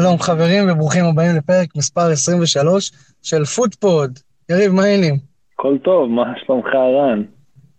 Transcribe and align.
שלום 0.00 0.18
חברים 0.18 0.70
וברוכים 0.70 1.04
הבאים 1.04 1.36
לפרק 1.36 1.76
מספר 1.76 2.10
23 2.10 2.92
של 3.22 3.44
פוטפוד. 3.44 4.18
יריב, 4.48 4.72
מה 4.72 4.82
העניינים? 4.82 5.18
הכל 5.54 5.76
טוב, 5.84 6.10
מה 6.10 6.22
שלומך 6.46 6.66
רן? 6.66 7.22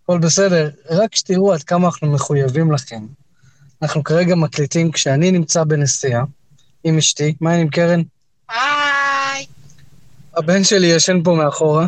הכל 0.02 0.18
בסדר. 0.18 0.70
רק 0.90 1.14
שתראו 1.14 1.52
עד 1.52 1.62
כמה 1.62 1.86
אנחנו 1.86 2.12
מחויבים 2.12 2.72
לכם. 2.72 3.06
אנחנו 3.82 4.04
כרגע 4.04 4.34
מקליטים 4.34 4.92
כשאני 4.92 5.30
נמצא 5.30 5.64
בנסיעה 5.64 6.24
עם 6.84 6.98
אשתי. 6.98 7.34
מה 7.40 7.50
העניינים, 7.50 7.70
קרן? 7.70 8.00
היי. 8.48 9.46
הבן 10.36 10.64
שלי 10.64 10.86
ישן 10.86 11.22
פה 11.24 11.34
מאחורה. 11.34 11.86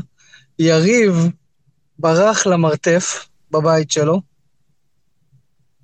יריב 0.58 1.28
ברח 1.98 2.46
למרתף 2.46 3.28
בבית 3.50 3.90
שלו. 3.90 4.20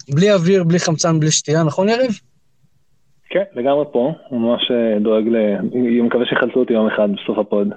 בלי 0.09 0.33
אוויר, 0.33 0.65
בלי 0.65 0.79
חמצן, 0.79 1.21
בלי 1.21 1.31
שתייה, 1.31 1.63
נכון 1.63 1.89
יריב? 1.89 2.21
כן, 3.31 3.43
לגמרי 3.53 3.85
פה, 3.93 4.13
הוא 4.29 4.41
ממש 4.41 4.71
אה, 4.71 4.99
דואג 5.01 5.29
ל... 5.29 5.37
אני 5.37 6.01
מקווה 6.01 6.27
שיחלצו 6.27 6.61
אותי 6.61 6.73
יום 6.73 6.87
אחד 6.87 7.09
בסוף 7.13 7.39
ה 7.39 7.45
pod. 7.45 7.69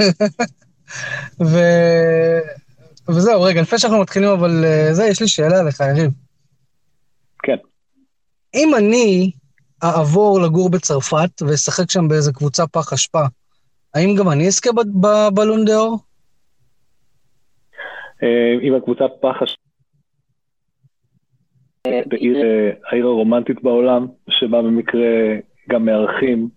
ו... 1.50 1.58
וזהו, 3.08 3.42
רגע, 3.42 3.60
לפני 3.62 3.78
שאנחנו 3.78 4.00
מתחילים, 4.00 4.28
אבל 4.28 4.64
אה, 4.64 4.94
זה, 4.94 5.04
יש 5.04 5.20
לי 5.20 5.28
שאלה 5.28 5.60
אליך, 5.60 5.80
יריב. 5.80 6.10
כן. 7.42 7.56
אם 8.54 8.74
אני 8.78 9.30
אעבור 9.84 10.40
לגור 10.40 10.70
בצרפת 10.70 11.42
ואשחק 11.42 11.90
שם 11.90 12.08
באיזה 12.08 12.32
קבוצה 12.32 12.66
פח 12.66 12.92
אשפה, 12.92 13.22
האם 13.94 14.14
גם 14.18 14.28
אני 14.28 14.46
אזכה 14.46 14.70
בבלון 14.72 15.64
דה 15.64 15.76
אור? 15.76 15.98
אה, 18.22 18.54
עם 18.62 18.74
הקבוצה 18.74 19.04
פח 19.20 19.42
הש... 19.42 19.56
בעיר, 21.86 22.36
אה, 22.36 22.70
העיר 22.90 23.06
הרומנטית 23.06 23.62
בעולם, 23.62 24.06
שבה 24.30 24.62
במקרה 24.62 25.36
גם 25.68 25.84
מארחים 25.84 26.48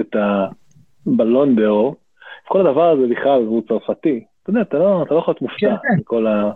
את 0.00 0.16
הבלון 0.16 1.56
דה 1.56 1.66
אור. 1.66 1.96
כל 2.48 2.66
הדבר 2.66 2.90
הזה 2.90 3.06
בכלל 3.06 3.42
הוא 3.42 3.62
צרפתי. 3.68 4.24
אתה 4.42 4.50
יודע, 4.50 4.60
אתה 4.60 4.78
לא, 4.78 5.02
אתה 5.02 5.14
לא 5.14 5.18
יכול 5.18 5.32
להיות 5.32 5.42
מופתע 5.42 5.76
כן, 5.82 5.88
כן. 5.88 6.00
מכל 6.00 6.26
ה... 6.26 6.52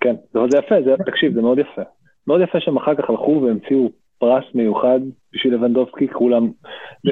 כן, 0.00 0.14
אבל 0.34 0.50
זה 0.50 0.58
יפה, 0.58 0.74
זה, 0.84 0.94
תקשיב, 1.06 1.34
זה 1.34 1.42
מאוד 1.42 1.58
יפה. 1.58 1.82
מאוד 2.26 2.40
יפה 2.40 2.60
שהם 2.60 2.76
אחר 2.76 2.94
כך 2.94 3.10
הלכו 3.10 3.42
והמציאו 3.44 3.90
פרס 4.18 4.44
מיוחד 4.54 5.00
בשביל 5.32 5.54
לבנדובסקי, 5.54 6.08
כולם, 6.08 6.50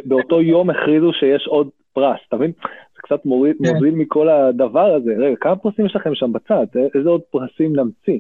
באותו 0.05 0.41
יום 0.43 0.71
הכריזו 0.71 1.13
שיש 1.13 1.47
עוד 1.47 1.69
פרס, 1.93 2.19
אתה 2.29 2.37
מבין? 2.37 2.53
זה 2.95 3.03
קצת 3.03 3.25
מוריד, 3.25 3.57
כן. 3.65 3.75
מוזיל 3.75 3.95
מכל 3.95 4.29
הדבר 4.29 4.95
הזה. 4.95 5.15
רגע, 5.19 5.37
כמה 5.37 5.57
פרסים 5.57 5.87
יש 5.87 5.97
לכם 5.97 6.15
שם 6.15 6.33
בצד? 6.33 6.67
איזה 6.95 7.09
עוד 7.09 7.21
פרסים 7.31 7.77
נמציא? 7.77 8.19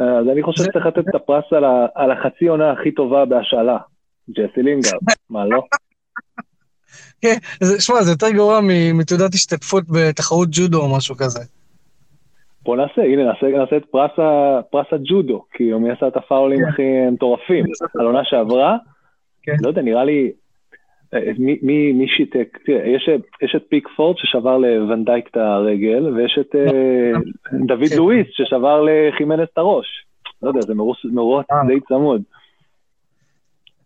אז 0.00 0.28
אני 0.32 0.42
חושב 0.42 0.64
שצריך 0.64 0.86
לתת 0.86 1.08
את 1.08 1.14
הפרס 1.14 1.44
על, 1.94 2.10
החצי 2.10 2.46
עונה 2.46 2.72
הכי 2.72 2.92
טובה 2.92 3.24
בהשאלה. 3.24 3.78
ג'סי 4.30 4.62
לינגארד, 4.62 5.00
מה 5.30 5.44
לא? 5.44 5.62
כן, 7.22 7.36
שמע, 7.78 8.02
זה 8.02 8.10
יותר 8.10 8.30
גרוע 8.30 8.60
מתעודת 8.94 9.34
השתתפות 9.34 9.84
בתחרות 9.88 10.48
ג'ודו 10.50 10.78
או 10.82 10.96
משהו 10.96 11.14
כזה. 11.16 11.40
בוא 12.62 12.76
נעשה, 12.76 13.02
הנה 13.02 13.24
נעשה, 13.24 13.46
נעשה 13.46 13.76
את 13.76 13.84
פרס, 13.90 14.10
ה, 14.18 14.60
פרס 14.70 14.86
הג'ודו, 14.92 15.44
כי 15.52 15.72
מי 15.72 15.90
עשה 15.90 16.08
את 16.08 16.16
הפאולים 16.16 16.58
כן. 16.58 16.68
הכי 16.68 16.82
מטורפים. 17.12 17.64
על 17.98 18.06
עונה 18.06 18.24
שעברה, 18.24 18.76
כן. 19.42 19.56
לא 19.62 19.68
יודע, 19.68 19.82
נראה 19.82 20.04
לי, 20.04 20.32
מי, 21.38 21.58
מי, 21.62 21.92
מי 21.92 22.08
שיתק, 22.08 22.58
תראה, 22.66 22.86
יש, 22.86 23.08
יש 23.42 23.54
את 23.56 23.62
פיק 23.68 23.88
פורד 23.96 24.16
ששבר 24.18 24.58
לוונדייק 24.58 25.28
את 25.30 25.36
הרגל, 25.36 26.06
ויש 26.14 26.38
את 26.40 26.54
אה, 26.54 27.12
דוד 27.66 27.88
כן. 27.88 27.96
לואיס 27.96 28.26
ששבר 28.30 28.84
לחימנס 28.86 29.48
את 29.52 29.58
הראש. 29.58 29.86
לא 30.42 30.48
יודע, 30.48 30.60
זה 30.60 30.74
מרוץ, 30.74 31.46
אה. 31.52 31.56
די 31.66 31.80
צמוד. 31.88 32.22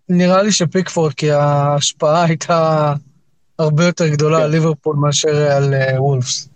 נראה 0.09 0.43
לי 0.43 0.53
שפיקפורד, 0.53 1.12
כי 1.12 1.31
ההשפעה 1.31 2.25
הייתה 2.25 2.93
הרבה 3.59 3.85
יותר 3.85 4.05
גדולה 4.09 4.37
כן. 4.37 4.43
על 4.43 4.51
ליברפול 4.51 4.97
מאשר 4.97 5.29
על 5.29 5.75
אה, 5.75 6.03
וולפס. 6.03 6.49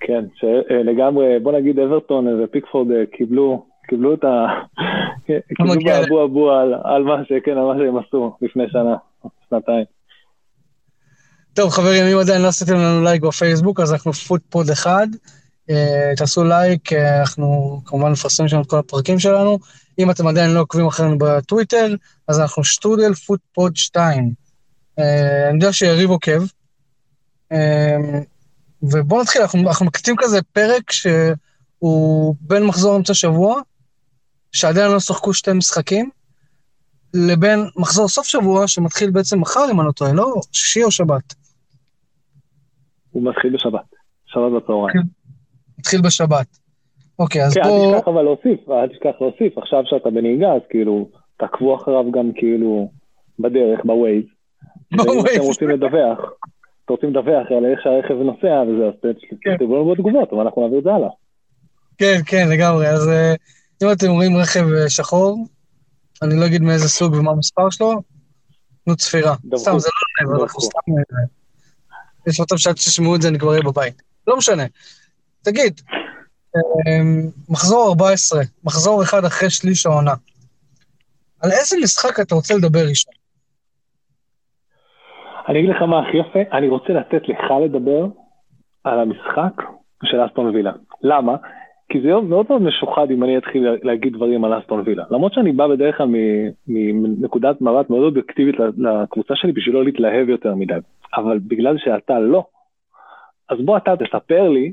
כן, 0.00 0.24
שלגמרי, 0.34 1.38
בוא 1.42 1.52
נגיד 1.52 1.78
אברטון 1.78 2.42
ופיקפורד 2.42 2.90
אה, 2.90 3.06
קיבלו, 3.06 3.64
קיבלו 3.88 4.14
את 4.14 4.24
ה... 4.24 4.46
קיבלו. 5.56 5.74
באבו 5.84 6.24
אבו 6.24 6.50
על, 6.50 6.74
על 6.84 7.02
מה 7.02 7.24
שכן, 7.24 7.50
על 7.50 7.64
מה 7.64 7.74
שהם 7.78 7.96
עשו 7.96 8.36
לפני 8.42 8.64
שנה, 8.70 8.96
שנתיים. 9.50 9.84
טוב, 11.54 11.70
חברים, 11.70 12.04
אם 12.04 12.18
עדיין 12.18 12.42
לא 12.42 12.48
עשיתם 12.48 12.74
לנו 12.74 13.04
לייק 13.04 13.22
בפייסבוק, 13.22 13.80
אז 13.80 13.92
אנחנו 13.92 14.12
פוטפוד 14.12 14.70
אחד. 14.70 15.06
אה, 15.70 16.12
תעשו 16.16 16.44
לייק, 16.44 16.92
אה, 16.92 17.20
אנחנו 17.20 17.80
כמובן 17.84 18.10
נפרסם 18.10 18.48
שם 18.48 18.60
את 18.60 18.66
כל 18.66 18.78
הפרקים 18.78 19.18
שלנו. 19.18 19.58
אם 19.98 20.10
אתם 20.10 20.26
עדיין 20.26 20.50
לא 20.50 20.60
עוקבים 20.60 20.86
אחרינו 20.86 21.18
בטוויטר, 21.18 21.94
אז 22.28 22.40
אנחנו 22.40 22.64
שטרודל 22.64 23.14
פוטפוד 23.14 23.76
2. 23.76 24.34
אה, 24.98 25.48
אני 25.48 25.54
יודע 25.54 25.72
שיריב 25.72 26.10
עוקב. 26.10 26.42
ובואו 28.82 29.22
נתחיל, 29.22 29.42
אנחנו, 29.42 29.68
אנחנו 29.68 29.86
מקליטים 29.86 30.16
כזה 30.18 30.38
פרק 30.52 30.92
שהוא 30.92 32.34
בין 32.40 32.64
מחזור 32.64 32.96
אמצע 32.96 33.14
שבוע, 33.14 33.60
שעדיין 34.52 34.90
לא 34.90 35.00
שחקו 35.00 35.34
שתי 35.34 35.52
משחקים, 35.52 36.10
לבין 37.14 37.58
מחזור 37.76 38.08
סוף 38.08 38.26
שבוע, 38.26 38.68
שמתחיל 38.68 39.10
בעצם 39.10 39.40
מחר, 39.40 39.64
אם 39.72 39.80
אני 39.80 39.86
לא 39.86 39.92
טועה, 39.92 40.12
לא? 40.12 40.34
שישי 40.52 40.84
או 40.84 40.90
שבת? 40.90 41.34
הוא 43.10 43.22
מתחיל 43.30 43.52
בשבת, 43.54 43.94
שבת 44.26 44.52
בצהריים. 44.52 45.02
מתחיל 45.78 46.00
בשבת. 46.00 46.46
אוקיי, 47.18 47.44
אז 47.44 47.54
כן, 47.54 47.60
אל 47.60 47.68
בואו... 47.68 47.94
תשכח 47.94 48.08
אבל 48.08 48.22
להוסיף, 48.22 48.70
אל 48.70 48.88
תשכח 48.88 49.20
להוסיף, 49.20 49.58
עכשיו 49.58 49.82
שאתה 49.84 50.10
בנהיגה, 50.10 50.52
אז 50.52 50.60
כאילו, 50.70 51.08
תעקבו 51.36 51.76
אחריו 51.76 52.12
גם 52.12 52.30
כאילו 52.34 52.90
בדרך, 53.38 53.80
בווייז. 53.84 54.24
בווייז. 54.96 55.36
אתם 55.36 55.44
רוצים 55.44 55.68
לדווח, 55.68 56.18
אתם 56.84 56.92
רוצים 56.92 57.10
לדווח 57.10 57.46
על 57.56 57.64
איך 57.64 57.80
שהרכב 57.82 58.14
נוסע 58.14 58.62
וזה, 58.68 58.86
אז 58.86 59.14
כן. 59.40 59.56
תכתבו 59.56 59.76
לנו 59.76 59.90
בתגובות, 59.90 60.32
אבל 60.32 60.40
אנחנו 60.40 60.62
נעביר 60.62 60.78
את 60.78 60.84
זה 60.84 60.90
הלאה. 60.94 61.08
כן, 61.98 62.20
כן, 62.26 62.48
לגמרי. 62.52 62.88
אז 62.88 63.08
אה, 63.08 63.34
אם 63.82 63.88
אתם 63.92 64.10
רואים 64.10 64.36
רכב 64.36 64.64
אה, 64.72 64.90
שחור, 64.90 65.46
אני 66.22 66.40
לא 66.40 66.46
אגיד 66.46 66.62
מאיזה 66.62 66.88
סוג 66.88 67.14
ומה 67.14 67.30
המספר 67.30 67.70
שלו, 67.70 68.02
תנו 68.84 68.96
צפירה. 68.96 69.34
סתם, 69.56 69.78
זה 69.78 69.88
לא 69.88 70.34
לב, 70.34 70.40
אנחנו. 70.40 70.60
סתם... 70.60 70.78
אה, 70.90 71.26
יש 72.26 72.40
מצב 72.40 72.56
שעד 72.56 72.76
שתשמעו 72.76 73.16
את 73.16 73.22
זה 73.22 73.28
אני 73.28 73.38
כבר 73.38 73.50
אהיה 73.50 73.62
בבית. 73.62 74.02
לא 74.26 74.36
משנה. 74.36 74.62
תגיד, 75.42 75.80
אה, 76.56 77.02
מחזור 77.48 77.88
14, 77.88 78.40
מחזור 78.64 79.02
אחד 79.02 79.24
אחרי 79.24 79.50
שליש 79.50 79.86
העונה. 79.86 80.14
על 81.42 81.50
איזה 81.50 81.76
משחק 81.82 82.20
אתה 82.20 82.34
רוצה 82.34 82.54
לדבר 82.54 82.88
ראשון? 82.88 83.14
אני 85.48 85.58
אגיד 85.58 85.70
לך 85.70 85.82
מה 85.82 86.08
הכי 86.08 86.16
יפה, 86.16 86.56
אני 86.56 86.68
רוצה 86.68 86.92
לתת 86.92 87.28
לך 87.28 87.38
לדבר 87.64 88.06
על 88.84 89.00
המשחק 89.00 89.62
של 90.04 90.26
אסטון 90.26 90.46
וילה. 90.46 90.72
למה? 91.02 91.36
כי 91.90 92.00
זה 92.00 92.08
יום 92.08 92.28
מאוד 92.28 92.46
מאוד 92.48 92.62
משוחד 92.62 93.10
אם 93.10 93.24
אני 93.24 93.38
אתחיל 93.38 93.68
להגיד 93.82 94.12
דברים 94.12 94.44
על 94.44 94.58
אסטון 94.58 94.82
וילה. 94.86 95.04
למרות 95.10 95.34
שאני 95.34 95.52
בא 95.52 95.66
בדרך 95.66 95.96
כלל 95.96 96.08
מנקודת 96.66 97.60
מבט 97.60 97.90
מאוד 97.90 98.02
אובייקטיבית 98.02 98.54
לקבוצה 98.78 99.34
שלי 99.36 99.52
בשביל 99.52 99.74
לא 99.74 99.84
להתלהב 99.84 100.28
יותר 100.28 100.54
מדי. 100.54 100.74
אבל 101.16 101.38
בגלל 101.38 101.78
שאתה 101.78 102.18
לא, 102.18 102.44
אז 103.48 103.58
בוא 103.64 103.76
אתה 103.76 103.90
תספר 103.96 104.48
לי 104.48 104.72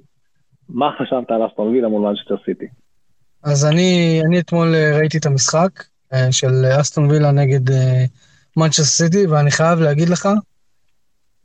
מה 0.69 0.89
חשבת 0.99 1.31
על 1.31 1.47
אסטון 1.47 1.67
וילה 1.67 1.87
מול 1.87 2.01
מנצ'סטר 2.01 2.35
סיטי. 2.45 2.67
אז 3.43 3.65
אני, 3.65 4.21
אני 4.27 4.39
אתמול 4.39 4.75
אה, 4.75 4.97
ראיתי 4.97 5.17
את 5.17 5.25
המשחק 5.25 5.69
אה, 6.13 6.31
של 6.31 6.65
אסטון 6.81 7.11
וילה 7.11 7.31
נגד 7.31 7.73
מנצ'סטר 8.57 8.83
סיטי, 8.83 9.27
ואני 9.27 9.51
חייב 9.51 9.79
להגיד 9.79 10.09
לך, 10.09 10.27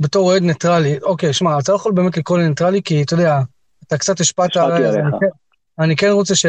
בתור 0.00 0.30
אוהד 0.30 0.42
ניטרלי, 0.42 0.98
אוקיי, 1.02 1.32
שמע, 1.32 1.58
אתה 1.58 1.72
לא 1.72 1.76
יכול 1.76 1.92
באמת 1.92 2.16
לקרוא 2.16 2.38
לי 2.38 2.48
ניטרלי, 2.48 2.82
כי 2.82 3.02
אתה 3.02 3.14
יודע, 3.14 3.40
אתה 3.86 3.98
קצת 3.98 4.20
השפעת 4.20 4.56
עליי, 4.56 4.86
אז. 4.86 4.96
אני 4.96 5.10
אני 5.78 5.96
כן 5.96 6.10
רוצה 6.10 6.34
ש... 6.34 6.46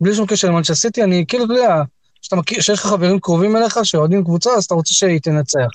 בלי 0.00 0.14
שום 0.14 0.26
קשר 0.26 0.48
למנצ'סטר 0.48 0.74
סיטי, 0.74 1.02
אני 1.02 1.24
כאילו, 1.28 1.44
אתה 1.44 1.52
יודע, 1.52 1.82
שאתה 2.22 2.36
מכיר, 2.36 2.60
שיש 2.60 2.78
לך 2.78 2.86
חברים 2.86 3.18
קרובים 3.20 3.56
אליך 3.56 3.78
שאוהדים 3.82 4.24
קבוצה, 4.24 4.50
אז 4.50 4.64
אתה 4.64 4.74
רוצה 4.74 4.94
שהיא 4.94 5.20
תנצח. 5.20 5.68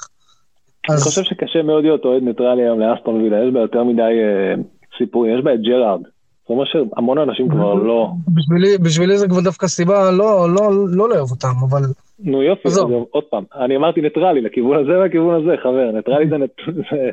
אני 0.90 0.96
אז 0.96 1.04
חושב 1.04 1.24
שקשה 1.24 1.62
מאוד 1.64 1.84
להיות 1.84 2.06
אוהד 2.06 2.24
ניטרלי 2.24 2.62
היום 2.62 2.80
לאסטון 2.80 3.16
וילה, 3.22 3.44
יש 3.44 3.54
בה 3.54 3.60
יותר 3.60 3.84
מדי 3.84 4.02
אה, 4.02 4.54
סיפורים, 4.98 5.38
יש 5.38 5.44
בה 5.44 5.54
את 5.54 5.62
ג'רארד. 5.62 6.02
זאת 6.02 6.50
אומרת 6.50 6.68
שהמון 6.68 7.18
אנשים 7.18 7.50
כבר 7.50 7.74
לא... 7.74 8.08
בשבילי, 8.36 8.78
בשבילי 8.78 9.18
זה 9.18 9.28
כבר 9.28 9.42
דווקא 9.42 9.68
סיבה 9.68 10.12
לא, 10.12 10.54
לא, 10.56 10.72
לא 10.88 11.10
לאהוב 11.10 11.32
אותם, 11.32 11.54
אבל 11.70 11.82
נו 12.20 12.44
יופי, 12.44 12.68
אז. 12.68 12.78
עוד 13.12 13.24
פעם, 13.24 13.44
אני 13.56 13.76
אמרתי 13.76 14.02
ניטרלי, 14.02 14.42
לכיוון 14.42 14.84
הזה 14.84 15.00
והכיוון 15.00 15.42
הזה, 15.42 15.56
חבר, 15.64 15.92
ניטרלי 15.92 16.30
זה, 16.30 16.38
ניט- 16.38 16.76
זה, 16.76 17.10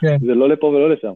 כן. 0.00 0.16
זה 0.26 0.34
לא 0.34 0.48
לפה 0.48 0.66
ולא 0.66 0.90
לשם. 0.90 1.12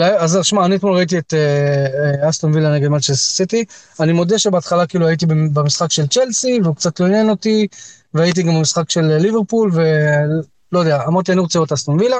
אז 0.00 0.38
שמע, 0.42 0.64
אני 0.64 0.76
אתמול 0.76 0.96
ראיתי 0.96 1.18
את 1.18 1.34
אה, 1.34 1.86
אה, 2.22 2.28
אסטון 2.28 2.54
וילה 2.54 2.74
נגד 2.74 2.88
מנצ'סטר 2.88 3.14
סיטי. 3.14 3.64
אני 4.00 4.12
מודה 4.12 4.38
שבהתחלה 4.38 4.86
כאילו 4.86 5.06
הייתי 5.06 5.26
במ- 5.26 5.54
במשחק 5.54 5.90
של 5.90 6.06
צ'לסי, 6.06 6.60
והוא 6.62 6.76
קצת 6.76 7.00
לא 7.00 7.06
עניין 7.06 7.30
אותי, 7.30 7.66
והייתי 8.14 8.42
גם 8.42 8.54
במשחק 8.54 8.90
של 8.90 9.10
אה, 9.10 9.18
ליברפול, 9.18 9.70
ולא 9.74 10.78
יודע, 10.78 11.02
אמרתי 11.06 11.32
אני 11.32 11.40
רוצה 11.40 11.58
לראות 11.58 11.72
אסטון 11.72 12.00
וילה, 12.00 12.16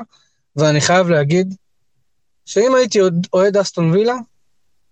ואני 0.56 0.80
חייב 0.80 1.08
להגיד 1.08 1.54
שאם 2.46 2.74
הייתי 2.74 2.98
אוהד 3.32 3.56
אסטון 3.56 3.90
וילה, 3.90 4.14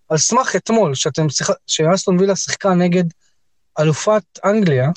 על 0.08 0.18
סמך 0.18 0.56
אתמול, 0.56 0.94
שאתם 0.94 1.28
שיח... 1.28 1.50
שאסטון 1.66 2.18
וילה 2.18 2.36
שיחקה 2.36 2.74
נגד 2.74 3.04
אלופת 3.80 4.22
אנגליה, 4.44 4.90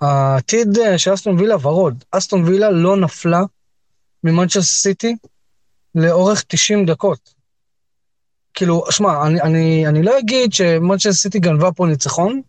העתיד 0.00 0.78
אה, 0.78 0.98
של 0.98 1.14
אסטון 1.14 1.38
וילה 1.40 1.56
ורוד. 1.66 2.04
אסטון 2.10 2.44
וילה 2.44 2.70
לא 2.70 2.96
נפלה 2.96 3.42
ממנצ'סטר 4.24 4.62
סיטי 4.62 5.16
לאורך 5.94 6.44
90 6.48 6.86
דקות. 6.86 7.34
כאילו, 8.54 8.84
שמע, 8.90 9.26
אני, 9.26 9.42
אני, 9.42 9.86
אני 9.86 10.02
לא 10.02 10.18
אגיד 10.18 10.52
שמנצ'סטר 10.52 11.12
סיטי 11.12 11.38
גנבה 11.38 11.72
פה 11.72 11.86
ניצחון, 11.86 12.42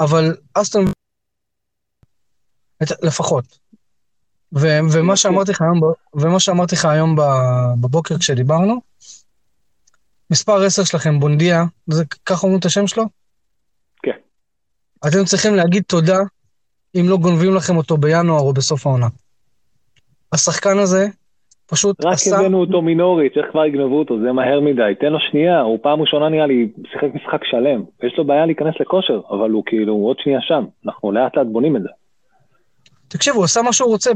אבל 0.00 0.36
אסטון 0.54 0.84
לפחות. 3.02 3.58
ו, 4.54 4.66
ומה 4.92 5.16
שאמרתי 5.16 5.50
לך 5.50 5.62
היום, 5.62 5.80
ומה 6.14 6.40
שאמרתי 6.40 6.74
לך 6.74 6.84
היום 6.84 7.16
בבוקר 7.80 8.18
כשדיברנו, 8.18 8.80
מספר 10.30 10.64
10 10.64 10.84
שלכם, 10.84 11.20
בונדיה, 11.20 11.64
זה 11.86 12.04
ככה 12.26 12.42
אומרים 12.42 12.60
את 12.60 12.64
השם 12.64 12.86
שלו? 12.86 13.04
כן. 14.02 14.18
אתם 15.08 15.24
צריכים 15.24 15.54
להגיד 15.54 15.82
תודה 15.86 16.18
אם 16.94 17.08
לא 17.08 17.16
גונבים 17.16 17.54
לכם 17.54 17.76
אותו 17.76 17.96
בינואר 17.96 18.40
או 18.40 18.52
בסוף 18.52 18.86
העונה. 18.86 19.08
השחקן 20.32 20.78
הזה 20.78 21.08
פשוט 21.72 22.04
רק 22.04 22.12
עשה... 22.12 22.34
רק 22.34 22.40
הבאנו 22.40 22.60
אותו 22.60 22.82
מינורית, 22.82 23.32
איך 23.36 23.46
כבר 23.50 23.64
יגנבו 23.64 23.98
אותו? 23.98 24.18
זה 24.24 24.32
מהר 24.32 24.60
מדי. 24.60 24.92
תן 25.00 25.12
לו 25.12 25.18
שנייה, 25.30 25.60
הוא 25.60 25.78
פעם 25.82 26.00
ראשונה 26.00 26.28
נראה 26.28 26.46
לי 26.46 26.68
שיחק 26.92 27.08
משחק 27.14 27.44
שלם. 27.44 27.82
יש 28.02 28.14
לו 28.18 28.24
בעיה 28.24 28.46
להיכנס 28.46 28.74
לכושר, 28.80 29.20
אבל 29.30 29.50
הוא 29.50 29.62
כאילו 29.66 29.94
עוד 29.94 30.16
שנייה 30.18 30.40
שם. 30.40 30.64
אנחנו 30.86 31.12
לאט 31.12 31.36
לאט 31.36 31.46
בונים 31.46 31.76
את 31.76 31.82
זה. 31.82 31.88
תקשיב, 33.08 33.34
הוא 33.34 33.44
עשה 33.44 33.62
מה 33.62 33.72
שהוא 33.72 33.90
רוצה 33.90 34.10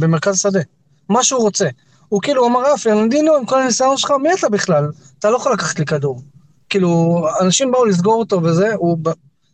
במרכז 0.00 0.34
השדה. 0.34 0.60
מה 1.08 1.22
שהוא 1.22 1.40
רוצה. 1.40 1.68
הוא 2.08 2.22
כאילו 2.22 2.46
אמר, 2.46 2.60
אף, 2.74 2.86
ילנדינו, 2.86 3.36
עם 3.36 3.46
כל 3.46 3.62
הניסיון 3.62 3.96
שלך, 3.96 4.10
מי 4.22 4.28
אתה 4.38 4.48
בכלל? 4.48 4.84
אתה 5.18 5.30
לא 5.30 5.36
יכול 5.36 5.52
לקחת 5.52 5.78
לי 5.78 5.84
כדור. 5.84 6.20
כאילו, 6.68 7.22
אנשים 7.44 7.70
באו 7.70 7.84
לסגור 7.84 8.14
אותו 8.14 8.42
וזה, 8.42 8.74
הוא... 8.74 8.98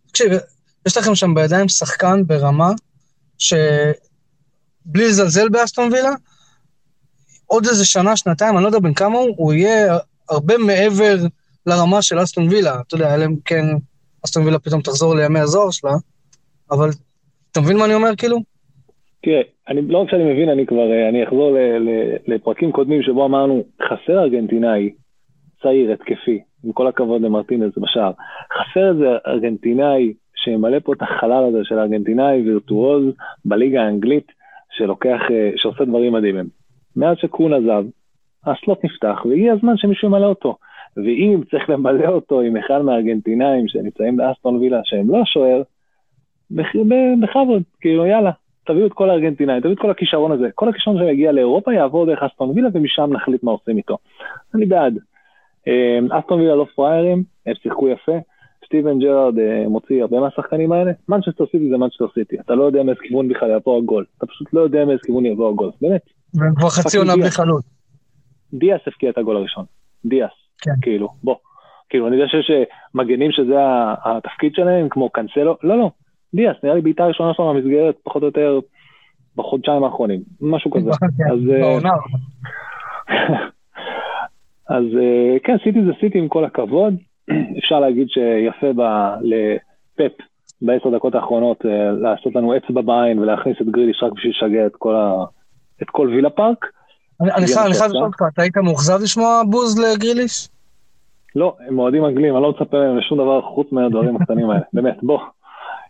תקשיב, 0.07 0.33
יש 0.87 0.97
לכם 0.97 1.15
שם 1.15 1.35
בידיים 1.35 1.69
שחקן 1.69 2.27
ברמה 2.27 2.71
שבלי 3.39 3.65
לזלזל 4.95 5.49
באסטון 5.49 5.93
וילה, 5.93 6.13
עוד 7.47 7.67
איזה 7.67 7.85
שנה, 7.85 8.17
שנתיים, 8.17 8.55
אני 8.57 8.63
לא 8.63 8.69
יודע 8.69 8.79
בין 8.79 8.95
כמה 8.95 9.19
הוא, 9.19 9.35
הוא 9.37 9.53
יהיה 9.53 9.99
הרבה 10.31 10.55
מעבר 10.59 11.15
לרמה 11.67 12.03
של 12.03 12.23
אסטון 12.23 12.49
וילה. 12.49 12.81
אתה 12.87 12.95
יודע, 12.95 13.15
אלא 13.15 13.25
אם 13.25 13.37
כן 13.45 13.65
אסטון 14.25 14.45
וילה 14.45 14.59
פתאום 14.59 14.81
תחזור 14.81 15.15
לימי 15.15 15.41
הזוהר 15.41 15.71
שלה, 15.71 15.93
אבל 16.71 16.89
אתה 17.53 17.61
מבין 17.61 17.77
מה 17.77 17.85
אני 17.85 17.95
אומר, 17.95 18.17
כאילו? 18.17 18.39
תראה, 19.23 19.41
אני, 19.69 19.83
לא 19.83 19.99
רק 19.99 20.11
שאני 20.11 20.33
מבין, 20.33 20.49
אני 20.49 20.67
כבר, 20.67 20.93
אה, 20.93 21.09
אני 21.09 21.25
אחזור 21.25 21.53
ל, 21.53 21.59
ל, 21.59 21.89
לפרקים 22.27 22.73
קודמים 22.73 23.03
שבו 23.03 23.27
אמרנו, 23.27 23.65
חסר 23.83 24.19
ארגנטינאי 24.19 24.91
צעיר, 25.63 25.93
התקפי, 25.93 26.41
עם 26.65 26.73
כל 26.73 26.87
הכבוד 26.87 27.23
למרטינז 27.23 27.73
בשער, 27.77 28.13
חסר 28.53 28.91
איזה 28.91 29.07
ארגנטינאי 29.27 30.13
שימלא 30.37 30.79
פה 30.79 30.93
את 30.93 31.03
החלל 31.03 31.45
הזה 31.49 31.59
של 31.63 31.79
ארגנטינאי 31.79 32.43
וירטואוז 32.43 33.05
בליגה 33.45 33.83
האנגלית, 33.83 34.33
שלוקח, 34.71 35.21
אה, 35.31 35.51
שעושה 35.57 35.85
דברים 35.85 36.13
מדהימים. 36.13 36.64
מאז 36.97 37.17
שקרון 37.21 37.53
עזב, 37.53 37.85
הסלוט 38.47 38.85
נפתח, 38.85 39.25
והגיע 39.25 39.53
הזמן 39.53 39.77
שמישהו 39.77 40.09
ימלא 40.09 40.27
אותו. 40.27 40.57
ואם 40.97 41.41
צריך 41.51 41.71
למלא 41.71 42.07
אותו 42.07 42.41
עם 42.41 42.57
אחד 42.57 42.83
מהארגנטינאים 42.83 43.69
שנמצאים 43.69 44.17
באסטון 44.17 44.57
וילה 44.57 44.81
שהם 44.85 45.11
לא 45.11 45.21
השוער, 45.23 45.63
בכבוד, 46.51 47.63
כאילו 47.81 48.07
יאללה, 48.07 48.31
תביאו 48.67 48.87
את 48.87 48.93
כל 48.93 49.11
הארגנטינאים, 49.11 49.61
תביאו 49.61 49.75
את 49.75 49.79
כל 49.79 49.91
הכישרון 49.91 50.33
הזה. 50.33 50.49
כל 50.55 50.69
הכישרון 50.69 50.99
שיגיע 50.99 51.33
לאירופה 51.33 51.75
יעבור 51.75 52.07
דרך 52.07 52.23
אסטון 52.23 52.51
וילה 52.51 52.69
ומשם 52.73 53.11
נחליט 53.13 53.43
מה 53.43 53.51
עושים 53.51 53.77
איתו. 53.77 53.99
אני 54.55 54.67
בעד. 54.67 54.99
אמ, 55.67 56.13
אסטון 56.13 56.41
וילה 56.41 56.55
לא 56.55 56.67
פראיירים, 56.75 57.23
הם 57.47 57.55
שיחקו 57.63 57.89
יפה. 57.89 58.19
סטיבן 58.67 58.99
ג'רארד 58.99 59.39
אה, 59.39 59.69
מוציא 59.69 60.03
הרבה 60.03 60.21
מהשחקנים 60.21 60.73
האלה. 60.73 60.93
מנצ'סטר 61.09 61.47
סיטי 61.47 61.69
זה 61.69 61.77
מנצ'סטר 61.77 62.07
סיטי. 62.15 62.37
אתה 62.41 62.55
לא 62.55 62.65
יודע 62.65 62.83
מאיזה 62.83 63.01
כיוון 63.01 63.29
בכלל 63.29 63.51
יבוא 63.51 63.79
הגול. 63.79 64.05
אתה 64.19 64.27
פשוט 64.27 64.55
לא 64.55 64.61
יודע 64.61 64.85
מאיזה 64.85 65.03
כיוון 65.07 65.27
יבוא 65.27 65.49
הגול. 65.49 65.71
באמת. 65.81 66.03
והם 66.35 66.55
כבר 66.55 66.69
חצי 66.69 66.99
עונה 66.99 67.17
בלי 67.17 67.31
חלוץ. 67.31 67.65
דיאס 68.53 68.81
הפקיע 68.87 69.11
את 69.11 69.19
הגול 69.19 69.37
הראשון. 69.37 69.65
דיאס. 70.05 70.31
כן. 70.59 70.71
כאילו, 70.83 71.09
בוא. 71.23 71.37
כאילו, 71.89 72.09
אני 72.09 72.17
יודע 72.17 72.29
שיש 72.29 72.51
מגנים 72.95 73.33
שזה 73.33 73.57
התפקיד 74.05 74.55
שלהם, 74.55 74.89
כמו 74.89 75.11
קאנסלו. 75.11 75.57
לא, 75.63 75.79
לא. 75.79 75.91
דיאס, 76.35 76.57
נראה 76.63 76.75
לי 76.75 76.81
בעיטה 76.81 77.07
ראשונה 77.07 77.35
שלו 77.35 77.55
במסגרת, 77.55 77.95
פחות 78.03 78.23
או 78.23 78.27
יותר, 78.27 78.61
בחודשיים 79.37 79.85
האחרונים, 79.85 80.21
משהו 80.41 80.71
כזה. 80.71 80.91
כן, 80.91 81.33
אז... 81.33 81.41
אה, 81.51 81.91
אז 84.77 84.85
אה, 85.01 85.37
כן, 85.45 85.57
סיטי 85.65 85.85
זה 85.85 85.93
סיטי 86.01 86.19
עם 86.19 86.29
כל 86.29 86.45
הכבוד. 86.45 86.95
אפשר 87.59 87.81
להגיד 87.81 88.09
שיפה 88.09 88.71
לפפ 89.23 90.13
בעשר 90.63 90.91
דקות 90.91 91.15
האחרונות 91.15 91.67
אה, 91.67 91.93
לעשות 91.93 92.35
לנו 92.35 92.57
אצבע 92.57 92.81
בעין 92.81 93.19
ולהכניס 93.19 93.57
את 93.61 93.67
גריליש 93.67 94.03
רק 94.03 94.13
בשביל 94.13 94.33
לשגע 94.33 94.67
את 94.67 94.77
כל, 94.77 94.95
ה... 94.97 95.25
את 95.83 95.91
כל 95.91 96.09
וילה 96.09 96.31
פארק. 96.31 96.67
אני 97.21 97.47
חייב 97.47 97.67
לשאול 97.71 98.05
אותך, 98.05 98.23
אתה 98.33 98.43
היית 98.43 98.57
מאוכזב 98.57 98.99
לשמוע 99.03 99.43
בוז 99.51 99.79
לגריליש? 99.79 100.49
לא, 101.37 101.57
הם 101.69 101.79
אוהדים 101.79 102.05
אנגלים, 102.05 102.35
אני 102.35 102.43
לא 102.43 102.51
מצפה 102.51 102.77
מהם 102.77 102.97
לשום 102.97 103.19
דבר 103.19 103.43
חוץ 103.43 103.73
מהדברים 103.73 104.17
הקטנים 104.17 104.51
האלה, 104.51 104.63
באמת, 104.73 104.97
בוא. 105.03 105.19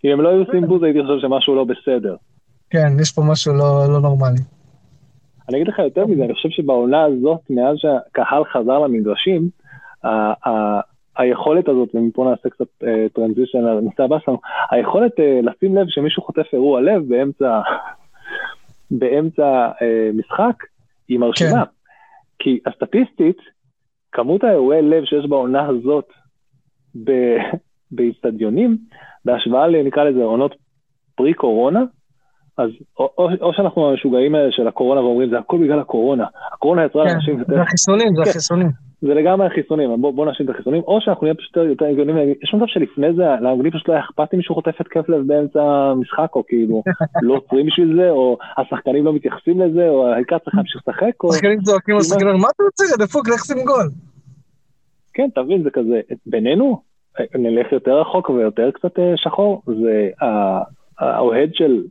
אם 0.04 0.10
הם 0.10 0.20
לא 0.20 0.28
היו 0.28 0.44
עושים 0.44 0.66
בוז 0.66 0.82
הייתי 0.82 1.02
חושב 1.02 1.18
שמשהו 1.20 1.54
לא 1.54 1.64
בסדר. 1.64 2.16
כן, 2.70 2.88
יש 3.00 3.12
פה 3.12 3.22
משהו 3.22 3.54
לא, 3.54 3.92
לא 3.92 4.00
נורמלי. 4.00 4.40
אני 5.48 5.56
אגיד 5.56 5.68
לך 5.68 5.78
יותר 5.78 6.06
מזה, 6.06 6.24
אני 6.24 6.34
חושב 6.34 6.48
שבעונה 6.48 7.04
הזאת, 7.04 7.40
מאז 7.50 7.76
שהקהל 7.76 8.44
חזר 8.44 8.78
למגרשים, 8.78 9.48
היכולת 11.16 11.68
הזאת, 11.68 11.88
ומפה 11.94 12.30
נעשה 12.30 12.48
קצת 12.48 12.84
טרנזישן 13.12 13.58
לנושא 13.58 14.02
הבא 14.02 14.16
שלנו, 14.24 14.38
היכולת 14.70 15.12
uh, 15.12 15.22
לשים 15.42 15.76
לב 15.76 15.86
שמישהו 15.88 16.22
חוטף 16.22 16.46
אירוע 16.52 16.80
לב 16.80 17.08
באמצע, 17.08 17.60
באמצע 18.90 19.70
uh, 19.70 19.82
משחק, 20.14 20.64
היא 21.08 21.18
מרשימה. 21.18 21.64
כן. 21.64 21.70
כי 22.38 22.60
הסטטיסטית, 22.66 23.36
כמות 24.12 24.44
האירועי 24.44 24.82
לב 24.82 25.04
שיש 25.04 25.26
בעונה 25.26 25.66
הזאת 25.66 26.08
באיצטדיונים, 27.90 28.78
בהשוואה 29.24 29.66
לנקרא 29.66 30.04
לזה 30.04 30.22
עונות 30.22 30.54
פרי 31.16 31.34
קורונה, 31.34 31.80
אז 32.58 32.70
או, 32.98 33.10
או, 33.18 33.28
או 33.40 33.52
שאנחנו 33.54 33.90
המשוגעים 33.90 34.34
האלה 34.34 34.52
של 34.52 34.68
הקורונה 34.68 35.00
ואומרים 35.00 35.30
זה 35.30 35.38
הכל 35.38 35.58
בגלל 35.58 35.80
הקורונה, 35.80 36.26
הקורונה 36.52 36.84
יצרה 36.84 37.04
כן, 37.04 37.12
לאנשים. 37.12 37.44
זה 37.48 37.62
החיסונים, 37.62 38.16
זה 38.16 38.22
כן, 38.24 38.30
החיסונים. 38.30 38.68
זה 39.02 39.14
לגמרי 39.14 39.46
החיסונים, 39.46 40.00
בוא, 40.00 40.10
בוא 40.10 40.26
נאשים 40.26 40.46
את 40.46 40.50
החיסונים, 40.50 40.82
או 40.82 41.00
שאנחנו 41.00 41.24
נהיה 41.24 41.34
פשוט 41.34 41.56
יותר 41.56 41.84
הגיונים, 41.84 42.16
יש 42.42 42.54
מצב 42.54 42.66
שלפני 42.66 43.12
זה 43.16 43.22
לאנגלים 43.40 43.72
פשוט 43.72 43.88
לא 43.88 43.94
היה 43.94 44.02
אכפת 44.02 44.34
אם 44.34 44.38
מישהו 44.38 44.54
חוטף 44.54 44.80
התקף 44.80 45.08
לב 45.08 45.26
באמצע 45.26 45.62
המשחק, 45.62 46.36
או 46.36 46.46
כאילו 46.46 46.82
לא 47.22 47.34
עוצרים 47.34 47.66
בשביל 47.66 47.96
זה, 47.96 48.10
או 48.10 48.38
השחקנים 48.58 49.04
לא 49.04 49.12
מתייחסים 49.12 49.60
לזה, 49.60 49.88
או 49.88 50.06
העיקר 50.06 50.38
צריך 50.38 50.54
להמשיך 50.56 50.82
לשחק, 50.88 51.24
או... 51.24 51.30
השחקנים 51.30 51.60
צועקים 51.60 51.96
לשחקנים, 51.96 52.32
מה 52.32 52.48
אתה 52.56 52.62
רוצה, 52.62 53.04
דפוק, 53.04 53.28
לך 53.28 53.44
שים 53.44 53.64
גול. 53.64 53.88
כן, 55.14 55.28
תבין, 55.34 55.62
זה 55.62 55.70
כזה, 55.70 56.00
בינינו, 56.26 56.82
נלך 57.34 57.72
יותר 57.72 58.00
רחוק 58.00 58.30
ויותר 58.30 58.70
קצת 58.70 58.98
אה, 58.98 59.12
שחור, 59.16 59.62
זה 59.66 60.10
האוהד 60.98 61.50
של, 61.54 61.82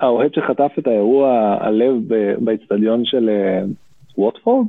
האוהד 0.00 0.34
שחטף 0.34 0.72
את 0.78 0.86
האירוע 0.86 1.56
הלב 1.60 1.94
באצטדיון 2.38 3.04
של 3.04 3.28
אה, 3.28 3.62
ווטפורד, 4.18 4.66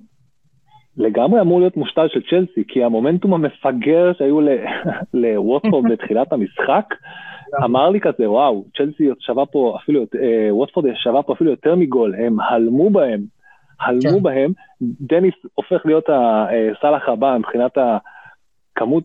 לגמרי 0.98 1.42
אמור 1.42 1.60
להיות 1.60 1.78
מושתל 1.78 2.08
של 2.08 2.22
צ'לסי, 2.30 2.64
כי 2.68 2.84
המומנטום 2.84 3.34
המפגר 3.34 4.12
שהיו 4.18 4.40
לווטפורד 5.14 5.86
בתחילת 5.92 6.34
המשחק, 6.34 6.86
אמר 7.64 7.90
לי 7.90 8.00
כזה, 8.02 8.30
וואו, 8.30 8.66
צ'לסי 8.78 9.10
שווה 9.20 9.46
פה 9.46 9.78
אפילו, 9.84 10.02
אה, 10.02 10.56
ווטפורד 10.56 10.86
שווה 10.96 11.24
פה 11.24 11.34
אפילו 11.34 11.52
יותר 11.52 11.76
מגול, 11.76 12.16
הם 12.16 12.40
הלמו 12.40 12.90
בהם, 12.90 13.22
הלמו 13.82 14.18
כן. 14.18 14.24
בהם, 14.24 14.52
דניס 14.82 15.34
הופך 15.54 15.86
להיות 15.86 16.06
הסלאח 16.10 17.10
הבא 17.10 17.38
מבחינת 17.40 17.78
הכמות, 17.78 19.04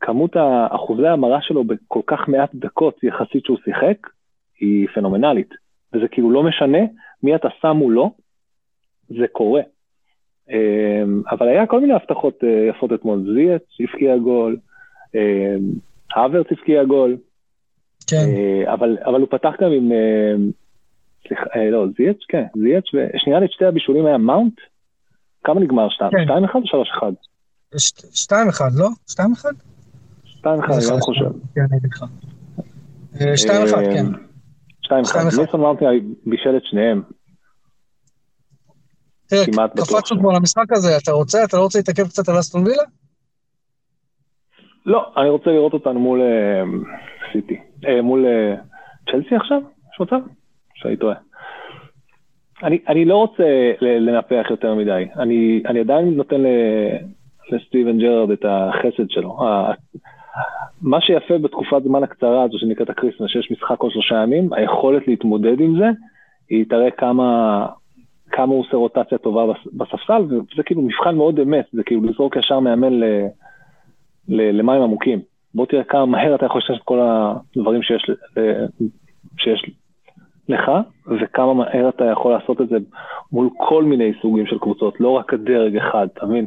כמות 0.00 0.36
אחוזי 0.70 1.06
ההמרה 1.06 1.42
שלו 1.42 1.64
בכל 1.64 2.00
כך 2.06 2.28
מעט 2.28 2.50
דקות 2.54 3.04
יחסית 3.04 3.44
שהוא 3.44 3.58
שיחק, 3.64 3.96
היא 4.60 4.88
פנומנלית. 4.94 5.54
וזה 5.92 6.08
כאילו 6.08 6.30
לא 6.30 6.42
משנה 6.42 6.78
מי 7.22 7.34
אתה 7.34 7.48
שם 7.60 7.76
מולו, 7.76 8.10
זה 9.08 9.26
קורה. 9.32 9.60
אמ, 10.50 11.22
אבל 11.30 11.48
היה 11.48 11.66
כל 11.66 11.80
מיני 11.80 11.92
הבטחות 11.92 12.44
אה, 12.44 12.68
יפות 12.70 12.92
אתמול, 12.92 13.34
זיאץ 13.34 13.62
הבקיע 13.80 14.16
גול, 14.16 14.56
האוורץ 16.14 16.46
אמ, 16.50 16.56
הבקיע 16.58 16.84
גול, 16.84 17.16
כן. 18.06 18.26
אה, 18.28 18.72
אבל, 18.72 18.98
אבל 19.04 19.20
הוא 19.20 19.28
פתח 19.30 19.52
גם 19.60 19.72
עם, 19.72 19.92
אה, 19.92 20.34
סליחה, 21.28 21.44
לא, 21.70 21.86
זיאץ, 21.96 22.16
כן, 22.28 22.44
זיאץ, 22.62 22.84
ושנייה 22.84 23.40
לי 23.40 23.46
את 23.46 23.52
שתי 23.52 23.64
הבישולים 23.64 24.06
היה 24.06 24.18
מאונט, 24.18 24.54
כמה 25.44 25.60
נגמר? 25.60 25.88
שתיים, 25.90 26.10
כן. 26.10 26.24
שתיים 26.24 26.44
אחד 26.44 26.60
או 26.60 26.66
שלוש 26.66 26.88
אחד? 26.98 27.12
שתיים 28.14 28.48
אחד, 28.48 28.70
לא? 28.74 28.88
שתיים 29.06 29.32
אחד? 29.32 29.52
שתיים 30.24 30.60
אחד, 30.60 30.72
אני 30.72 30.96
לא 30.96 31.00
חושב. 31.00 31.30
כן, 31.54 31.60
אני 31.60 31.78
אגיד 31.78 31.90
לך. 31.92 32.04
שתיים 33.36 33.62
אחד, 33.62 33.82
כן. 33.84 34.06
שתיים 34.82 35.04
אחד, 35.04 35.20
ניסון 35.40 35.60
מאונט 35.60 35.80
בישל 36.26 36.56
את 36.56 36.62
שניהם, 36.64 37.02
תראה, 39.28 39.68
קפצנו 39.68 40.20
כבר 40.20 40.32
למשחק 40.32 40.72
הזה, 40.72 40.88
אתה 41.02 41.12
רוצה, 41.12 41.44
אתה 41.44 41.56
לא 41.56 41.62
רוצה 41.62 41.78
להתעכב 41.78 42.08
קצת 42.08 42.28
על 42.28 42.38
אסטון 42.38 42.64
וילה? 42.64 42.82
לא, 44.86 45.12
אני 45.16 45.28
רוצה 45.28 45.50
לראות 45.50 45.72
אותנו 45.72 46.00
מול 46.00 46.20
סיטי. 47.32 47.60
אה, 47.86 48.02
מול 48.02 48.26
אה, 48.26 48.54
צ'לסי 49.10 49.36
עכשיו? 49.36 49.60
יש 49.94 50.00
מצב? 50.00 50.20
שאני 50.74 50.96
טועה. 50.96 51.14
אני, 52.62 52.78
אני 52.88 53.04
לא 53.04 53.16
רוצה 53.16 53.72
לנפח 53.80 54.46
יותר 54.50 54.74
מדי, 54.74 55.08
אני, 55.16 55.62
אני 55.66 55.80
עדיין 55.80 56.14
נותן 56.14 56.42
לסטיבן 57.50 57.98
ג'רארד 57.98 58.30
את 58.30 58.44
החסד 58.48 59.10
שלו. 59.10 59.38
מה 60.82 61.00
שיפה 61.00 61.38
בתקופת 61.38 61.82
זמן 61.84 62.02
הקצרה 62.02 62.42
הזו 62.42 62.58
שנקראת 62.58 62.90
הקריסמס, 62.90 63.30
שיש 63.30 63.50
משחק 63.50 63.76
כל 63.78 63.90
שלושה 63.90 64.14
ימים, 64.22 64.52
היכולת 64.52 65.08
להתמודד 65.08 65.60
עם 65.60 65.78
זה, 65.78 65.86
היא 66.50 66.64
תראה 66.68 66.90
כמה, 66.90 67.66
כמה 68.30 68.52
הוא 68.52 68.60
עושה 68.60 68.76
רוטציה 68.76 69.18
טובה 69.18 69.52
בספסל, 69.72 70.22
וזה 70.22 70.62
כאילו 70.62 70.82
מבחן 70.82 71.16
מאוד 71.16 71.40
אמת, 71.40 71.66
זה 71.72 71.82
כאילו 71.82 72.02
לזרוק 72.02 72.36
ישר 72.36 72.60
מאמן 72.60 72.92
ל, 72.92 73.04
ל, 74.28 74.58
למים 74.58 74.82
עמוקים. 74.82 75.20
בוא 75.54 75.66
תראה 75.66 75.84
כמה 75.84 76.06
מהר 76.06 76.34
אתה 76.34 76.46
יכול 76.46 76.60
לשנות 76.60 76.78
את 76.80 76.84
כל 76.84 77.00
הדברים 77.00 77.82
שיש, 77.82 78.10
שיש 79.38 79.70
לך, 80.48 80.70
וכמה 81.06 81.54
מהר 81.54 81.88
אתה 81.88 82.04
יכול 82.04 82.32
לעשות 82.32 82.60
את 82.60 82.68
זה 82.68 82.76
מול 83.32 83.48
כל 83.56 83.84
מיני 83.84 84.12
סוגים 84.22 84.46
של 84.46 84.58
קבוצות, 84.58 85.00
לא 85.00 85.10
רק 85.10 85.34
הדרג 85.34 85.76
אחד, 85.76 86.06
אתה 86.14 86.26
מבין? 86.26 86.46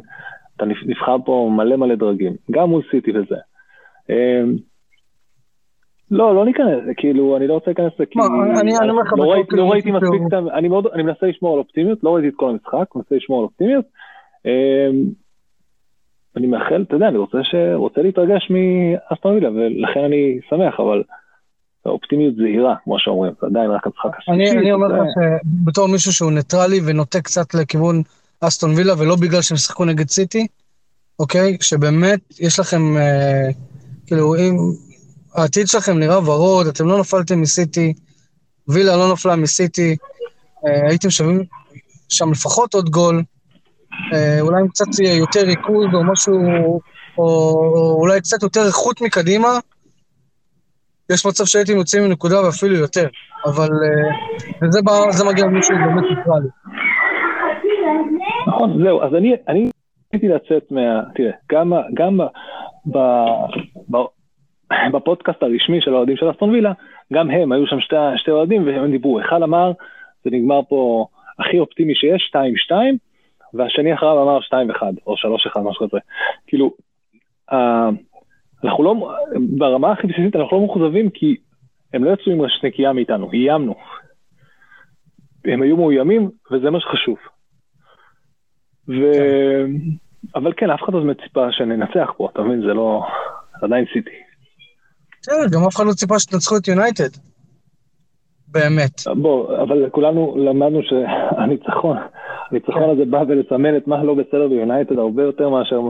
אתה 0.56 0.64
נבחר 0.86 1.16
פה 1.24 1.50
מלא 1.56 1.76
מלא 1.76 1.94
דרגים, 1.94 2.32
גם 2.50 2.68
מול 2.68 2.82
סיטי 2.90 3.10
וזה. 3.10 3.36
לא, 6.10 6.34
לא 6.34 6.44
ניכנס, 6.44 6.78
כאילו, 6.96 7.36
אני 7.36 7.46
לא 7.46 7.54
רוצה 7.54 7.66
להיכנס 7.66 7.92
לזה, 7.94 8.06
כי... 8.06 8.18
אומר 8.90 9.02
לך, 9.02 9.12
לא, 9.16 9.34
לא 9.50 9.70
ראיתי 9.70 9.90
מספיק, 9.90 10.22
אני 10.94 11.02
מנסה 11.02 11.26
לשמור 11.26 11.52
על 11.52 11.58
אופטימיות, 11.58 11.98
לא 12.02 12.14
ראיתי 12.14 12.28
את 12.28 12.34
כל 12.36 12.50
המשחק, 12.50 12.96
מנסה 12.96 13.14
לשמור 13.14 13.38
על 13.38 13.44
אופטימיות. 13.44 13.84
אמ, 14.46 15.04
אני 16.36 16.46
מאחל, 16.46 16.84
אתה 16.88 16.96
יודע, 16.96 17.08
אני 17.08 17.18
רוצה 17.74 18.02
להתרגש 18.02 18.50
מאסטון 18.50 19.34
וילה, 19.34 19.50
ולכן 19.50 20.00
אני 20.00 20.38
שמח, 20.50 20.80
אבל 20.80 21.02
האופטימיות 21.86 22.34
זהירה, 22.34 22.74
כמו 22.84 22.98
שאומרים, 22.98 23.32
זה 23.40 23.46
עדיין 23.46 23.70
רק 23.70 23.86
המשחק 23.86 24.18
השלישי. 24.18 24.58
אני 24.58 24.72
אומר 24.72 24.88
לך 24.88 25.08
שבתור 25.14 25.88
מישהו 25.88 26.12
שהוא 26.12 26.32
ניטרלי 26.32 26.80
ונוטה 26.86 27.20
קצת 27.20 27.54
לכיוון 27.54 28.02
אסטון 28.40 28.70
וילה, 28.70 28.92
ולא 28.98 29.16
בגלל 29.16 29.42
שהם 29.42 29.56
שיחקו 29.56 29.84
נגד 29.84 30.08
סיטי, 30.08 30.46
אוקיי? 31.18 31.56
שבאמת 31.60 32.20
יש 32.40 32.60
לכם, 32.60 32.96
אה, 32.96 33.48
כאילו, 34.06 34.34
אם 34.34 34.56
העתיד 35.34 35.66
שלכם 35.66 35.98
נראה 35.98 36.18
ורוד, 36.18 36.66
אתם 36.66 36.86
לא 36.86 37.00
נפלתם 37.00 37.40
מסיטי, 37.40 37.94
וילה 38.68 38.96
לא 38.96 39.12
נפלה 39.12 39.36
מסיטי, 39.36 39.96
אה, 40.66 40.88
הייתם 40.88 41.10
שווים 41.10 41.44
שם 42.08 42.30
לפחות 42.30 42.74
עוד 42.74 42.90
גול, 42.90 43.22
אה, 44.14 44.40
אולי 44.40 44.60
עם 44.60 44.68
קצת 44.68 44.86
יותר 45.18 45.40
ריכוז 45.40 45.86
או 45.94 46.04
משהו, 46.12 46.34
או, 47.18 47.24
או 47.26 47.96
אולי 48.00 48.20
קצת 48.20 48.42
יותר 48.42 48.66
איכות 48.66 49.00
מקדימה, 49.00 49.48
יש 51.12 51.26
מצב 51.26 51.44
שהייתי 51.44 51.74
מוציא 51.74 52.00
מנקודה 52.00 52.44
ואפילו 52.44 52.76
יותר, 52.76 53.06
אבל 53.46 53.68
אה, 54.62 54.70
זה 55.10 55.24
מגיע 55.24 55.44
למישהו 55.44 55.74
באמת 55.74 56.04
ניטרלי. 56.18 56.48
נכון, 58.46 58.82
זהו, 58.84 59.02
אז 59.02 59.14
אני, 59.14 59.70
רציתי 60.14 60.28
לצאת 60.28 60.70
מה... 60.70 60.80
תראה, 61.14 61.30
גם, 61.52 61.72
גם 61.94 62.18
ב, 62.86 62.98
ב, 63.90 63.96
בפודקאסט 64.92 65.42
הרשמי 65.42 65.80
של 65.80 65.94
האוהדים 65.94 66.16
של 66.16 66.30
אסטון 66.30 66.50
וילה, 66.50 66.72
גם 67.12 67.30
הם, 67.30 67.52
היו 67.52 67.66
שם 67.66 67.80
שתי, 67.80 67.96
שתי 68.16 68.30
אוהדים 68.30 68.66
והם 68.66 68.90
דיברו, 68.90 69.20
אחד 69.20 69.42
אמר, 69.42 69.72
זה 70.24 70.30
נגמר 70.30 70.60
פה 70.68 71.06
הכי 71.38 71.58
אופטימי 71.58 71.94
שיש, 71.94 72.32
2-2, 72.70 72.74
והשני 73.54 73.94
אחריו 73.94 74.22
אמר 74.22 74.38
2-1, 74.40 74.82
או 75.06 75.14
3-1, 75.14 75.60
משהו 75.60 75.88
כזה. 75.88 75.98
כאילו, 76.46 76.74
אנחנו 78.64 78.84
לא, 78.84 79.14
ברמה 79.58 79.92
הכי 79.92 80.06
בסיסית 80.06 80.36
אנחנו 80.36 80.56
לא 80.56 80.62
מאוכזבים 80.62 81.10
כי 81.10 81.36
הם 81.94 82.04
לא 82.04 82.10
יצאו 82.10 82.32
עם 82.32 82.42
רשת 82.42 82.64
נקייה 82.64 82.92
מאיתנו, 82.92 83.32
איימנו. 83.32 83.74
הם 85.44 85.62
היו 85.62 85.76
מאוימים, 85.76 86.30
וזה 86.50 86.70
מה 86.70 86.80
שחשוב. 86.80 87.18
ו... 88.88 89.12
כן. 89.14 89.70
אבל 90.34 90.52
כן, 90.56 90.70
אף 90.70 90.82
אחד 90.82 90.92
לא 90.92 91.00
באמת 91.00 91.20
ציפה 91.22 91.52
שננצח 91.52 92.12
פה, 92.16 92.28
אתה 92.32 92.42
מבין? 92.42 92.60
זה 92.60 92.74
לא... 92.74 93.02
עדיין 93.62 93.84
סיטי. 93.92 94.29
בסדר, 95.22 95.48
גם 95.50 95.64
אף 95.64 95.76
אחד 95.76 95.86
לא 95.86 95.92
ציפה 95.92 96.18
שתנצחו 96.18 96.56
את 96.56 96.68
יונייטד. 96.68 97.08
באמת. 98.48 99.00
בוא, 99.22 99.62
אבל 99.62 99.90
כולנו 99.90 100.36
למדנו 100.38 100.80
שהניצחון, 100.82 101.96
הניצחון 102.50 102.90
הזה 102.90 103.04
בא 103.10 103.22
ולסמן 103.28 103.76
את 103.76 103.86
מה 103.86 104.04
לא 104.04 104.14
בסדר 104.14 104.48
ביונייטד 104.48 104.98
הרבה 104.98 105.22
יותר 105.22 105.48
מאשר 105.48 105.80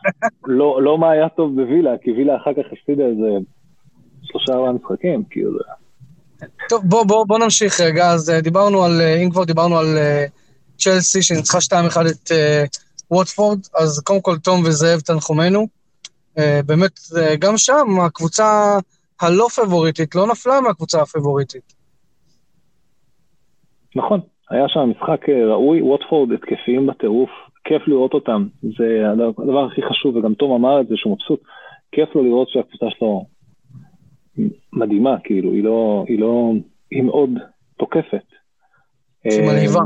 לא, 0.58 0.82
לא 0.82 0.98
מה 0.98 1.10
היה 1.10 1.28
טוב 1.28 1.54
בווילה, 1.54 1.90
כי 2.02 2.10
וילה 2.12 2.36
אחר 2.36 2.50
כך 2.54 2.72
הפסידה 2.72 3.04
איזה 3.04 3.28
שלושה 4.22 4.52
ארבעה 4.52 4.72
משחקים, 4.72 5.24
כאילו 5.30 5.52
זה... 5.52 5.58
טוב, 6.68 6.82
בוא, 6.84 7.04
בוא, 7.04 7.26
בוא 7.26 7.38
נמשיך 7.38 7.80
רגע, 7.80 8.10
אז 8.10 8.30
אה, 8.30 8.40
דיברנו 8.40 8.84
על, 8.84 9.00
אה, 9.00 9.16
אם 9.16 9.30
כבר 9.30 9.44
דיברנו 9.44 9.78
על 9.78 9.98
אה, 9.98 10.24
צ'לסי 10.78 11.22
שניצחה 11.22 11.58
2-1 11.58 11.72
את 12.10 12.30
ווטפורד, 13.10 13.58
אז 13.74 14.00
קודם 14.00 14.20
כל 14.20 14.38
תום 14.38 14.60
וזאב 14.64 15.00
תנחומינו. 15.00 15.79
באמת, 16.66 16.92
גם 17.38 17.52
שם 17.56 17.86
הקבוצה 18.06 18.78
הלא 19.20 19.46
פבוריטית 19.48 20.14
לא 20.14 20.26
נפלה 20.26 20.60
מהקבוצה 20.60 21.02
הפבוריטית. 21.02 21.74
נכון, 23.96 24.20
היה 24.50 24.64
שם 24.68 24.80
משחק 24.90 25.28
אה, 25.28 25.46
ראוי, 25.46 25.82
ווטפורד 25.82 26.32
התקפיים 26.32 26.86
בטירוף, 26.86 27.30
כיף 27.64 27.82
לראות 27.86 28.14
אותם, 28.14 28.46
זה 28.62 29.02
הדבר 29.12 29.64
הכי 29.64 29.82
חשוב, 29.82 30.16
וגם 30.16 30.34
תום 30.34 30.52
אמר 30.52 30.80
את 30.80 30.88
זה 30.88 30.94
שהוא 30.96 31.12
מבסוט, 31.12 31.40
כיף 31.92 32.14
לו 32.14 32.24
לראות 32.24 32.48
שהקבוצה 32.48 32.86
שלו 32.90 33.24
מדהימה, 34.72 35.16
כאילו, 35.24 35.52
היא 35.52 35.64
לא, 35.64 36.04
היא 36.08 36.20
לא, 36.20 36.52
היא 36.90 37.02
מאוד 37.02 37.30
תוקפת. 37.78 38.26
היא 39.24 39.42
מלהיבה. 39.42 39.80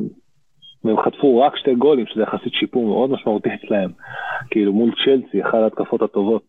אה, 0.86 0.94
והם 0.94 1.04
חטפו 1.04 1.40
רק 1.40 1.56
שתי 1.56 1.74
גולים, 1.74 2.06
שזה 2.06 2.22
יחסית 2.22 2.52
שיפור 2.52 2.86
מאוד 2.86 3.10
משמעותי 3.10 3.48
אצלהם, 3.64 3.90
כאילו 4.50 4.72
מול 4.72 4.90
צ'לסי, 5.04 5.42
אחת 5.42 5.54
ההתקפות 5.54 6.02
הטובות. 6.02 6.42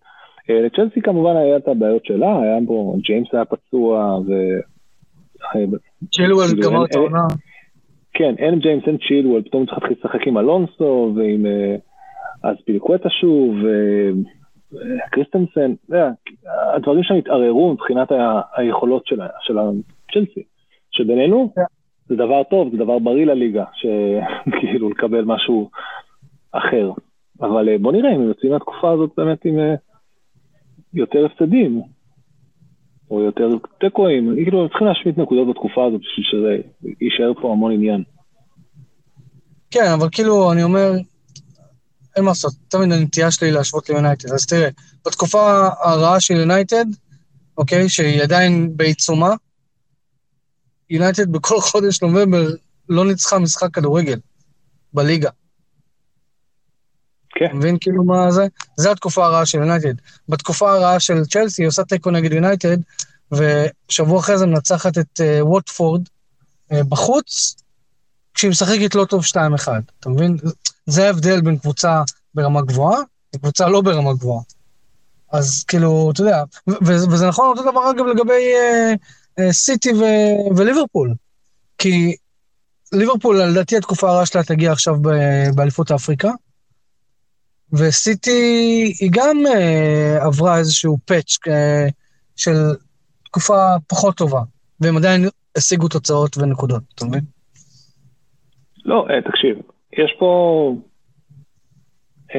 אה, 0.50 0.62
לצ'לסי 0.62 1.01
כמובן 1.01 1.36
היה 1.36 1.58
את 1.58 1.68
הבעיות 1.68 2.06
שלה, 2.06 2.42
היה 2.42 2.58
פה, 2.68 2.96
ג'יימס 3.01 3.27
היה 3.34 3.46
פצוע, 3.46 4.20
ו... 4.27 4.32
צ'ילואל 6.12 6.48
כאילו, 6.48 6.70
גמר 6.70 6.86
את 6.86 6.96
העונה. 6.96 7.27
כן, 8.13 8.36
אין 8.38 8.60
ג'יימס, 8.60 8.84
אין 8.88 8.98
צ'ילואל, 9.08 9.42
פתאום 9.42 9.65
צריך 9.65 9.77
להתחיל 9.77 9.98
לשחק 10.00 10.27
עם 10.27 10.38
אלונסו 10.38 11.13
ועם 11.15 11.46
אה, 11.46 11.75
אספיליקווטה 12.44 13.10
שוב, 13.10 13.56
כריסטנסן, 15.12 15.74
הדברים 16.75 17.04
שם 17.04 17.15
התערערו 17.15 17.74
מבחינת 17.74 18.08
היכולות 18.56 19.08
של 19.42 19.58
הצ'לסי, 19.58 20.44
שבינינו 20.92 21.51
כן. 21.56 21.62
זה 22.09 22.15
דבר 22.15 22.43
טוב, 22.43 22.71
זה 22.71 22.77
דבר 22.77 23.00
בריא 23.00 23.25
לליגה, 23.25 23.63
שכאילו 23.74 24.89
לקבל 24.93 25.24
משהו 25.25 25.69
אחר. 26.51 26.91
אבל 27.41 27.69
אה, 27.69 27.77
בוא 27.77 27.91
נראה 27.91 28.15
אם 28.15 28.21
הם 28.21 28.27
יוצאים 28.27 28.51
מהתקופה 28.51 28.91
הזאת 28.91 29.09
באמת 29.17 29.45
עם 29.45 29.59
אה, 29.59 29.75
יותר 30.93 31.25
הפסדים, 31.25 31.81
או 33.12 33.21
יותר 33.21 33.50
תיקואים, 33.79 34.35
כאילו 34.43 34.62
הם 34.62 34.67
צריכים 34.67 34.88
להשמיט 34.88 35.17
נקודות 35.17 35.47
בתקופה 35.47 35.85
הזאת 35.85 36.01
בשביל 36.01 36.25
שזה 36.25 36.57
יישאר 37.01 37.33
פה 37.41 37.51
המון 37.51 37.71
עניין. 37.71 38.03
כן, 39.71 39.91
אבל 40.00 40.07
כאילו, 40.12 40.51
אני 40.51 40.63
אומר, 40.63 40.91
אין 42.15 42.24
מה 42.24 42.29
לעשות, 42.29 42.53
תמיד 42.67 42.91
הנטייה 42.91 43.31
שלי 43.31 43.51
להשוות 43.51 43.89
ליונייטד. 43.89 44.31
אז 44.31 44.45
תראה, 44.45 44.69
בתקופה 45.05 45.67
הרעה 45.83 46.19
של 46.19 46.33
יונייטד, 46.33 46.85
אוקיי, 47.57 47.89
שהיא 47.89 48.24
עדיין 48.24 48.77
בעיצומה, 48.77 49.29
יונייטד 50.89 51.32
בכל 51.32 51.62
חודש 51.62 52.01
נובמבר 52.01 52.48
לא 52.89 53.06
ניצחה 53.06 53.39
משחק 53.39 53.74
כדורגל 53.74 54.20
בליגה. 54.94 55.30
כן. 57.30 57.46
אתה 57.46 57.54
מבין 57.54 57.77
כאילו 57.82 58.04
מה 58.04 58.32
זה? 58.32 58.48
זה 58.77 58.92
התקופה 58.92 59.25
הרעה 59.25 59.46
של 59.46 59.58
יונייטד. 59.58 59.94
בתקופה 60.30 60.74
הרעה 60.74 61.00
של 61.00 61.25
צ'לסי 61.25 61.62
היא 61.62 61.68
עושה 61.68 61.84
תיקו 61.84 62.12
נגד 62.12 62.34
יונייטד, 62.34 62.77
ושבוע 63.32 64.20
אחרי 64.20 64.38
זה 64.38 64.46
מנצחת 64.46 64.98
את 64.98 65.20
uh, 65.20 65.44
ווטפורד 65.44 66.01
uh, 66.72 66.75
בחוץ, 66.89 67.56
כשהיא 68.34 68.51
משחקת 68.51 68.96
לא 68.96 69.06
טוב 69.06 69.24
2-1. 69.24 69.38
אתה 70.00 70.10
מבין? 70.10 70.38
זה 70.86 71.06
ההבדל 71.06 71.42
בין 71.42 71.58
קבוצה 71.58 72.01
ברמה 72.34 72.62
גבוהה 72.62 73.00
לקבוצה 73.34 73.70
לא 73.70 73.82
ברמה 73.82 74.13
גבוהה. 74.13 74.42
אז 75.32 75.63
כאילו, 75.68 76.12
אתה 76.13 76.22
יודע, 76.22 76.44
וזה 76.82 77.27
נכון 77.27 77.48
אותו 77.48 77.72
דבר 77.72 77.92
אגב 77.92 78.06
לגבי 78.06 78.54
uh, 78.54 78.96
uh, 78.96 79.00
סיטי 79.51 79.89
ו- 79.94 80.58
וליברפול. 80.58 81.13
כי 81.77 82.15
ליברפול, 82.94 83.42
לדעתי 83.42 83.77
התקופה 83.77 84.10
הרעה 84.10 84.25
שלה 84.25 84.44
תגיע 84.44 84.72
עכשיו 84.72 84.96
באליפות 85.56 85.92
אפריקה, 85.92 86.32
וסיטי 87.74 88.94
היא 89.00 89.10
גם 89.13 89.38
uh, 89.46 90.25
עברה 90.25 90.58
איזשהו 90.58 90.98
פאץ' 91.06 91.38
uh, 91.48 91.51
של 92.36 92.54
תקופה 93.25 93.75
פחות 93.88 94.18
טובה, 94.18 94.42
והם 94.80 94.98
עדיין 94.98 95.25
השיגו 95.58 95.88
תוצאות 95.88 96.38
ונקודות, 96.38 96.84
אתה 96.96 97.06
מבין? 97.06 97.24
לא, 98.86 99.08
uh, 99.08 99.30
תקשיב, 99.30 99.58
יש 99.94 100.15
פה... 100.20 100.75
Uh, 102.32 102.36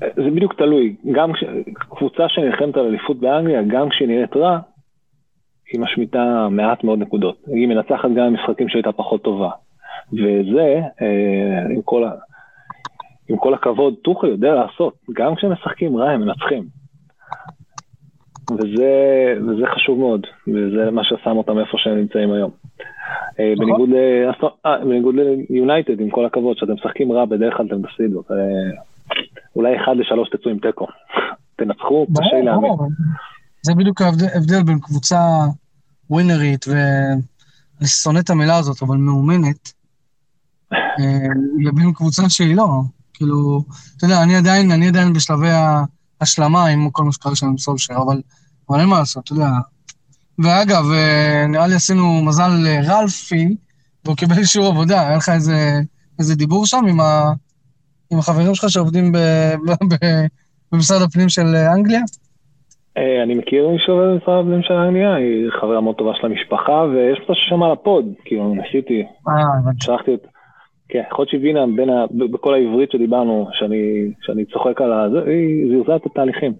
זה 0.00 0.30
בדיוק 0.34 0.54
תלוי. 0.54 0.96
גם 1.12 1.32
כש... 1.32 1.44
קבוצה 1.78 2.22
שנלחמת 2.28 2.76
על 2.76 2.86
אליפות 2.86 3.20
באנגליה, 3.20 3.62
גם 3.62 3.88
כשהיא 3.88 4.08
נראית 4.08 4.36
רע, 4.36 4.58
היא 5.72 5.80
משמיטה 5.80 6.48
מעט 6.50 6.84
מאוד 6.84 6.98
נקודות. 6.98 7.36
היא 7.46 7.68
מנצחת 7.68 8.08
גם 8.16 8.26
במשחקים 8.26 8.68
שהייתה 8.68 8.92
פחות 8.92 9.22
טובה. 9.22 9.50
וזה, 10.12 10.80
אה, 11.02 11.66
עם 11.70 11.82
כל, 11.82 12.04
ה... 12.04 12.10
עם 13.28 13.36
כל 13.36 13.54
הכבוד, 13.54 13.94
טוחל 14.02 14.26
יודע 14.26 14.54
לעשות. 14.54 14.94
גם 15.12 15.34
כשהם 15.34 15.52
משחקים 15.52 15.96
רע, 15.96 16.10
הם 16.10 16.20
מנצחים. 16.20 16.64
וזה, 18.50 18.92
וזה 19.46 19.66
חשוב 19.66 19.98
מאוד, 19.98 20.26
וזה 20.48 20.90
מה 20.90 21.04
ששם 21.04 21.36
אותם 21.36 21.58
איפה 21.58 21.78
שהם 21.78 21.96
נמצאים 21.96 22.32
היום. 22.32 22.50
אה, 23.40 23.52
נכון. 23.56 23.66
בניגוד, 23.66 23.90
אה, 24.66 24.78
בניגוד 24.84 25.14
ליונייטד, 25.50 26.00
עם 26.00 26.10
כל 26.10 26.26
הכבוד, 26.26 26.56
שאתם 26.56 26.72
משחקים 26.72 27.12
רע, 27.12 27.24
בדרך 27.24 27.56
כלל 27.56 27.66
אתם 27.66 27.82
תפסידו. 27.82 28.22
אולי 29.56 29.76
אחד 29.76 29.96
לשלוש 29.96 30.28
תצאו 30.28 30.50
עם 30.50 30.58
תיקו. 30.58 30.86
תנצחו, 31.56 32.06
קשה 32.18 32.40
להאמין. 32.40 32.72
זה 33.66 33.74
בדיוק 33.74 34.02
ההבדל 34.02 34.62
בין 34.62 34.78
קבוצה 34.78 35.20
ווינרית, 36.10 36.64
ואני 36.68 37.88
שונא 37.88 38.18
את 38.18 38.30
המילה 38.30 38.56
הזאת, 38.56 38.82
אבל 38.82 38.96
מאומנת, 38.96 39.72
אה, 40.72 41.28
לבין 41.64 41.92
קבוצה 41.92 42.28
שהיא 42.28 42.56
לא. 42.56 42.82
כאילו, 43.14 43.64
אתה 43.96 44.04
יודע, 44.04 44.22
אני 44.22 44.36
עדיין, 44.36 44.70
אני 44.70 44.88
עדיין 44.88 45.12
בשלבי 45.12 45.48
ההשלמה 46.20 46.66
עם 46.66 46.90
כל 46.90 47.04
מה 47.04 47.12
שקרה 47.12 47.36
שם 47.36 47.46
עם 47.46 47.58
סולשר, 47.58 47.94
אבל, 47.94 48.22
אבל 48.70 48.80
אין 48.80 48.88
מה 48.88 48.98
לעשות, 48.98 49.24
אתה 49.24 49.32
יודע. 49.32 49.50
ואגב, 50.38 50.84
אה, 50.92 51.46
נראה 51.48 51.66
לי 51.66 51.74
עשינו 51.74 52.24
מזל 52.24 52.48
לרלפי, 52.48 53.56
והוא 54.04 54.16
קיבל 54.16 54.38
אישור 54.38 54.66
עבודה, 54.66 55.00
היה 55.00 55.16
לך 55.16 55.28
איזה, 55.28 55.80
איזה 56.18 56.34
דיבור 56.34 56.66
שם 56.66 56.84
עם, 56.88 57.00
ה, 57.00 57.32
עם 58.10 58.18
החברים 58.18 58.54
שלך 58.54 58.70
שעובדים 58.70 59.12
ב, 59.12 59.18
ב, 59.66 59.70
ב, 59.94 59.96
במשרד 60.72 61.02
הפנים 61.02 61.28
של 61.28 61.56
אנגליה? 61.56 62.00
אה, 62.96 63.22
אני 63.22 63.34
מכיר 63.34 63.68
מי 63.68 63.78
שעובד 63.78 64.06
במשרד 64.06 64.40
הפנים 64.40 64.62
של 64.62 64.74
אנגליה, 64.74 65.14
היא 65.14 65.50
חברה 65.60 65.80
מאוד 65.80 65.96
טובה 65.96 66.12
של 66.14 66.26
המשפחה, 66.26 66.84
ויש 66.92 67.18
אותה 67.20 67.34
ששמע 67.34 67.72
לפוד, 67.72 68.04
כאילו, 68.24 68.54
ניסיתי, 68.54 69.04
שלחתי 69.80 70.14
את... 70.14 70.26
כן, 70.88 71.02
יכול 71.10 71.22
להיות 71.22 71.30
שהבינה 71.30 71.66
בין 71.76 71.90
ה... 71.90 72.04
בכל 72.10 72.54
העברית 72.54 72.90
שדיברנו, 72.90 73.48
שאני, 73.52 74.10
שאני 74.22 74.44
צוחק 74.44 74.80
על 74.80 74.92
ה... 74.92 75.06
היא 75.26 75.68
זירזה 75.68 75.96
את 75.96 76.06
התהליכים. 76.06 76.52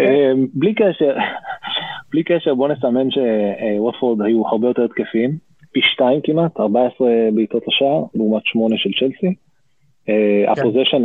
אה, 0.00 0.32
בלי 0.54 0.74
קשר, 0.74 1.16
בלי 2.10 2.22
קשר, 2.22 2.54
בוא 2.54 2.68
נסמן 2.68 3.08
שווטפורד 3.10 4.22
היו 4.22 4.48
הרבה 4.48 4.68
יותר 4.68 4.84
התקפיים, 4.84 5.30
פי 5.72 5.80
שתיים 5.82 6.20
כמעט, 6.24 6.60
14 6.60 7.08
בעיטות 7.34 7.62
לשער, 7.68 8.04
לעומת 8.14 8.42
שמונה 8.44 8.76
של 8.78 8.90
צ'לסי. 8.98 9.34
אה, 10.08 10.54
כן. 10.54 10.60
ה 10.60 10.63
possession, 10.63 11.02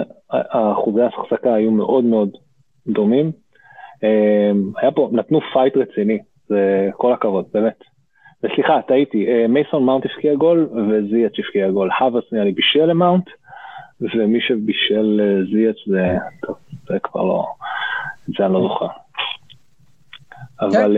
אחוזי 0.50 1.02
ההחזקה 1.02 1.54
היו 1.54 1.72
מאוד 1.72 2.04
מאוד 2.04 2.30
דומים. 2.88 3.43
אה, 4.04 4.52
היה 4.78 4.92
פה, 4.92 5.10
נתנו 5.12 5.40
פייט 5.54 5.78
רציני, 5.78 6.20
זה 6.48 6.90
כל 6.98 7.14
הכבוד, 7.14 7.46
באמת. 7.54 7.84
וסליחה, 8.44 8.82
טעיתי, 8.88 9.28
אה, 9.28 9.48
מייסון 9.48 9.86
מאונט 9.86 10.06
הפקיע 10.06 10.36
גול 10.36 10.70
וזיאץ' 10.90 11.40
הפקיע 11.40 11.72
גול. 11.72 11.90
האברץ 12.00 12.24
נראה 12.32 12.46
לי 12.46 12.52
בישל 12.52 12.86
למאונט, 12.86 13.26
ומי 14.02 14.42
שבישל 14.42 15.22
זיאץ' 15.54 15.88
זה, 15.88 16.18
טוב, 16.42 16.56
זה 16.88 17.00
כבר 17.04 17.24
לא, 17.24 17.46
זה 18.38 18.46
אני 18.46 18.54
לא 18.54 18.62
זוכר. 18.62 18.88
אבל 20.62 20.98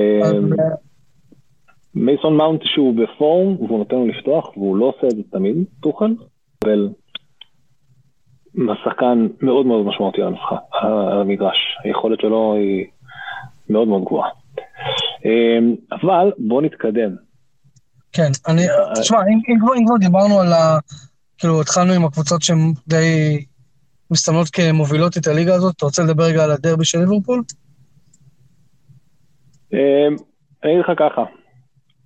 מייסון 1.95 2.37
מאונט 2.37 2.61
שהוא 2.63 2.95
בפורום, 2.95 3.55
והוא 3.59 3.79
נותן 3.79 3.95
לו 3.95 4.07
לפתוח, 4.07 4.57
והוא 4.57 4.77
לא 4.77 4.85
עושה 4.85 5.07
את 5.07 5.15
זה 5.15 5.21
תמיד, 5.31 5.55
טוחל, 5.79 6.15
אבל 6.63 6.89
שחקן 8.83 9.27
מאוד 9.41 9.65
מאוד 9.65 9.85
משמעותי 9.85 10.21
על 10.21 10.27
המשחק, 10.27 10.57
על 10.81 11.21
המגרש. 11.21 11.57
היכולת 11.83 12.19
שלו 12.19 12.55
היא 12.55 12.85
מאוד 13.69 13.87
מאוד 13.87 14.03
גבוהה. 14.05 14.29
אמ, 15.25 15.75
אבל 15.91 16.31
בוא 16.37 16.61
נתקדם. 16.61 17.15
כן, 18.11 18.29
אני, 18.47 18.61
אה, 18.61 18.93
תשמע, 19.01 19.17
אם, 19.17 19.39
אם, 19.49 19.57
אם 19.77 19.85
כבר 19.85 19.97
דיברנו 19.97 20.39
על 20.39 20.53
ה... 20.53 20.77
כאילו, 21.37 21.61
התחלנו 21.61 21.93
עם 21.93 22.05
הקבוצות 22.05 22.41
שהן 22.41 22.57
די 22.87 23.39
מסתמנות 24.11 24.47
כמובילות 24.49 25.17
את 25.17 25.27
הליגה 25.27 25.55
הזאת, 25.55 25.75
אתה 25.77 25.85
רוצה 25.85 26.03
לדבר 26.03 26.23
רגע 26.23 26.43
על 26.43 26.51
הדרבי 26.51 26.85
של 26.85 26.99
ליברפול? 26.99 27.43
אמ, 29.73 29.79
אני 30.63 30.71
אגיד 30.71 30.79
לך 30.79 30.91
ככה, 30.99 31.23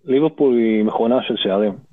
ליברפול 0.06 0.58
היא 0.58 0.84
מכונה 0.84 1.16
של 1.28 1.34
שערים. 1.38 1.89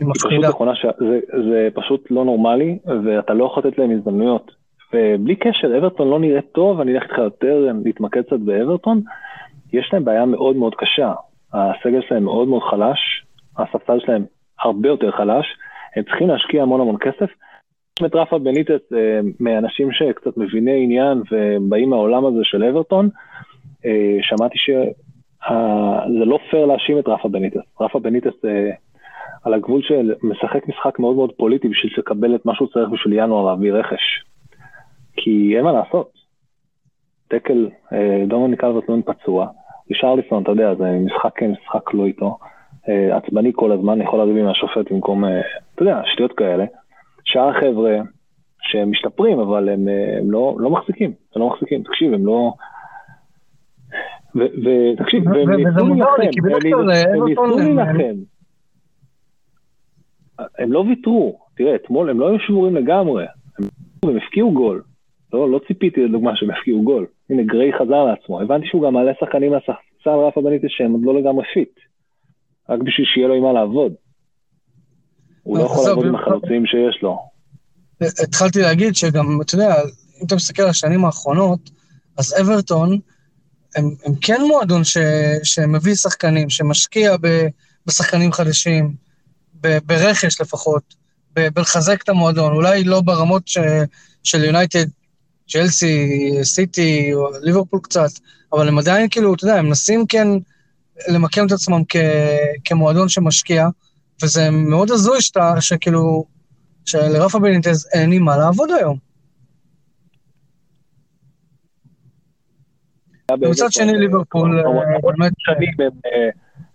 היא 0.00 0.08
מפחידה. 0.08 0.48
ש... 0.74 0.86
זה, 0.98 1.20
זה 1.48 1.68
פשוט 1.74 2.10
לא 2.10 2.24
נורמלי, 2.24 2.78
ואתה 3.04 3.34
לא 3.34 3.44
יכול 3.44 3.62
לתת 3.66 3.78
להם 3.78 3.90
הזדמנויות. 3.90 4.50
ובלי 4.94 5.36
קשר, 5.36 5.78
אברטון 5.78 6.08
לא 6.08 6.18
נראה 6.18 6.40
טוב, 6.42 6.80
אני 6.80 6.92
אלך 6.92 7.02
איתך 7.02 7.18
יותר 7.18 7.72
להתמקד 7.84 8.22
קצת 8.22 8.40
באברטון, 8.40 9.02
יש 9.72 9.90
להם 9.92 10.04
בעיה 10.04 10.24
מאוד 10.24 10.56
מאוד 10.56 10.74
קשה. 10.74 11.12
הסגל 11.52 12.00
שלהם 12.08 12.24
מאוד 12.24 12.48
מאוד 12.48 12.62
חלש, 12.62 12.98
הספסל 13.58 14.00
שלהם 14.00 14.24
הרבה 14.60 14.88
יותר 14.88 15.10
חלש, 15.10 15.46
הם 15.96 16.02
צריכים 16.02 16.28
להשקיע 16.28 16.62
המון 16.62 16.80
המון 16.80 16.96
כסף. 17.00 17.30
יש 17.98 18.06
את 18.06 18.14
רפא 18.14 18.38
בניטס 18.38 18.92
אה, 18.92 19.20
מאנשים 19.40 19.92
שקצת 19.92 20.36
מביני 20.36 20.84
עניין 20.84 21.22
ובאים 21.30 21.90
מהעולם 21.90 22.26
הזה 22.26 22.40
של 22.42 22.64
אברטון, 22.64 23.08
אה, 23.86 24.16
שמעתי 24.22 24.58
שזה 24.58 26.24
לא 26.24 26.38
פייר 26.50 26.66
להאשים 26.66 26.98
את 26.98 27.08
רפה 27.08 27.28
בניטס. 27.28 27.60
רפה 27.80 27.98
בניטס 27.98 28.44
אה, 28.44 28.70
על 29.44 29.54
הגבול 29.54 29.82
של 29.82 30.14
משחק 30.22 30.68
משחק 30.68 30.98
מאוד 30.98 31.16
מאוד 31.16 31.32
פוליטי 31.36 31.68
בשביל 31.68 31.92
לקבל 31.98 32.34
את 32.34 32.46
מה 32.46 32.54
שהוא 32.54 32.68
צריך 32.68 32.88
בשביל 32.88 33.14
ינואר 33.18 33.46
להביא 33.46 33.72
רכש. 33.72 34.24
כי 35.16 35.56
אין 35.56 35.64
מה 35.64 35.72
לעשות. 35.72 36.10
דקל, 37.32 37.68
אה, 37.92 38.24
דומניק 38.28 38.64
אלברטלון 38.64 39.02
פצוע, 39.02 39.46
רישרליסון, 39.90 40.42
אתה 40.42 40.50
יודע, 40.50 40.74
זה 40.74 40.98
משחק 41.04 41.30
כן, 41.36 41.50
משחק 41.50 41.94
לא 41.94 42.06
איתו. 42.06 42.38
אה, 42.88 43.16
עצבני 43.16 43.52
כל 43.54 43.72
הזמן, 43.72 44.02
יכול 44.02 44.18
להביא 44.18 44.42
מהשופט 44.42 44.92
במקום, 44.92 45.24
אה, 45.24 45.40
אתה 45.74 45.82
יודע, 45.82 46.00
שטויות 46.04 46.32
כאלה. 46.32 46.64
שאר 47.24 47.48
החבר'ה 47.48 47.98
שהם 48.62 48.90
משתפרים, 48.90 49.40
אבל 49.40 49.68
הם, 49.68 49.88
הם 50.18 50.30
לא, 50.30 50.56
לא 50.58 50.70
מחזיקים, 50.70 51.12
הם 51.36 51.42
לא 51.42 51.48
מחזיקים, 51.48 51.82
תקשיב, 51.82 52.12
הם 52.14 52.26
לא... 52.26 52.52
ותקשיב, 54.34 55.26
והם 55.26 55.50
ניסו 55.50 55.86
להילחם, 55.86 56.22
הם 57.14 57.24
ניסו 57.28 57.58
להילחם, 57.58 58.14
הם 60.58 60.72
לא 60.72 60.78
ויתרו, 60.78 61.38
תראה, 61.56 61.74
אתמול 61.74 62.10
הם 62.10 62.20
לא 62.20 62.28
היו 62.28 62.38
שבורים 62.38 62.76
לגמרי, 62.76 63.24
הם, 63.58 63.64
הם 64.02 64.16
הבקיעו 64.16 64.52
גול. 64.52 64.82
לא, 65.32 65.50
לא 65.50 65.60
ציפיתי 65.68 66.00
לדוגמה 66.00 66.32
שהם 66.36 66.50
הבקיעו 66.50 66.82
גול. 66.82 67.06
הנה, 67.30 67.42
גריי 67.42 67.72
חזר 67.72 68.04
לעצמו. 68.04 68.40
הבנתי 68.40 68.66
שהוא 68.66 68.86
גם 68.86 68.94
מעלה 68.94 69.12
שחקנים 69.20 69.52
מהספסל 69.52 70.10
רפה 70.10 70.42
בניטז 70.42 70.66
שהם 70.68 70.92
עוד 70.92 71.02
לא 71.04 71.20
לגמרי 71.20 71.44
fit. 71.54 71.78
רק 72.68 72.78
בשביל 72.78 73.06
שיהיה 73.14 73.28
לו 73.28 73.34
עם 73.34 73.42
מה 73.42 73.52
לעבוד. 73.52 73.92
הוא 75.42 75.58
לא 75.58 75.62
יכול 75.62 75.88
לעבוד 75.88 76.06
עם 76.06 76.14
החלוצים 76.14 76.66
שיש 76.66 77.02
לו. 77.02 77.18
התחלתי 78.00 78.60
להגיד 78.60 78.94
שגם, 78.94 79.26
אתה 79.42 79.54
יודע, 79.54 79.74
אם 80.20 80.26
אתה 80.26 80.34
מסתכל 80.34 80.62
על 80.62 80.68
השנים 80.68 81.04
האחרונות, 81.04 81.70
אז 82.18 82.40
אברטון, 82.40 82.98
הם, 83.76 83.84
הם 84.04 84.12
כן 84.20 84.40
מועדון 84.48 84.84
ש, 84.84 84.98
שמביא 85.42 85.94
שחקנים, 85.94 86.50
שמשקיע 86.50 87.16
ב, 87.16 87.26
בשחקנים 87.86 88.32
חדשים, 88.32 88.94
ברכש 89.86 90.40
לפחות, 90.40 90.94
בלחזק 91.32 92.02
את 92.02 92.08
המועדון, 92.08 92.52
אולי 92.52 92.84
לא 92.84 93.00
ברמות 93.00 93.48
ש, 93.48 93.58
של 94.22 94.44
יונייטד, 94.44 94.86
צ'לסי, 95.48 96.08
סיטי, 96.42 97.14
או 97.14 97.28
ליברפול 97.42 97.80
קצת, 97.82 98.10
אבל 98.52 98.68
הם 98.68 98.78
עדיין 98.78 99.08
כאילו, 99.10 99.34
אתה 99.34 99.44
יודע, 99.44 99.56
הם 99.56 99.66
מנסים 99.66 100.06
כן 100.06 100.28
למקם 101.08 101.46
את 101.46 101.52
עצמם 101.52 101.82
כ, 101.88 101.96
כמועדון 102.64 103.08
שמשקיע, 103.08 103.66
וזה 104.22 104.50
מאוד 104.50 104.90
הזוי 104.90 105.20
שאתה, 105.20 105.54
שכאילו, 105.60 106.24
שלרפה 106.84 107.38
בניטז 107.38 107.88
אין 107.92 108.12
עם 108.12 108.22
מה 108.22 108.36
לעבוד 108.36 108.70
היום. 108.70 108.96
מצד 113.36 113.72
שני 113.72 113.92
ליברפול, 113.98 114.58
אה, 114.58 114.64
באמת... 115.02 115.32
אה, 116.06 116.28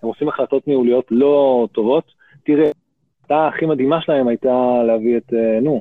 הם 0.04 0.10
עושים 0.10 0.30
החלטות 0.30 0.68
ניהוליות 0.68 1.06
לא 1.12 1.68
טובות. 1.72 2.12
תראה, 2.46 2.70
ההחלטה 3.30 3.48
הכי 3.48 3.66
מדהימה 3.66 4.02
שלהם 4.02 4.28
הייתה 4.28 4.84
להביא 4.88 5.18
את, 5.18 5.34
אה, 5.34 5.60
נו, 5.62 5.80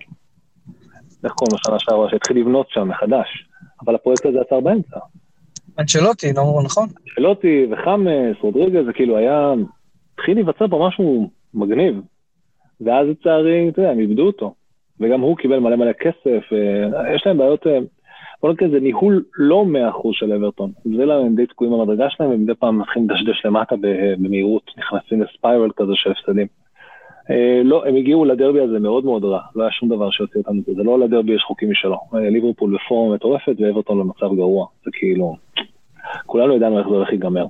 איך 1.25 1.33
קוראים 1.33 1.53
לו 1.53 1.59
שנה 1.59 1.79
שעברה, 1.79 2.11
שהתחיל 2.11 2.39
לבנות 2.39 2.67
שם 2.71 2.89
מחדש, 2.89 3.49
אבל 3.85 3.95
הפרויקט 3.95 4.27
הזה 4.27 4.41
עצר 4.41 4.61
באמצע. 4.61 4.99
אנצ'לוטי, 5.79 6.33
לא 6.33 6.61
נכון? 6.65 6.89
אנצ'לוטי 7.09 7.67
וחמאס, 7.71 8.37
רודריגה, 8.41 8.85
זה 8.85 8.93
כאילו 8.93 9.17
היה, 9.17 9.53
התחיל 10.15 10.35
להיווצר 10.35 10.69
פה 10.69 10.87
משהו 10.89 11.31
מגניב. 11.55 12.01
ואז 12.81 13.09
לצערי, 13.09 13.69
אתה 13.69 13.81
יודע, 13.81 13.91
הם 13.91 14.01
איבדו 14.01 14.27
אותו. 14.27 14.55
וגם 15.01 15.21
הוא 15.21 15.37
קיבל 15.37 15.59
מלא 15.59 15.77
מלא 15.77 15.93
כסף, 15.93 16.53
אה, 16.53 17.15
יש 17.15 17.23
להם 17.27 17.39
בעיות, 17.39 17.67
אה, 17.67 17.79
בוא 18.43 18.53
נגיד, 18.53 18.71
זה 18.71 18.81
ניהול 18.81 19.25
לא 19.39 19.65
מאה 19.65 19.89
אחוז 19.89 20.15
של 20.15 20.33
אברטון. 20.33 20.73
זה 20.97 21.05
להם 21.05 21.27
הם 21.27 21.35
די 21.35 21.47
תקועים 21.47 21.73
במדרגה 21.73 22.11
שלהם, 22.11 22.31
ומדי 22.31 22.55
פעם 22.55 22.79
מתחילים 22.79 23.11
לדשדש 23.11 23.47
למטה 23.47 23.75
במהירות, 23.83 24.71
נכנסים 24.79 25.23
לספיירל 25.23 25.71
כזה 25.77 25.93
של 25.95 26.11
הפסדים. 26.11 26.47
אה, 27.31 27.61
לא, 27.65 27.87
הם 27.87 27.97
הגיעו 27.97 28.25
לדרבי 28.25 28.61
הזה 28.61 28.79
מאוד 28.79 29.05
מאוד 29.05 29.25
רע, 29.25 29.41
לא 29.55 29.63
היה 29.63 29.73
שום 29.73 29.89
דבר 29.89 30.11
שיוצא 30.11 30.39
אותם 30.39 30.57
מזה, 30.57 30.75
זה 30.75 30.83
לא 30.83 30.99
לדרבי 30.99 31.35
יש 31.35 31.43
חוקים 31.43 31.71
משלו. 31.71 31.99
אה, 32.15 32.31
ליברפול 32.31 32.77
בפורום 32.77 33.15
מטורפת 33.15 33.55
ואברטון 33.59 33.99
במצב 33.99 34.35
גרוע, 34.37 34.67
זה 34.85 34.91
כאילו, 34.93 35.37
כולנו 36.27 36.57
ידענו 36.57 36.79
איך 36.79 36.89
זה 36.89 36.95
הולך 36.95 37.09
להיגמר. 37.09 37.47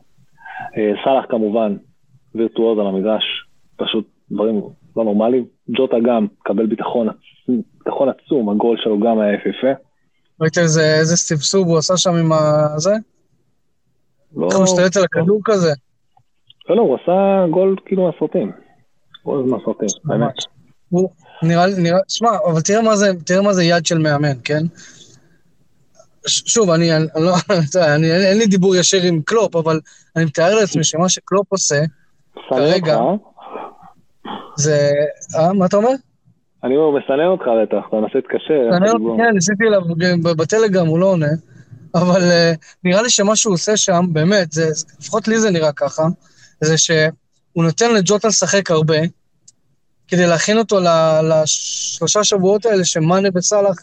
אה, 0.77 0.92
סאלח 1.05 1.25
כמובן, 1.29 1.77
וירטואוז 2.35 2.79
על 2.79 2.87
המגרש, 2.87 3.25
פשוט 3.77 4.07
דברים 4.31 4.62
לא 4.97 5.05
נורמליים. 5.05 5.44
ג'וטה 5.68 5.97
גם, 6.01 6.27
קבל 6.42 6.66
ביטחון, 6.66 7.09
ביטחון 7.79 8.09
עצום, 8.09 8.49
הגול 8.49 8.77
שלו 8.77 9.01
גם 9.01 9.18
היה 9.18 9.35
יפהפה. 9.35 9.81
ראית 10.40 10.59
איזה, 10.59 10.94
איזה 10.99 11.16
סבסוב 11.16 11.68
הוא 11.68 11.79
עשה 11.79 11.97
שם 11.97 12.14
עם 12.14 12.33
הזה? 12.33 12.94
לא... 14.37 14.47
איך 14.47 14.57
הוא 14.57 14.64
משתלט 14.64 14.97
על 14.97 15.05
הכדור 15.05 15.40
כזה? 15.44 15.73
לא, 16.68 16.77
לא, 16.77 16.83
הוא 16.83 16.97
עשה 17.03 17.47
גול 17.51 17.77
כאילו 17.87 18.07
מהסרטים. 18.07 18.53
גול 19.25 19.44
מהסרטים, 19.44 19.88
באמת. 20.05 20.35
הוא 20.88 21.11
נראה 21.42 21.66
לי, 21.66 21.83
נראה, 21.83 21.99
שמע, 22.09 22.31
אבל 22.47 22.61
תראה 22.61 22.83
מה 22.83 22.97
זה, 22.97 23.11
תראה 23.27 23.42
מה 23.42 23.53
זה 23.53 23.64
יד 23.64 23.87
של 23.87 23.99
מאמן, 23.99 24.37
כן? 24.44 24.62
שוב, 26.27 26.70
אני, 26.70 26.97
אני 26.97 27.07
לא, 27.16 27.35
אני, 27.94 28.12
אין 28.12 28.38
לי 28.38 28.47
דיבור 28.47 28.77
ישיר 28.77 29.03
עם 29.03 29.23
קלופ, 29.23 29.57
אבל 29.57 29.81
אני 30.16 30.25
מתאר 30.25 30.55
לעצמי 30.55 30.85
שמה 30.85 31.09
שקלופ 31.09 31.53
עושה, 31.53 31.81
כרגע, 32.49 32.99
זה... 34.57 34.90
אה, 35.37 35.53
מה 35.53 35.66
אתה 35.66 35.77
אומר? 35.77 35.90
אני 36.64 36.77
אומר, 36.77 36.87
הוא 36.87 36.98
מסנן 37.00 37.27
אותך 37.27 37.44
בטח, 37.62 37.88
אתה 37.88 37.96
מנסה 37.96 38.14
להתקשר. 38.14 38.68
מסנן 38.70 38.88
אותי, 38.88 39.22
כן, 39.22 39.35
ניסיתי 39.35 39.64
אליו 39.64 39.83
בטלגרם, 40.37 40.87
הוא 40.87 40.98
לא 40.98 41.07
עונה. 41.07 41.27
אבל 41.94 42.20
uh, 42.20 42.57
נראה 42.85 43.03
לי 43.03 43.11
שמה 43.11 43.37
שהוא 43.37 43.55
עושה 43.55 43.77
שם, 43.77 44.05
באמת, 44.12 44.53
זה, 44.53 44.64
לפחות 45.00 45.29
לי 45.29 45.38
זה 45.38 45.50
נראה 45.50 45.72
ככה, 45.72 46.03
זה 46.61 46.79
שהוא 46.79 47.64
נותן 47.64 47.94
לג'וטה 47.94 48.29
לשחק 48.29 48.70
הרבה, 48.70 48.96
כדי 50.09 50.27
להכין 50.27 50.59
אותו 50.59 50.77
לשלושה 51.31 52.24
שבועות 52.24 52.66
האלה 52.66 52.85
שמאנה 52.85 53.29
וסאלח 53.35 53.77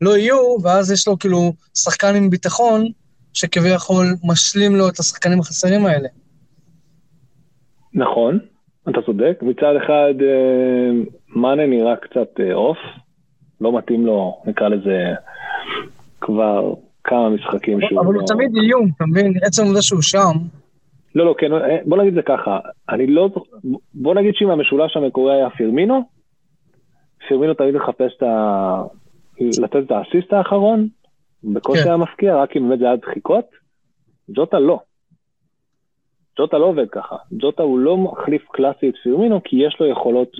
לא 0.00 0.16
יהיו, 0.16 0.56
ואז 0.62 0.92
יש 0.92 1.08
לו 1.08 1.18
כאילו 1.18 1.52
שחקן 1.74 2.14
עם 2.16 2.30
ביטחון, 2.30 2.86
שכביכול 3.32 4.06
משלים 4.24 4.76
לו 4.76 4.88
את 4.88 4.98
השחקנים 4.98 5.40
החסרים 5.40 5.86
האלה. 5.86 6.08
נכון, 7.94 8.38
אתה 8.88 9.02
צודק. 9.06 9.38
מצד 9.42 9.74
אחד, 9.84 10.14
אה, 10.20 10.90
מאנה 11.28 11.66
נראה 11.66 11.96
קצת 11.96 12.40
אה, 12.40 12.54
אוף, 12.54 12.78
לא 13.60 13.78
מתאים 13.78 14.06
לו, 14.06 14.42
נקרא 14.46 14.68
לזה, 14.68 15.14
כבר 16.20 16.74
כמה 17.04 17.28
משחקים 17.28 17.80
שהוא... 17.80 18.00
אבל 18.00 18.06
הוא 18.06 18.14
לא- 18.14 18.26
תמיד 18.26 18.50
איום, 18.56 18.88
אתה 18.96 19.04
מבין? 19.06 19.32
עצם 19.42 19.62
העובדה 19.62 19.82
שהוא 19.82 20.02
שם. 20.02 20.38
לא, 21.14 21.26
לא, 21.26 21.34
כן, 21.38 21.52
אה, 21.52 21.78
בוא 21.86 21.98
נגיד 21.98 22.14
זה 22.14 22.22
ככה, 22.22 22.58
אני 22.88 23.06
לא... 23.06 23.28
בוא 23.94 24.14
נגיד 24.14 24.34
שאם 24.34 24.50
המשולש 24.50 24.96
המקורי 24.96 25.34
היה 25.34 25.50
פירמינו, 25.50 26.02
פירמינו 27.28 27.54
תמיד 27.54 27.74
מחפש 27.74 28.12
את 28.16 28.22
ה... 28.22 28.82
לתת 29.62 29.76
את 29.86 29.90
האסיסט 29.90 30.32
האחרון, 30.32 30.88
בקושי 31.44 31.82
כן. 31.82 31.88
היה 31.88 31.96
מפקיע, 31.96 32.36
רק 32.36 32.56
אם 32.56 32.68
באמת 32.68 32.78
זה 32.78 32.84
היה 32.84 32.96
דחיקות. 32.96 33.44
ג'וטה 34.30 34.58
לא. 34.58 34.80
ג'וטה 36.38 36.58
לא 36.58 36.64
עובד 36.66 36.88
ככה. 36.92 37.16
ג'וטה 37.32 37.62
הוא 37.62 37.78
לא 37.78 37.96
מחליף 37.96 38.42
קלאסי 38.52 38.88
את 38.88 38.94
פירמינו, 39.02 39.40
כי 39.44 39.56
יש 39.56 39.76
לו 39.80 39.86
יכולות 39.86 40.30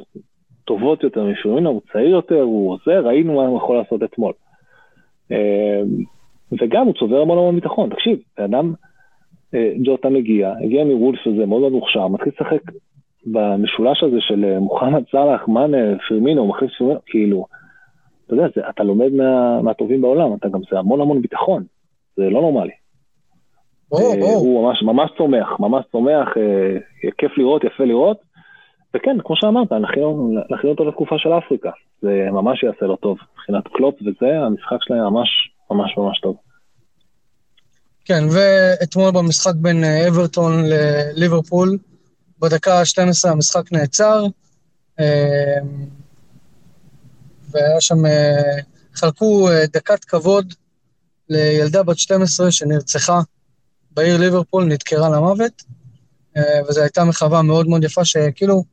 טובות 0.67 1.03
יותר 1.03 1.25
מפירמינו, 1.25 1.71
הוא 1.71 1.81
צעיר 1.93 2.09
יותר, 2.09 2.41
הוא 2.41 2.73
עוזר, 2.73 3.07
ראינו 3.07 3.35
מה 3.35 3.47
הוא 3.47 3.57
יכול 3.57 3.77
לעשות 3.77 4.03
אתמול. 4.03 4.33
אה, 5.33 5.83
וגם 6.53 6.87
הוא 6.87 6.95
צובר 6.95 7.21
המון 7.21 7.39
המון 7.39 7.55
ביטחון. 7.55 7.91
תקשיב, 7.91 8.19
אדם, 8.37 8.75
אה, 9.55 9.73
ג'וטה 9.85 10.09
מגיע, 10.09 10.53
הגיע 10.65 10.85
מוולף 10.85 11.27
הזה, 11.27 11.47
מאוד 11.47 11.61
מאוד 11.61 11.73
מוכשר, 11.73 12.09
מתחיל 12.09 12.33
לשחק 12.37 12.61
במשולש 13.27 14.03
הזה 14.03 14.17
של 14.21 14.45
אה, 14.45 14.61
מוחמד 14.61 15.03
סאלח, 15.13 15.49
מאנה, 15.49 15.99
פרמינו, 16.09 16.47
מחליף 16.47 16.71
פרמינו, 16.79 17.01
כאילו, 17.07 17.47
אתה 18.27 18.35
יודע, 18.35 18.47
זה, 18.57 18.61
אתה 18.69 18.83
לומד 18.83 19.13
מה, 19.13 19.63
מהטובים 19.63 20.03
בעולם, 20.03 20.35
אתה 20.35 20.49
גם, 20.49 20.61
זה 20.71 20.79
המון 20.79 21.01
המון 21.01 21.23
ביטחון, 21.23 21.65
זה 22.17 22.23
לא 22.23 22.41
נורמלי. 22.41 22.73
ברור, 23.91 24.15
ברור. 24.21 24.37
הוא 24.37 24.69
ממש, 24.69 24.83
ממש 24.83 25.11
צומח, 25.19 25.61
ממש 25.61 25.85
צומח, 25.93 26.29
כיף 27.19 27.39
לראות, 27.39 27.65
יפה 27.65 27.85
לראות, 27.85 28.19
וכן, 28.97 29.17
כמו 29.25 29.37
שאמרת, 29.37 29.73
נכין 30.51 30.71
אותו 30.71 30.85
לתקופה 30.85 31.15
של 31.19 31.29
אפריקה, 31.39 31.71
זה 32.03 32.29
ממש 32.33 32.63
יעשה 32.63 32.87
לו 32.87 32.97
טוב, 32.97 33.19
מבחינת 33.33 33.65
קלופ 33.73 33.95
וזה, 34.01 34.39
המשחק 34.47 34.77
שלהם 34.81 35.01
ממש 35.01 35.29
ממש 35.71 35.95
ממש 35.99 36.21
טוב. 36.21 36.37
כן, 38.05 38.25
ואתמול 38.31 39.11
במשחק 39.11 39.55
בין 39.55 39.85
אה, 39.85 40.09
אברטון 40.09 40.53
לליברפול, 40.67 41.79
בדקה 42.39 42.79
ה-12 42.79 43.31
המשחק 43.31 43.73
נעצר, 43.73 44.23
אה, 45.01 45.59
והיה 47.51 47.81
שם, 47.81 48.07
אה, 48.07 48.63
חלקו 48.95 49.49
דקת 49.73 50.05
כבוד 50.05 50.55
לילדה 51.29 51.83
בת 51.83 51.99
12 51.99 52.51
שנרצחה 52.51 53.21
בעיר 53.91 54.21
ליברפול, 54.21 54.65
נדקרה 54.65 55.09
למוות, 55.09 55.63
וזו 56.69 56.81
הייתה 56.81 57.05
מחווה 57.05 57.43
מאוד 57.43 57.69
מאוד 57.69 57.85
יפה, 57.85 58.05
שכאילו, 58.05 58.65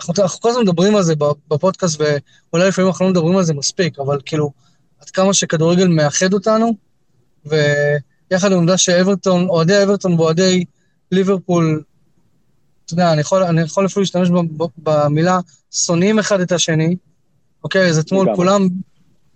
אנחנו, 0.00 0.14
אנחנו 0.22 0.40
כל 0.40 0.50
הזמן 0.50 0.62
מדברים 0.62 0.96
על 0.96 1.02
זה 1.02 1.14
בפודקאסט, 1.48 2.00
ואולי 2.00 2.68
לפעמים 2.68 2.88
אנחנו 2.88 3.04
לא 3.04 3.10
מדברים 3.10 3.36
על 3.36 3.44
זה 3.44 3.54
מספיק, 3.54 3.98
אבל 3.98 4.18
כאילו, 4.24 4.50
עד 5.00 5.10
כמה 5.10 5.34
שכדורגל 5.34 5.88
מאחד 5.88 6.32
אותנו, 6.32 6.74
ויחד 7.46 8.46
עם 8.46 8.52
העובדה 8.52 8.78
שאברטון, 8.78 9.48
אוהדי 9.48 9.82
אברטון 9.82 10.12
ואוהדי 10.12 10.64
ליברפול, 11.12 11.82
אתה 12.84 12.94
יודע, 12.94 13.12
אני 13.12 13.20
יכול, 13.20 13.42
אני 13.42 13.60
יכול 13.60 13.86
אפילו 13.86 14.00
להשתמש 14.02 14.28
במילה 14.78 15.38
שונאים 15.70 16.18
אחד 16.18 16.40
את 16.40 16.52
השני, 16.52 16.96
אוקיי? 17.64 17.88
אז 17.88 17.98
אתמול 17.98 18.28
כולם 18.36 18.68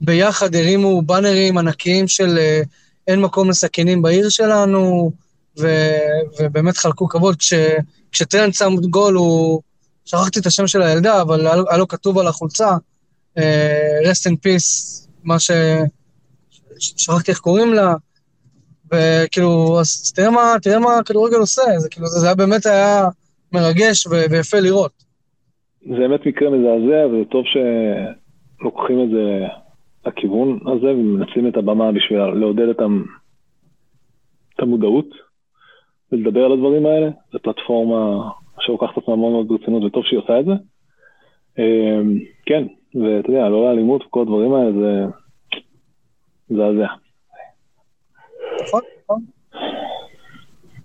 ביחד 0.01 0.55
הרימו 0.55 1.03
באנרים 1.03 1.59
ענקיים 1.59 2.09
של 2.09 2.39
אה, 2.39 2.63
אין 3.07 3.21
מקום 3.21 3.51
לסכינים 3.51 4.03
בעיר 4.03 4.29
שלנו, 4.29 5.13
ו, 5.61 5.69
ובאמת 6.41 6.77
חלקו 6.77 7.09
כבוד. 7.09 7.37
כש, 7.37 7.55
כשטרנד 8.13 8.55
שם 8.55 8.75
גול, 8.91 9.15
הוא... 9.15 9.63
שכחתי 10.05 10.41
את 10.41 10.47
השם 10.47 10.67
של 10.67 10.83
הילדה, 10.83 11.23
אבל 11.23 11.47
היה 11.47 11.79
לו 11.79 11.89
כתוב 11.89 12.19
על 12.19 12.27
החולצה, 12.27 12.77
uh, 13.39 13.43
rest 14.05 14.31
in 14.31 14.35
peace, 14.35 15.09
מה 15.25 15.39
ש... 15.39 15.51
שכחתי 16.79 17.31
איך 17.31 17.39
קוראים 17.39 17.75
לה, 17.75 17.95
וכאילו, 18.87 19.81
אז 19.81 20.13
תראה 20.13 20.31
מה, 20.31 20.55
תראה 20.63 20.79
מה 20.79 20.99
הכדורגל 20.99 21.37
עושה, 21.37 21.63
זה 21.79 21.89
כאילו, 21.91 22.07
זה, 22.07 22.27
היה 22.27 22.35
באמת 22.35 22.67
היה 22.67 23.09
מרגש 23.53 24.07
ו- 24.07 24.31
ויפה 24.31 24.61
לראות. 24.61 25.05
זה 25.81 25.95
באמת 25.95 26.27
מקרה 26.27 26.51
מזעזע, 26.51 27.07
וזה 27.07 27.25
טוב 27.31 27.45
שלוקחים 28.61 29.05
את 29.05 29.11
זה 29.11 29.47
לכיוון 30.07 30.59
הזה 30.67 30.87
ומנצלים 30.87 31.49
את 31.49 31.57
הבמה 31.57 31.93
בשביל 31.93 32.19
לעודד 32.19 32.69
את, 32.69 32.77
את 34.55 34.61
המודעות 34.61 35.09
ולדבר 36.13 36.45
על 36.45 36.53
הדברים 36.53 36.87
האלה. 36.87 37.11
זו 37.33 37.39
פלטפורמה 37.43 38.31
שלוקחת 38.61 38.93
את 38.93 39.03
עצמה 39.03 39.17
מאוד 39.17 39.33
מאוד 39.33 39.49
ברצינות, 39.49 39.85
וטוב 39.85 40.05
שהיא 40.05 40.19
עושה 40.19 40.41
את 40.41 40.45
זה. 40.45 40.53
אמ, 41.59 42.19
כן, 42.47 42.65
ואתה 42.95 43.31
יודע, 43.31 43.49
לא 43.49 43.65
לאלימות 43.65 44.07
וכל 44.07 44.23
הדברים 44.23 44.55
האלה, 44.55 44.73
זה 44.73 45.05
מזעזע. 46.51 46.87
נכון, 48.63 48.81
נכון. 49.05 49.21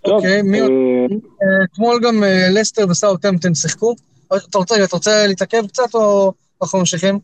אוקיי, 0.05 0.41
מי 0.41 0.59
עוד? 0.59 0.71
אה, 0.71 1.05
אה, 1.41 1.65
אתמול 1.71 1.99
גם 2.03 2.23
אה, 2.23 2.47
לסטר 2.59 2.89
וסאוטהמפטון 2.89 3.53
שיחקו. 3.53 3.93
אתה 4.27 4.57
רוצה, 4.57 4.75
אתה 4.83 4.95
רוצה 4.95 5.11
להתעכב 5.27 5.67
קצת 5.67 5.95
או 5.95 6.31
אנחנו 6.61 6.79
ממשיכים? 6.79 7.15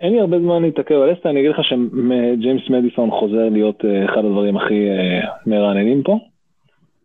אין 0.00 0.12
לי 0.12 0.20
הרבה 0.20 0.38
זמן 0.38 0.62
להתעכב 0.62 0.94
על 0.94 1.12
לסטר, 1.12 1.30
אני 1.30 1.40
אגיד 1.40 1.50
לך 1.50 1.64
שג'יימס 1.64 2.62
מדיסון 2.70 3.10
חוזר 3.10 3.48
להיות 3.48 3.84
אחד 4.04 4.24
הדברים 4.24 4.56
הכי 4.56 4.86
מרעננים 5.46 6.02
פה. 6.02 6.18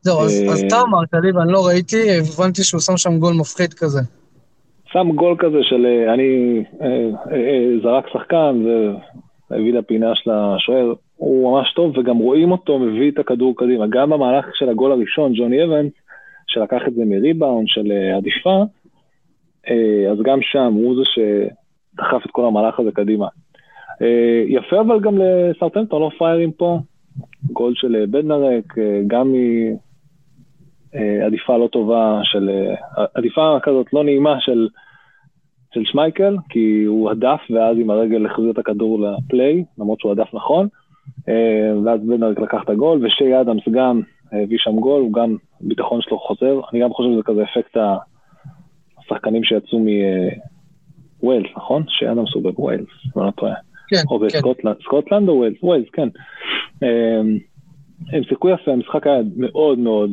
זהו, 0.03 0.19
אז 0.21 0.63
אתה 0.67 0.81
אמרת 0.81 1.13
לי 1.13 1.31
ואני 1.31 1.51
לא 1.51 1.67
ראיתי, 1.67 2.17
הבנתי 2.19 2.63
שהוא 2.63 2.81
שם 2.81 2.97
שם 2.97 3.19
גול 3.19 3.33
מפחיד 3.39 3.73
כזה. 3.73 3.99
שם 4.93 5.11
גול 5.15 5.35
כזה 5.39 5.57
של 5.61 5.85
אה, 5.85 6.13
אני 6.13 6.63
אה, 6.81 7.09
אה, 7.31 7.79
זרק 7.83 8.07
שחקן 8.13 8.65
והביא 9.51 9.73
לפינה 9.73 10.15
של 10.15 10.31
השוער, 10.31 10.93
הוא 11.15 11.51
ממש 11.51 11.73
טוב 11.73 11.97
וגם 11.97 12.17
רואים 12.17 12.51
אותו 12.51 12.79
מביא 12.79 13.11
את 13.11 13.19
הכדור 13.19 13.53
קדימה. 13.57 13.85
גם 13.89 14.09
במהלך 14.09 14.45
של 14.53 14.69
הגול 14.69 14.91
הראשון, 14.91 15.33
ג'וני 15.35 15.63
אבנס, 15.63 15.91
שלקח 16.47 16.81
את 16.87 16.93
זה 16.93 17.01
מריבאונד 17.05 17.67
של 17.67 17.91
עדיפה, 18.17 18.63
אז 20.11 20.17
גם 20.23 20.39
שם 20.41 20.73
הוא 20.73 20.95
זה 20.95 21.01
שדחף 21.05 22.25
את 22.25 22.31
כל 22.31 22.45
המהלך 22.45 22.79
הזה 22.79 22.91
קדימה. 22.91 23.27
יפה 24.47 24.81
אבל 24.81 24.99
גם 24.99 25.17
לסרטנטון, 25.17 26.01
לא 26.01 26.09
פריירים 26.17 26.51
פה, 26.51 26.79
גול 27.43 27.73
של 27.75 28.05
בדנרק, 28.11 28.75
גם 29.07 29.33
עדיפה 31.25 31.57
לא 31.57 31.67
טובה 31.67 32.19
של, 32.23 32.49
עדיפה 33.15 33.57
כזאת 33.63 33.93
לא 33.93 34.03
נעימה 34.03 34.35
של 34.39 34.67
של 35.73 35.81
שמייקל, 35.85 36.37
כי 36.49 36.83
הוא 36.83 37.11
הדף, 37.11 37.39
ואז 37.49 37.77
עם 37.79 37.89
הרגל 37.89 38.25
החזיר 38.25 38.51
את 38.51 38.57
הכדור 38.57 38.99
ל 39.01 39.12
play, 39.12 39.63
למרות 39.77 39.99
שהוא 39.99 40.11
הדף 40.11 40.33
נכון, 40.33 40.67
אה, 41.29 41.73
ואז 41.85 41.99
בדנרק 42.07 42.39
לקח 42.39 42.61
את 42.63 42.69
הגול, 42.69 43.05
וצ'ה 43.05 43.41
אדמס 43.41 43.63
גם 43.71 44.01
הביא 44.31 44.57
שם 44.59 44.75
גול, 44.75 45.01
הוא 45.01 45.13
גם, 45.13 45.35
ביטחון 45.61 46.01
שלו 46.01 46.19
חוזר, 46.19 46.59
אני 46.71 46.81
גם 46.81 46.93
חושב 46.93 47.09
שזה 47.13 47.23
כזה 47.23 47.43
אפקט 47.43 47.77
השחקנים 48.99 49.43
שיצאו 49.43 49.79
מווילס, 51.23 51.47
נכון? 51.57 51.83
שאדם 51.87 52.23
הוא 52.33 52.43
בווילס, 52.43 52.87
אם 53.05 53.21
אני 53.21 53.27
לא 53.27 53.31
טועה. 53.31 53.53
כן, 53.87 54.01
או 54.09 54.19
כן. 54.19 54.25
בסקוטלנד, 54.25 54.75
סקוטלנד 54.83 55.29
או 55.29 55.33
ווילס? 55.33 55.63
ווילס, 55.63 55.89
כן. 55.93 56.09
הם 58.11 58.23
שיחקו 58.23 58.49
יפה, 58.49 58.71
המשחק 58.71 59.07
היה 59.07 59.21
מאוד 59.37 59.79
מאוד, 59.79 60.11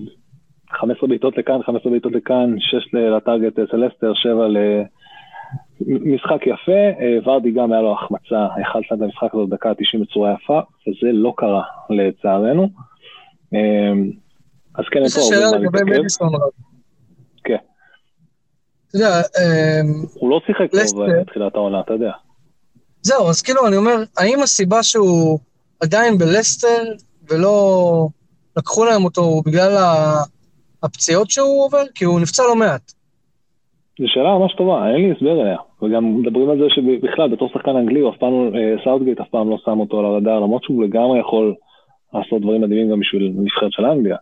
15 0.81 1.09
בעיטות 1.09 1.39
לכאן, 1.39 1.63
15 1.63 1.91
בעיטות 1.93 2.13
לכאן, 2.13 2.55
6 2.59 2.95
לטארגט 2.95 3.71
סלסטר, 3.71 4.13
7 4.15 4.49
ל... 4.49 4.57
משחק 5.87 6.47
יפה, 6.47 6.73
אה, 7.01 7.19
ורדי 7.25 7.51
גם 7.51 7.73
היה 7.73 7.83
לו 7.83 7.93
החמצה, 7.93 8.47
החלת 8.63 8.85
את 8.87 9.03
המשחק 9.03 9.35
הזה 9.35 9.45
בדקה 9.51 9.69
ה-90 9.69 10.03
בצורה 10.03 10.35
יפה, 10.35 10.61
וזה 10.89 11.13
לא 11.13 11.35
קרה 11.37 11.63
לצערנו. 11.91 12.69
אמ, 13.53 14.11
אז 14.75 14.85
כן, 14.91 15.01
יש 15.05 15.13
שאלה 15.13 15.47
הרבה 15.47 15.59
מה 15.59 15.97
להתעכב. 15.97 16.25
כן, 17.45 17.57
אתה 18.89 18.97
יודע, 18.97 19.21
הוא 20.15 20.31
לא 20.31 20.41
שיחק 20.47 20.71
טוב. 20.71 21.03
אה, 21.03 21.21
בתחילת 21.21 21.55
העונה, 21.55 21.81
אתה 21.81 21.93
יודע. 21.93 22.13
זהו, 23.03 23.29
אז 23.29 23.43
כאילו, 23.43 23.67
אני 23.67 23.77
אומר, 23.77 24.03
האם 24.19 24.43
הסיבה 24.43 24.83
שהוא 24.83 25.39
עדיין 25.83 26.19
בלסטר 26.19 26.83
ולא 27.31 28.09
לקחו 28.57 28.85
להם 28.85 29.05
אותו 29.05 29.43
בגלל 29.47 29.77
ה- 29.77 30.23
הפציעות 30.83 31.31
שהוא 31.31 31.65
עובר? 31.65 31.83
כי 31.95 32.05
הוא 32.05 32.21
נפצע 32.21 32.43
לא 32.43 32.57
מעט. 32.57 32.93
זו 33.99 34.05
שאלה 34.09 34.39
ממש 34.39 34.55
טובה, 34.55 34.89
אין 34.89 34.97
לי 34.97 35.13
הסבר 35.13 35.43
אליה. 35.43 35.57
וגם 35.83 36.21
מדברים 36.21 36.51
על 36.51 36.59
זה 36.59 36.65
שבכלל, 36.69 37.29
בתור 37.29 37.49
שחקן 37.55 37.77
אנגלי, 37.77 38.01
הוא 38.01 38.11
אף 38.11 38.17
פעם, 38.19 38.33
לא- 38.33 38.59
אה, 38.59 38.75
סאוטגייט 38.85 39.21
אף 39.21 39.29
פעם 39.29 39.51
לא 39.51 39.59
שם 39.65 39.81
אותו 39.81 39.99
על 39.99 40.05
הרדאר, 40.05 40.41
למרות 40.41 40.65
שהוא 40.65 40.85
לגמרי 40.85 41.21
יכול 41.21 41.55
לעשות 42.15 42.43
דברים 42.43 42.61
מדהימים 42.61 42.91
גם 42.91 43.01
בשביל 43.01 43.33
נבחרת 43.37 43.73
של 43.73 43.85
אנגליה. 43.85 44.17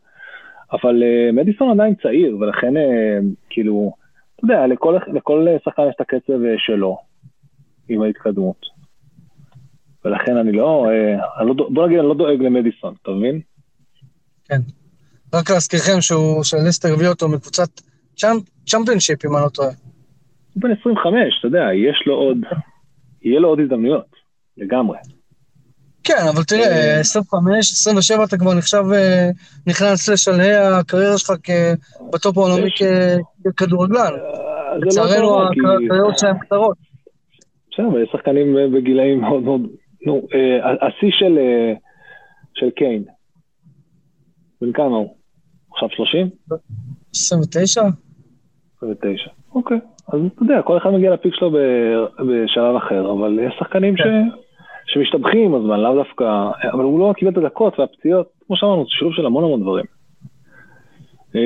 אבל 0.73 1.03
אה, 1.03 1.33
מדיסון 1.33 1.71
עדיין 1.71 1.95
צעיר, 2.03 2.37
ולכן 2.41 2.77
אה, 2.77 3.19
כאילו, 3.51 3.93
אתה 4.37 4.45
יודע, 4.45 4.67
לכל, 4.67 4.99
לכל 5.15 5.47
שחקן 5.65 5.83
יש 5.89 5.95
את 5.97 6.01
הקצב 6.01 6.39
שלו, 6.59 6.99
עם 7.89 8.03
ההתקדמות. 8.03 8.79
ולכן 10.05 10.37
אני 10.37 10.53
לא, 10.53 10.87
אני 11.41 11.49
לא, 11.49 11.55
בוא 11.55 11.87
נגיד, 11.87 11.99
אני 11.99 12.09
לא 12.09 12.15
דואג 12.15 12.43
למדיסון, 12.43 12.95
אתה 13.03 13.11
מבין? 13.11 13.41
כן. 14.49 14.61
רק 15.35 15.51
להזכירכם 15.51 16.01
שהוא, 16.01 16.45
שלסטר 16.45 16.93
הביא 16.93 17.09
אותו 17.09 17.29
מקבוצת 17.29 17.69
צ'מפיונשיפ, 18.67 19.25
אם 19.25 19.37
אני 19.37 19.45
לא 19.45 19.49
טועה. 19.49 19.69
הוא 20.55 20.63
בן 20.63 20.71
25, 20.81 21.15
אתה 21.39 21.47
יודע, 21.47 21.65
יש 21.75 22.03
לו 22.07 22.15
עוד, 22.15 22.39
יהיה 23.23 23.41
לו 23.41 23.49
עוד 23.49 23.61
הזדמנויות, 23.61 24.07
לגמרי. 24.57 24.99
כן, 26.05 26.23
אבל 26.35 26.43
תראה, 26.43 26.97
אה. 26.97 27.01
25, 27.01 27.73
27 27.73 28.25
אתה 28.25 28.39
כבר 28.39 28.55
נחשב, 28.55 28.85
אה, 28.95 29.29
נכנס 29.67 30.09
לשלהי 30.09 30.57
הקריירה 30.57 31.19
שלך 31.19 31.31
בטופ 32.13 32.39
העולמי 32.39 32.71
ככדורגלן. 33.57 33.99
אה, 33.99 34.11
זה 34.11 35.01
לא 35.01 35.07
לצערנו 35.07 35.43
הקריירות 35.43 36.19
שלהם 36.19 36.39
קצרות. 36.39 36.77
בסדר, 37.73 37.89
אבל 37.89 38.03
יש 38.03 38.09
שחקנים 38.13 38.59
אה, 38.59 38.69
בגילאים 38.69 39.21
מאוד 39.21 39.43
מאוד... 39.43 39.61
נו, 40.07 40.27
אה, 40.35 40.87
השיא 40.87 41.11
של, 41.11 41.39
אה, 41.39 41.73
של 42.55 42.71
קיין. 42.71 43.05
בן 44.61 44.73
כמה 44.73 44.97
הוא? 44.97 45.18
עכשיו 45.83 45.89
30? 45.91 46.29
29? 47.15 47.83
29. 48.77 49.31
אוקיי. 49.55 49.81
אז 50.09 50.21
אתה 50.35 50.43
יודע, 50.43 50.63
כל 50.63 50.79
אחד 50.79 50.91
מגיע 50.91 51.11
לפיק 51.13 51.35
שלו 51.35 51.51
בשלב 52.19 52.77
אחר, 52.77 53.13
אבל 53.13 53.39
יש 53.47 53.55
שחקנים 53.59 53.97
ש... 53.97 54.01
כן. 54.01 54.29
שמשתבחים 54.87 55.45
עם 55.45 55.55
הזמן, 55.55 55.81
לאו 55.81 55.95
דווקא... 55.95 56.25
אבל 56.73 56.85
הוא 56.85 57.01
לא 57.01 57.13
קיבל 57.17 57.33
את 57.33 57.37
הדקות 57.37 57.79
והפציעות, 57.79 58.29
כמו 58.47 58.57
שאמרנו, 58.57 58.85
זה 58.85 58.91
שילוב 58.91 59.15
של 59.15 59.27
המון 59.27 59.45
המון 59.45 59.61
דברים. 59.61 59.85
אה, 61.37 61.41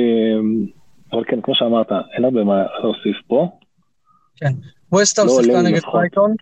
אבל 1.12 1.24
כן, 1.24 1.40
כמו 1.40 1.54
שאמרת, 1.54 1.92
אין 2.16 2.24
הרבה 2.24 2.44
מה 2.44 2.62
להוסיף 2.82 3.16
פה. 3.26 3.48
כן. 4.36 4.52
ווסטהאם 4.92 5.26
לא 5.26 5.32
שיחקה 5.42 5.62
נגד 5.62 5.76
לפחות. 5.76 5.94
ברייטון. 5.94 6.34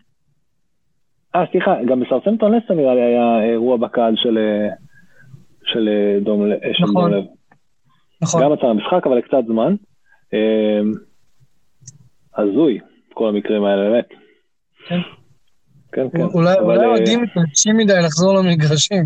אה, 1.35 1.43
סליחה, 1.51 1.75
גם 1.87 1.99
בסרסמפטון 1.99 2.55
לסטר 2.55 2.73
נראה 2.73 2.95
לי 2.95 3.01
היה 3.01 3.43
אירוע 3.43 3.77
בקהל 3.77 4.13
של, 4.15 4.37
של, 5.65 5.89
דום, 6.23 6.43
נכון. 6.81 6.93
דום 6.93 7.11
לב. 7.11 7.23
נכון. 8.21 8.41
גם 8.43 8.51
עצר 8.51 8.67
המשחק, 8.67 9.07
אבל 9.07 9.17
לקצת 9.17 9.37
זמן. 9.47 9.75
אה, 10.33 10.79
הזוי, 12.37 12.79
כל 13.13 13.29
המקרים 13.29 13.63
האלה, 13.63 13.89
באמת. 13.89 14.07
כן. 14.87 14.99
כן, 15.91 16.07
כן. 16.09 16.21
אולי 16.33 16.53
אבל, 16.53 16.63
אולי 16.65 16.79
אה, 16.79 16.87
אוהדים 16.87 17.21
מתרגשים 17.21 17.77
מדי 17.77 17.93
לחזור 18.05 18.33
למגרשים. 18.39 19.03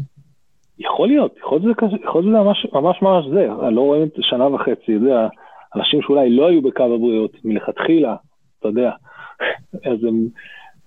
יכול 0.80 1.08
להיות, 1.08 1.38
יכול 1.38 1.60
להיות 1.62 1.78
שזה 1.80 1.88
כזה- 1.88 2.04
יכול 2.04 2.24
להיות 2.24 2.34
שזה 2.36 2.44
ממש 2.44 2.68
ממש 2.74 3.02
ממש 3.02 3.26
זה. 3.34 3.48
לא 3.72 3.82
רואים 3.82 4.04
את 4.04 4.12
שנה 4.22 4.48
וחצי, 4.48 4.92
יודע, 4.92 5.28
אנשים 5.76 6.02
שאולי 6.02 6.30
לא 6.30 6.48
היו 6.48 6.62
בקו 6.62 6.84
הבריאות 6.84 7.32
מלכתחילה, 7.44 8.16
אתה 8.60 8.68
יודע, 8.68 8.92
אז 9.92 10.04
הם 10.08 10.28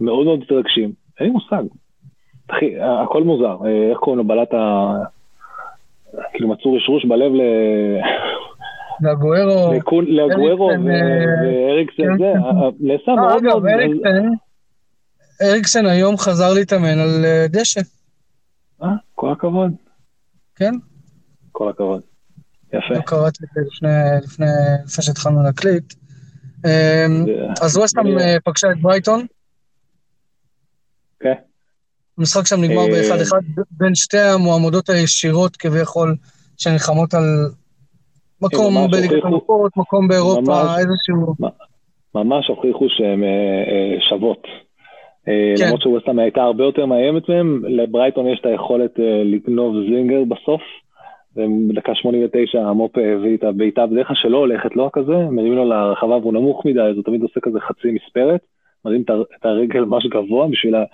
מאוד 0.00 0.26
מאוד 0.26 0.38
מתרגשים. 0.38 0.92
אין 1.20 1.26
לי 1.26 1.32
מושג. 1.32 1.62
אחי, 2.48 2.80
הכל 2.80 3.22
מוזר. 3.22 3.56
אה, 3.66 3.90
איך 3.90 3.98
קוראים 3.98 4.18
לו? 4.18 4.24
בלט 4.24 4.54
ה... 4.54 4.92
כאילו 6.32 6.48
מצאו 6.48 6.74
רשרוש 6.74 7.04
בלב 7.04 7.32
ל... 7.32 7.40
והגוארו... 9.02 9.72
לקון- 9.74 10.06
לאגוארו 10.08 10.70
אריקסן, 10.70 10.86
ו- 10.86 10.90
אה, 10.90 11.68
ואריקסן 11.68 12.02
זה, 12.18 12.32
כן. 12.34 12.40
ה- 12.42 12.48
ה- 12.66 12.70
נעשה 12.80 13.10
אה, 13.10 13.16
מאוד. 13.16 13.42
אגב, 13.44 13.66
אריקסן, 15.42 15.86
היום 15.86 16.16
חזר 16.16 16.52
להתאמן 16.54 16.98
על 16.98 17.24
אה, 17.24 17.46
דשא, 17.48 17.80
אה, 18.82 18.88
כל 19.14 19.32
הכבוד, 19.32 19.72
כן? 20.56 20.72
כל 21.52 21.68
הכבוד. 21.68 22.00
יפה. 22.68 22.94
לא 22.94 23.00
קראתי 23.00 23.44
את 23.44 23.48
זה 23.54 23.60
לפני- 24.24 25.02
שהתחלנו 25.02 25.42
להקליט. 25.42 25.94
אה, 26.66 27.06
אז 27.62 27.76
ווסטהאם 27.76 28.18
אה, 28.18 28.36
פגשה 28.44 28.68
את 28.72 28.80
ברייטון, 28.80 29.26
כן. 31.20 31.32
המשחק 32.18 32.46
שם 32.46 32.56
נגמר 32.60 32.82
אה, 32.82 32.88
באחד 32.88 33.20
אחד 33.20 33.40
בין 33.70 33.94
שתי 33.94 34.18
המועמדות 34.18 34.88
הישירות 34.88 35.56
כביכול 35.56 36.14
שנלחמות 36.58 37.14
על 37.14 37.24
מקום 38.42 38.74
בליגת 38.90 39.24
מקום 39.76 40.08
באירופה. 40.08 40.62
איזשהו... 40.78 41.34
ממש 42.14 42.48
הוכיחו 42.48 42.86
שהן 42.88 43.24
אה, 43.24 43.28
אה, 43.28 44.00
שוות. 44.08 44.42
כן. 45.24 45.64
למרות 45.64 45.82
שווסטהאם 45.82 46.18
הייתה 46.18 46.42
הרבה 46.42 46.64
יותר 46.64 46.86
מאיימת 46.86 47.28
מהם, 47.28 47.62
לברייטון 47.64 48.26
יש 48.26 48.40
את 48.40 48.46
היכולת 48.46 48.90
לגנוב 49.24 49.74
זינגר 49.88 50.24
בסוף. 50.24 50.62
ובדקה 51.36 51.94
89 51.94 52.60
המופ 52.60 52.92
הביא 52.98 53.36
את 53.36 53.44
הבעיטה 53.44 53.86
בדרך 53.86 54.06
כלל 54.06 54.16
שלא 54.16 54.36
הולכת 54.36 54.76
לו 54.76 54.92
כזה, 54.92 55.16
מרים 55.30 55.52
לו 55.52 55.64
לרחבה 55.64 56.16
והוא 56.16 56.32
נמוך 56.32 56.66
מדי, 56.66 56.80
אז 56.80 56.96
הוא 56.96 57.04
תמיד 57.04 57.22
עושה 57.22 57.40
כזה 57.40 57.60
חצי 57.60 57.88
מספרת, 57.90 58.40
מרים 58.84 59.02
את 59.02 59.46
הרגל 59.46 59.80
ממש 59.84 60.06
גבוה 60.06 60.46
בשביל 60.48 60.72
לה- 60.72 60.84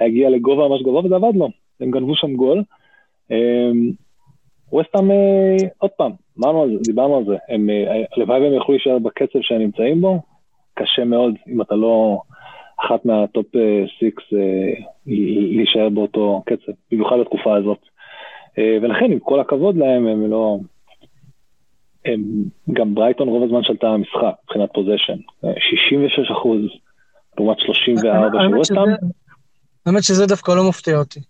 להגיע 0.00 0.30
לגובה 0.30 0.68
ממש 0.68 0.82
גבוה, 0.82 1.04
וזה 1.04 1.16
עבד 1.16 1.36
לו. 1.36 1.48
הם 1.80 1.90
גנבו 1.90 2.14
שם 2.16 2.34
גול. 2.36 2.62
ווסטהאם, 4.72 5.10
אה, 5.10 5.56
עוד 5.78 5.90
פעם, 5.90 6.12
אמרנו 6.38 6.62
על 6.62 6.70
זה, 6.70 6.78
דיברנו 6.84 7.16
על 7.16 7.24
זה, 7.24 7.36
הם, 7.48 7.70
אה, 7.70 8.02
הלוואי 8.16 8.40
והם 8.40 8.52
יוכלו 8.52 8.74
להישאר 8.74 8.98
בקצב 8.98 9.38
שהם 9.42 9.58
נמצאים 9.58 10.00
בו, 10.00 10.20
קשה 10.74 11.04
מאוד 11.04 11.34
אם 11.48 11.60
אתה 11.62 11.74
לא 11.74 12.18
אחת 12.80 13.04
מה 13.04 13.25
top 13.25 13.56
אה, 13.56 13.84
six 13.98 14.22
אה, 14.32 14.72
ל- 15.06 15.56
להישאר 15.56 15.88
באותו 15.88 16.42
קצב, 16.46 16.72
במיוחד 16.92 17.16
בתקופה 17.20 17.56
הזאת. 17.56 17.78
ולכן, 18.82 19.12
עם 19.12 19.18
כל 19.18 19.40
הכבוד 19.40 19.76
להם, 19.76 20.06
הם 20.06 20.30
לא... 20.30 20.58
הם, 22.04 22.22
גם 22.72 22.94
ברייטון 22.94 23.28
רוב 23.28 23.42
הזמן 23.42 23.62
שלטה 23.62 23.92
במשחק, 23.92 24.34
מבחינת 24.44 24.70
possession. 24.74 25.16
66 25.58 26.30
אחוז, 26.30 26.60
לעומת 27.38 27.58
34 27.60 28.38
של 28.42 28.56
ווסטהאם. 28.56 28.88
האמת 29.86 30.02
שזה 30.02 30.26
דווקא 30.26 30.50
לא 30.50 30.68
מפתיע 30.68 30.98
אותי. 30.98 31.20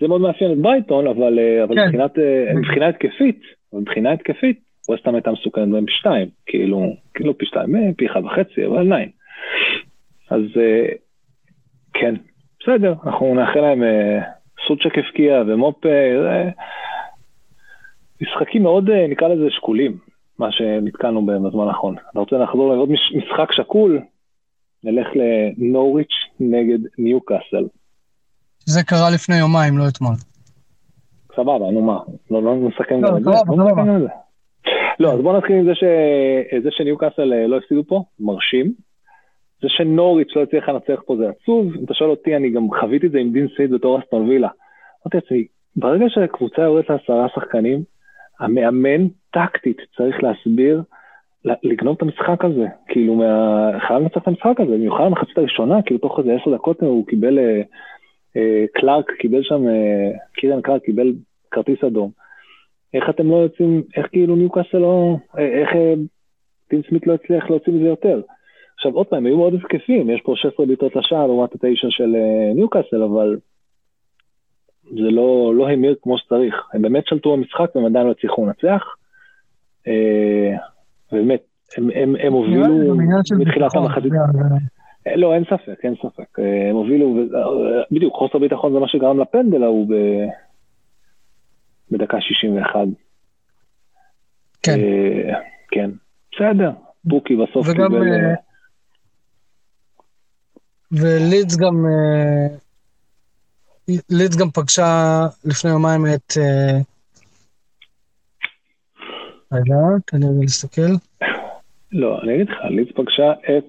זה 0.00 0.08
מאוד 0.08 0.20
מאפיין 0.20 0.52
את 0.52 0.58
ברייטון, 0.58 1.06
אבל, 1.06 1.38
אה, 1.38 1.64
אבל 1.64 1.74
כן. 1.74 1.84
מבחינת, 1.86 2.18
אה, 2.18 2.54
מבחינה 2.54 2.88
התקפית, 2.88 3.40
מבחינה 3.72 4.12
התקפית, 4.12 4.60
ווסטהאם 4.88 5.14
הייתה 5.14 5.30
מסוכנת 5.30 5.68
בהם 5.68 5.86
פי 5.86 5.92
שתיים, 5.92 6.28
כאילו, 6.46 6.96
כאילו 7.14 7.38
פי 7.38 7.46
שתיים, 7.46 7.76
אה, 7.76 7.80
פי 7.96 8.06
אחד 8.06 8.24
וחצי, 8.24 8.66
אבל 8.66 8.82
ניין. 8.82 9.08
אז 10.30 10.42
כן, 11.94 12.14
בסדר, 12.60 12.94
אנחנו 13.04 13.34
נאחל 13.34 13.60
להם 13.60 13.82
סוצ'ק 14.68 14.98
הבקיע 14.98 15.42
ומופ, 15.46 15.84
זה 16.22 16.50
משחקים 18.22 18.62
מאוד, 18.62 18.90
נקרא 18.90 19.28
לזה 19.28 19.50
שקולים, 19.50 19.98
מה 20.38 20.52
שנתקלנו 20.52 21.26
בהם 21.26 21.48
בזמן 21.48 21.68
האחרון. 21.68 21.96
אתה 22.12 22.18
רוצה 22.20 22.36
לחזור 22.36 22.74
לעוד 22.74 22.90
מש- 22.90 23.12
משחק 23.16 23.52
שקול? 23.52 24.00
נלך 24.84 25.06
לנוריץ' 25.14 26.14
נגד 26.40 26.78
ניוקאסל. 26.98 27.64
זה 28.66 28.82
קרה 28.82 29.10
לפני 29.14 29.38
יומיים, 29.38 29.78
לא 29.78 29.84
אתמול. 29.88 30.14
סבבה, 31.36 31.70
נו 31.70 31.82
מה, 31.82 31.98
לא, 32.30 32.42
לא 32.42 32.56
נסכם 32.56 33.02
לא, 33.02 33.08
גם 33.10 33.16
את 33.16 33.24
זה. 33.24 33.30
סבבה, 33.30 33.64
לא 33.64 33.70
גם 33.70 33.96
את 33.96 34.00
זה. 34.00 34.08
לא, 35.00 35.12
אז 35.12 35.20
בוא 35.20 35.38
נתחיל 35.38 35.56
עם 35.56 35.64
זה, 35.64 35.74
ש... 35.74 35.84
זה 36.62 36.68
שניוקאסל 36.70 37.32
אה, 37.32 37.46
לא 37.46 37.56
הפסידו 37.56 37.84
פה, 37.84 38.04
מרשים. 38.20 38.72
זה 39.62 39.68
שנוריץ' 39.68 40.32
לא 40.36 40.42
הצליח 40.42 40.68
לנצח 40.68 41.00
פה 41.06 41.16
זה 41.16 41.28
עצוב. 41.28 41.74
אם 41.76 41.84
אתה 41.84 41.94
שואל 41.94 42.10
אותי, 42.10 42.36
אני 42.36 42.50
גם 42.50 42.68
חוויתי 42.80 43.06
את 43.06 43.12
זה 43.12 43.18
עם 43.18 43.32
דין 43.32 43.48
סייד 43.56 43.70
בתור 43.70 43.98
אסטון 43.98 44.28
וילה. 44.28 44.48
אמרתי 45.06 45.16
לעצמי, 45.16 45.46
ברגע 45.76 46.04
שהקבוצה 46.08 46.62
יורדת 46.62 46.90
לעשרה 46.90 47.26
שחקנים, 47.34 47.82
המאמן 48.40 49.08
טקטית 49.30 49.76
צריך 49.96 50.16
להסביר 50.22 50.82
לגנוב 51.44 51.96
את 51.96 52.02
המשחק 52.02 52.44
הזה, 52.44 52.66
כאילו, 52.88 53.14
מה... 53.14 53.70
חייב 53.86 54.02
לנצח 54.02 54.16
את 54.16 54.28
המשחק 54.28 54.60
הזה, 54.60 54.70
במיוחד 54.70 55.04
במחצית 55.04 55.38
הראשונה, 55.38 55.82
כאילו 55.82 56.00
תוך 56.00 56.18
איזה 56.18 56.34
עשר 56.34 56.54
דקות 56.54 56.80
הוא 56.80 57.06
קיבל, 57.06 57.38
אה, 57.38 57.62
אה, 58.36 58.64
קלארק 58.74 59.10
קיבל 59.18 59.42
שם, 59.42 59.68
אה, 59.68 60.10
קירן 60.34 60.60
קלארק 60.60 60.82
קיבל 60.82 61.12
כרטיס 61.50 61.84
אדום. 61.84 62.10
איך 62.94 63.10
אתם 63.10 63.30
לא 63.30 63.36
יוצאים, 63.36 63.82
איך 63.96 64.06
כאילו 64.06 64.36
ניוקאסל 64.36 64.78
לא, 64.78 65.16
אה, 65.38 65.60
איך 65.60 65.68
אה, 65.74 65.94
טים 66.68 66.82
סמית 66.88 67.06
לא 67.06 67.14
הצליח 67.14 67.50
להוציא 67.50 67.72
מזה 67.72 67.88
יותר. 67.88 68.20
עכשיו 68.74 68.92
עוד 68.92 69.06
פעם, 69.06 69.26
היו 69.26 69.36
מאוד 69.36 69.54
התקפים, 69.54 70.10
יש 70.10 70.20
פה 70.20 70.34
16 70.36 70.66
בעיטות 70.66 70.96
לשער 70.96 71.26
לעומת 71.26 71.54
התשע 71.54 71.88
של 71.90 72.16
אה, 72.16 72.54
ניוקאסל, 72.54 73.02
אבל 73.02 73.36
זה 74.82 75.10
לא, 75.10 75.52
לא 75.56 75.68
המיר 75.70 75.94
כמו 76.02 76.18
שצריך. 76.18 76.54
הם 76.72 76.82
באמת 76.82 77.06
שלטו 77.06 77.32
במשחק 77.36 77.76
והם 77.76 77.86
עדיין 77.86 78.06
לא 78.06 78.10
הצליחו 78.10 78.46
לנצח. 78.46 78.84
אה, 79.86 80.56
באמת, 81.12 81.40
הם, 81.76 81.90
הם, 81.94 82.14
הם 82.22 82.32
הובילו 82.32 82.94
מתחילת 83.38 83.74
המחצית. 83.74 84.12
אה, 85.06 85.16
לא, 85.16 85.34
אין 85.34 85.44
ספק, 85.44 85.84
אין 85.84 85.94
ספק. 85.94 86.38
אה, 86.38 86.70
הם 86.70 86.76
הובילו, 86.76 87.14
בדיוק, 87.90 88.14
חוסר 88.14 88.38
ביטחון 88.38 88.72
זה 88.72 88.78
מה 88.78 88.88
שגרם 88.88 89.20
לפנדל 89.20 89.62
ההוא 89.62 89.86
ב... 89.88 89.94
בדקה 91.90 92.20
61. 92.20 92.80
כן. 94.62 94.78
כן, 95.70 95.90
בסדר. 96.32 96.70
בוקי 97.04 97.36
בסוף 97.36 97.66
קיבל... 97.66 98.34
ולידס 100.92 101.56
גם... 101.56 101.84
לידס 104.10 104.36
גם 104.36 104.50
פגשה 104.50 105.20
לפני 105.44 105.70
יומיים 105.70 106.06
את... 106.14 106.32
רגע, 109.52 109.74
תן 110.06 110.16
לי 110.18 110.40
להסתכל. 110.40 110.92
לא, 111.92 112.20
אני 112.22 112.34
אגיד 112.34 112.48
לך, 112.48 112.56
לידס 112.70 112.92
פגשה 112.96 113.32
את... 113.32 113.64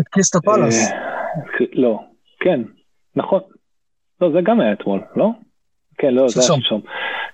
את 0.00 0.08
קריסטה 0.08 0.40
פלאס. 0.40 0.92
לא, 1.72 2.00
כן, 2.40 2.60
נכון. 3.16 3.40
לא, 4.20 4.32
זה 4.32 4.38
גם 4.44 4.60
היה 4.60 4.72
אתמול, 4.72 5.00
לא? 5.16 5.30
כן, 5.98 6.14
לא, 6.14 6.28
זה 6.28 6.40
היה 6.40 6.46
שלשום. 6.46 6.80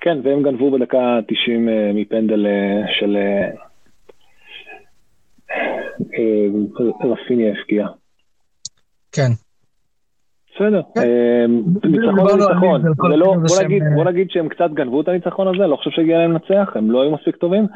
כן, 0.00 0.18
והם 0.24 0.42
גנבו 0.42 0.70
בדקה 0.70 1.18
90 1.28 1.68
מפנדל 1.94 2.46
של... 2.98 3.16
רפיני 7.10 7.50
הפקיע. 7.50 7.86
כן. 9.12 9.30
בסדר, 10.54 10.80
ניצחון 11.84 12.28
זה 12.28 12.36
ניצחון. 12.36 12.82
בוא 13.94 14.04
נגיד 14.04 14.30
שהם 14.30 14.48
קצת 14.48 14.70
גנבו 14.74 15.00
את 15.00 15.08
הניצחון 15.08 15.48
הזה, 15.48 15.66
לא 15.66 15.76
חושב 15.76 15.90
שהגיע 15.90 16.18
להם 16.18 16.32
לנצח, 16.32 16.72
הם 16.74 16.90
לא 16.90 17.02
היו 17.02 17.10
מספיק 17.10 17.36
טובים, 17.36 17.66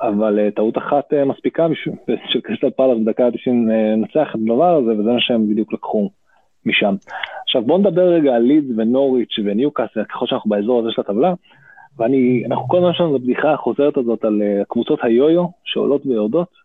אבל 0.00 0.50
טעות 0.56 0.78
אחת 0.78 1.12
מספיקה 1.26 1.66
של 2.24 2.40
קריסטל 2.44 2.70
פאלאס 2.70 2.98
בדקה 3.04 3.26
ה-90 3.26 3.50
לנצח 3.50 4.28
את 4.30 4.40
הדבר 4.42 4.76
הזה, 4.76 4.90
וזה 4.90 5.10
מה 5.10 5.20
שהם 5.20 5.50
בדיוק 5.50 5.72
לקחו 5.72 6.10
משם. 6.66 6.94
עכשיו 7.42 7.62
בואו 7.62 7.78
נדבר 7.78 8.08
רגע 8.08 8.34
על 8.34 8.42
לידס 8.42 8.74
ונוריץ' 8.76 9.38
וניוקאסל, 9.44 10.04
ככל 10.04 10.26
שאנחנו 10.26 10.50
באזור 10.50 10.80
הזה 10.80 10.88
של 10.90 11.00
הטבלה, 11.00 11.34
ואנחנו 11.98 12.68
כל 12.68 12.76
הזמן 12.76 12.90
יש 12.90 13.00
לנו 13.00 13.16
את 13.16 13.20
הבדיחה 13.20 13.52
החוזרת 13.52 13.96
הזאת 13.96 14.24
על 14.24 14.42
קבוצות 14.68 14.98
היו-יו 15.02 15.46
שעולות 15.64 16.06
ויורדות. 16.06 16.64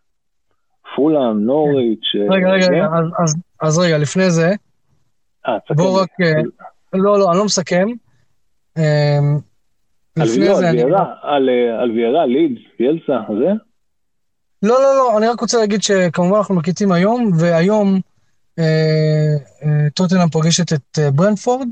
פולאם, 0.96 1.44
נוריץ'. 1.44 2.14
רגע, 2.30 2.50
רגע, 2.50 2.88
אז 3.62 3.78
רגע, 3.78 3.98
לפני 3.98 4.30
זה, 4.30 4.46
אה, 4.46 4.54
בוא 5.70 6.02
רק... 6.02 6.08
אה, 6.22 6.32
לא, 6.92 7.18
לא, 7.18 7.30
אני 7.30 7.38
לא 7.38 7.44
מסכם. 7.44 7.88
אה, 8.78 9.18
על 10.16 10.28
ויירה, 11.90 12.26
לידס, 12.26 12.62
ביאלסה, 12.78 13.18
זה? 13.28 13.52
לא, 14.62 14.82
לא, 14.82 14.96
לא, 14.96 15.18
אני 15.18 15.28
רק 15.28 15.40
רוצה 15.40 15.58
להגיד 15.58 15.82
שכמובן 15.82 16.36
אנחנו 16.36 16.54
מקליטים 16.54 16.92
היום, 16.92 17.30
והיום 17.38 18.00
טוטנאם 19.94 20.28
פוגשת 20.28 20.72
את 20.72 20.98
ברנטפורד, 21.14 21.68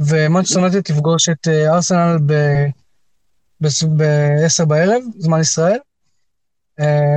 ומנצ'סטר 0.00 0.58
יונייטד 0.58 0.80
תפגוש 0.80 1.28
את 1.28 1.48
ארסנל 1.48 2.16
ב-10 2.26 4.64
בערב, 4.66 5.02
זמן 5.18 5.40
ישראל. 5.40 5.78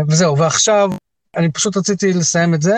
וזהו, 0.08 0.38
ועכשיו, 0.38 0.90
אני 1.38 1.52
פשוט 1.52 1.78
רציתי 1.78 2.14
לסיים 2.14 2.54
את 2.54 2.62
זה. 2.62 2.78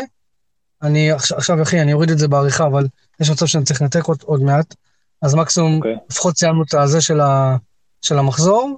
אני 0.83 1.11
עכשיו, 1.11 1.61
אחי, 1.61 1.81
אני 1.81 1.93
אוריד 1.93 2.09
את 2.09 2.17
זה 2.17 2.27
בעריכה, 2.27 2.65
אבל 2.65 2.83
יש 3.21 3.31
מצב 3.31 3.45
שאני 3.45 3.63
צריך 3.63 3.81
לנתק 3.81 4.03
עוד, 4.07 4.17
עוד 4.25 4.41
מעט, 4.41 4.75
אז 5.21 5.35
מקסימום, 5.35 5.73
okay. 5.73 5.77
אוקיי. 5.77 5.95
לפחות 6.11 6.35
סיימנו 6.35 6.63
את 6.63 6.73
הזה 6.73 7.01
של, 7.01 7.19
ה, 7.19 7.55
של 8.01 8.15
המחזור, 8.17 8.77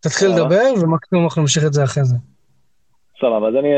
תתחיל 0.00 0.28
לדבר, 0.28 0.64
ומקסימום 0.82 1.24
אנחנו 1.24 1.42
נמשיך 1.42 1.64
את 1.66 1.72
זה 1.72 1.84
אחרי 1.84 2.04
זה. 2.04 2.16
סבבה, 3.20 3.48
אז 3.48 3.54
אני 3.54 3.68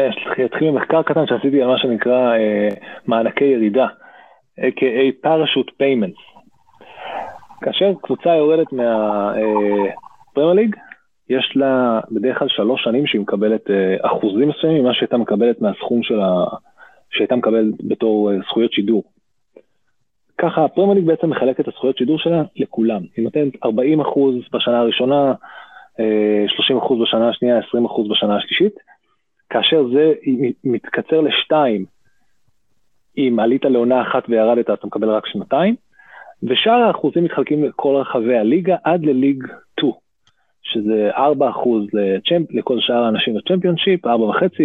אתחיל 0.44 0.70
ממחקר 0.70 1.02
קטן 1.02 1.26
שעשיתי 1.26 1.62
על 1.62 1.68
מה 1.68 1.78
שנקרא 1.78 2.36
אה, 2.36 2.68
מענקי 3.06 3.44
ירידה, 3.44 3.86
a.k.a. 4.60 5.26
parachute 5.26 5.72
payments. 5.82 6.40
כאשר 7.60 7.92
קבוצה 8.02 8.36
יורדת 8.36 8.72
מהפרמייר 8.72 10.52
ליג, 10.52 10.74
אה, 10.74 10.80
יש 11.28 11.52
לה 11.56 12.00
בדרך 12.10 12.38
כלל 12.38 12.48
שלוש 12.48 12.84
שנים 12.84 13.06
שהיא 13.06 13.20
מקבלת 13.20 13.70
אה, 13.70 13.96
אחוזים 14.02 14.48
מסוימים 14.48 14.82
ממה 14.82 14.94
שהייתה 14.94 15.16
מקבלת 15.16 15.60
מהסכום 15.60 16.02
של 16.02 16.20
ה... 16.20 16.44
שהייתה 17.10 17.36
מקבלת 17.36 17.74
בתור 17.84 18.32
אה, 18.32 18.36
זכויות 18.48 18.72
שידור. 18.72 19.02
ככה 20.38 20.64
הפרמייר 20.64 21.06
בעצם 21.06 21.30
מחלק 21.30 21.60
את 21.60 21.68
הזכויות 21.68 21.98
שידור 21.98 22.18
שלה 22.18 22.42
לכולם. 22.56 23.02
היא 23.16 23.24
נותנת 23.24 23.54
40% 23.64 23.68
בשנה 24.52 24.80
הראשונה, 24.80 25.34
30% 25.96 26.00
אה, 26.00 27.02
בשנה 27.02 27.28
השנייה, 27.28 27.60
20% 27.60 28.10
בשנה 28.10 28.36
השלישית, 28.36 28.74
כאשר 29.50 29.84
זה 29.92 30.12
מתקצר 30.64 31.20
לשתיים, 31.20 31.84
אם 33.18 33.36
עלית 33.40 33.64
לעונה 33.64 34.02
אחת 34.02 34.22
וירדת 34.28 34.70
אתה 34.70 34.86
מקבל 34.86 35.10
רק 35.10 35.26
שנתיים, 35.26 35.74
ושאר 36.42 36.72
האחוזים 36.72 37.24
מתחלקים 37.24 37.64
לכל 37.64 37.96
רחבי 37.96 38.38
הליגה 38.38 38.76
עד 38.84 39.04
לליג 39.04 39.46
2. 39.78 39.92
שזה 40.72 41.11
4% 41.16 41.20
לצ'מפ, 41.92 42.46
לכל 42.50 42.76
שאר 42.80 43.04
האנשים 43.04 43.37
לצ'מפיונשיפ, 43.37 44.06
4.5 44.06 44.11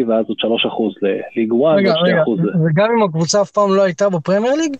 ואז 0.07 0.25
עוד 0.27 0.37
3% 0.39 0.45
לליג 1.01 1.51
1 1.51 1.77
רגע, 1.77 1.93
רגע, 1.93 2.23
וגם 2.65 2.87
אם 2.97 3.03
הקבוצה 3.03 3.41
אף 3.41 3.51
פעם 3.51 3.75
לא 3.75 3.83
הייתה 3.83 4.09
בפרמייר 4.09 4.53
ליג? 4.55 4.77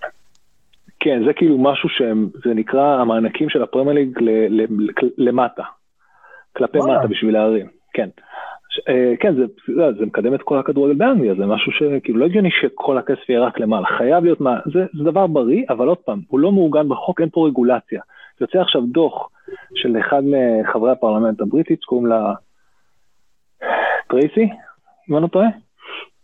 כן, 1.00 1.24
זה 1.26 1.34
כאילו 1.34 1.58
משהו 1.58 1.90
שזה 1.90 2.54
נקרא 2.54 3.02
המענקים 3.02 3.50
של 3.50 3.64
הפרמייר 3.64 3.98
ליג 3.98 4.20
למטה, 5.18 5.64
כלפי 6.58 6.78
וואלה. 6.78 7.00
מטה 7.00 7.08
בשביל 7.08 7.34
להרים, 7.34 7.68
כן. 7.94 8.10
אה, 8.90 9.14
כן, 9.20 9.36
זה, 9.36 9.46
זה, 9.76 9.92
זה 10.00 10.06
מקדם 10.06 10.34
את 10.34 10.42
כל 10.42 10.60
הכדורגל 10.60 10.94
באנגליה, 10.94 11.36
זה 11.36 11.46
משהו 11.46 11.72
שכאילו 11.72 12.20
לא 12.20 12.26
הגיוני 12.26 12.50
שכל 12.62 12.98
הכסף 12.98 13.30
יהיה 13.30 13.42
רק 13.42 13.60
למעלה, 13.60 13.88
חייב 13.98 14.24
להיות, 14.24 14.42
מה, 14.42 14.60
זה, 14.74 14.86
זה 14.98 15.04
דבר 15.04 15.28
בריא, 15.28 15.64
אבל 15.70 15.88
עוד 15.88 15.98
פעם, 15.98 16.20
הוא 16.28 16.40
לא 16.40 16.52
מעוגן 16.52 16.90
בחוק, 16.90 17.22
אין 17.22 17.30
פה 17.30 17.48
רגולציה. 17.48 18.02
יוצא 18.41 18.60
עכשיו 18.60 18.82
דוח 18.82 19.30
של 19.76 19.98
אחד 20.00 20.21
מחברי 20.26 20.91
הפרלמנט 20.91 21.41
הבריטית, 21.41 21.82
שקוראים 21.82 22.08
לה 22.08 22.34
טרייסי, 24.08 24.50
אם 25.10 25.15
אני 25.15 25.24
לא 25.24 25.28
טועה, 25.28 25.48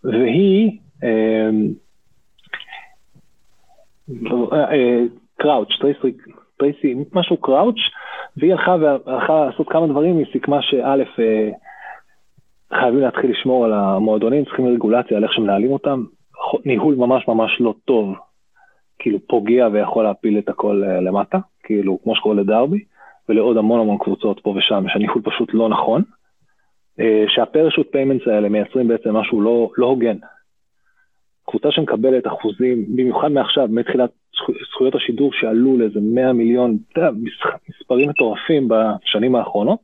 והיא 0.04 0.80
אמ, 1.04 1.68
אה, 4.54 5.04
קראוץ', 5.38 5.70
טרייסי, 6.58 6.96
משהו 7.14 7.38
קראוץ', 7.38 7.80
והיא 8.38 8.52
הלכה 8.52 8.76
והלכה 8.82 9.46
לעשות 9.46 9.70
כמה 9.70 9.88
דברים, 9.88 10.18
היא 10.18 10.26
סיכמה 10.32 10.62
שא', 10.62 11.04
אה, 11.20 11.50
חייבים 12.80 13.00
להתחיל 13.00 13.32
לשמור 13.32 13.66
על 13.66 13.74
המועדונים, 13.74 14.46
צריכים 14.46 14.68
רגולציה 14.68 15.18
על 15.18 15.24
איך 15.24 15.34
שמנהלים 15.34 15.72
אותם, 15.72 16.04
ניהול 16.66 16.96
ממש 16.96 17.28
ממש 17.28 17.58
לא 17.60 17.74
טוב, 17.86 18.16
כאילו 19.00 19.20
פוגע 19.28 19.68
ויכול 19.74 20.04
להפיל 20.04 20.38
את 20.38 20.50
הכל 20.50 20.84
אה, 20.84 21.02
למטה, 21.02 21.38
כאילו 21.72 22.00
כמו 22.04 22.16
שקורה 22.16 22.36
לדרבי. 22.36 22.84
ולעוד 23.30 23.58
המון 23.58 23.80
המון 23.80 23.98
קבוצות 23.98 24.40
פה 24.40 24.50
ושם, 24.50 24.86
שהניהול 24.88 25.22
פשוט 25.24 25.54
לא 25.54 25.70
נכון, 25.70 26.02
אה, 27.00 27.26
שה 27.28 27.44
parachute 27.44 27.92
payments 27.92 28.28
האלה 28.28 28.50
מייצרים 28.50 28.88
בעצם 28.88 29.14
משהו 29.14 29.42
לא, 29.42 29.72
לא 29.78 29.86
הוגן. 29.86 30.18
קבוצה 31.48 31.72
שמקבלת 31.72 32.28
אחוזים, 32.28 32.86
במיוחד 32.96 33.28
מעכשיו, 33.28 33.68
מתחילת 33.72 34.10
זכויות 34.74 34.96
השידור 34.96 35.34
שעלו 35.34 35.78
לאיזה 35.78 36.00
100 36.02 36.34
מיליון, 36.34 36.78
אתה 36.92 37.00
יודע, 37.00 37.12
מספרים 37.70 38.10
מטורפים 38.10 38.68
בשנים 38.68 39.36
האחרונות, 39.36 39.80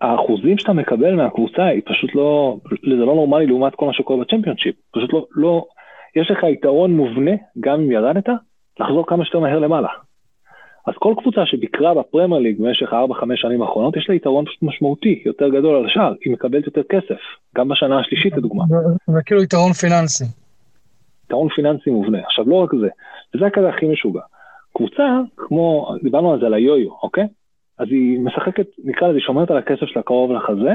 האחוזים 0.00 0.58
שאתה 0.58 0.72
מקבל 0.72 1.14
מהקבוצה 1.14 1.64
היא 1.64 1.82
פשוט 1.84 2.14
לא, 2.14 2.56
זה 2.82 3.04
לא 3.04 3.14
נורמלי 3.14 3.46
לעומת 3.46 3.74
כל 3.74 3.86
מה 3.86 3.92
שקורה 3.92 4.24
בצ'מפיונשיפ, 4.24 4.74
פשוט 4.90 5.12
לא, 5.12 5.26
לא, 5.30 5.64
יש 6.16 6.30
לך 6.30 6.38
יתרון 6.42 6.96
מובנה, 6.96 7.30
גם 7.60 7.80
אם 7.80 7.92
ירדת, 7.92 8.28
לחזור 8.80 9.06
כמה 9.06 9.24
שיותר 9.24 9.40
מהר 9.40 9.58
למעלה. 9.58 9.88
אז 10.86 10.94
כל 10.98 11.14
קבוצה 11.18 11.46
שביקרה 11.46 11.94
בפרמייר 11.94 12.40
ליג 12.40 12.62
במשך 12.62 12.92
4-5 12.92 12.94
שנים 13.34 13.62
האחרונות, 13.62 13.96
יש 13.96 14.08
לה 14.08 14.14
יתרון 14.14 14.44
פשוט 14.44 14.62
משמעותי, 14.62 15.22
יותר 15.26 15.48
גדול 15.48 15.76
על 15.76 15.86
השאר, 15.86 16.14
היא 16.24 16.32
מקבלת 16.32 16.66
יותר 16.66 16.82
כסף, 16.88 17.20
גם 17.56 17.68
בשנה 17.68 18.00
השלישית 18.00 18.36
לדוגמה. 18.36 18.64
זה 19.06 19.22
כאילו 19.26 19.42
יתרון 19.42 19.72
פיננסי. 19.72 20.24
יתרון 21.24 21.48
פיננסי 21.48 21.90
מובנה. 21.90 22.18
עכשיו 22.18 22.48
לא 22.48 22.54
רק 22.54 22.70
זה, 22.80 22.88
וזה 23.34 23.46
הכזה 23.46 23.68
הכי 23.68 23.88
משוגע. 23.88 24.20
קבוצה, 24.76 25.02
כמו, 25.36 25.94
דיברנו 26.02 26.32
על 26.32 26.40
זה 26.40 26.46
על 26.46 26.54
היו-יו, 26.54 26.90
אוקיי? 27.02 27.26
אז 27.78 27.86
היא 27.90 28.20
משחקת, 28.20 28.66
נקרא 28.84 29.08
לזה, 29.08 29.16
היא 29.16 29.24
שומרת 29.24 29.50
על 29.50 29.56
הכסף 29.56 29.86
שלה 29.86 30.02
קרוב 30.02 30.32
לחזה, 30.32 30.72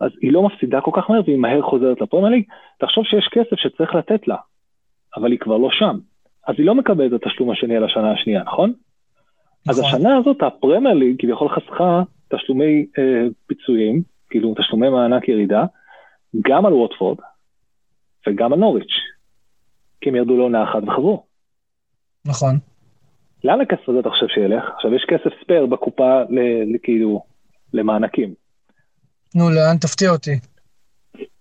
אז 0.00 0.10
היא 0.22 0.32
לא 0.32 0.42
מפסידה 0.42 0.80
כל 0.80 0.90
כך 0.94 1.10
מהר 1.10 1.20
והיא 1.24 1.38
מהר 1.38 1.62
חוזרת 1.62 2.00
לפרמייר 2.00 2.30
ליג. 2.30 2.44
תחשוב 2.78 3.04
שיש 3.04 3.28
כסף 3.32 3.56
שצריך 3.56 3.94
לתת 3.94 4.28
לה, 4.28 4.36
אבל 5.16 5.30
היא 5.30 5.38
כבר 5.38 5.56
לא 5.56 5.68
שם. 5.70 5.98
אז 6.46 6.54
היא 6.58 6.66
לא 6.66 6.74
מקבלת 6.74 7.14
את 7.14 7.26
התשלום 7.26 7.50
השני 7.50 7.76
על 7.76 7.84
השנה 7.84 8.12
השנייה, 8.12 8.42
נכון? 8.42 8.72
נכון. 9.66 9.84
אז 9.84 9.94
השנה 9.94 10.16
הזאת 10.16 10.42
הפרמייר 10.42 10.94
ליג 10.94 11.16
כביכול 11.18 11.48
חסכה 11.48 12.02
תשלומי 12.28 12.86
אה, 12.98 13.26
פיצויים, 13.46 14.02
כאילו 14.30 14.54
תשלומי 14.58 14.88
מענק 14.88 15.28
ירידה, 15.28 15.64
גם 16.40 16.66
על 16.66 16.72
ווטפורד 16.72 17.18
וגם 18.28 18.52
על 18.52 18.58
נוריץ', 18.58 18.92
כי 20.00 20.08
הם 20.08 20.16
ירדו 20.16 20.36
לעונה 20.36 20.64
אחת 20.64 20.82
וחזרו. 20.82 21.24
נכון. 22.26 22.58
לאן 23.44 23.60
הכסף 23.60 23.88
הזה 23.88 23.98
אתה 24.00 24.10
חושב 24.10 24.26
שילך? 24.28 24.64
עכשיו 24.74 24.94
יש 24.94 25.04
כסף 25.08 25.42
spare 25.42 25.66
בקופה 25.66 26.22
כאילו 26.82 27.22
למענקים. 27.72 28.34
נו, 29.34 29.50
לאן 29.50 29.76
תפתיע 29.80 30.10
אותי? 30.10 30.53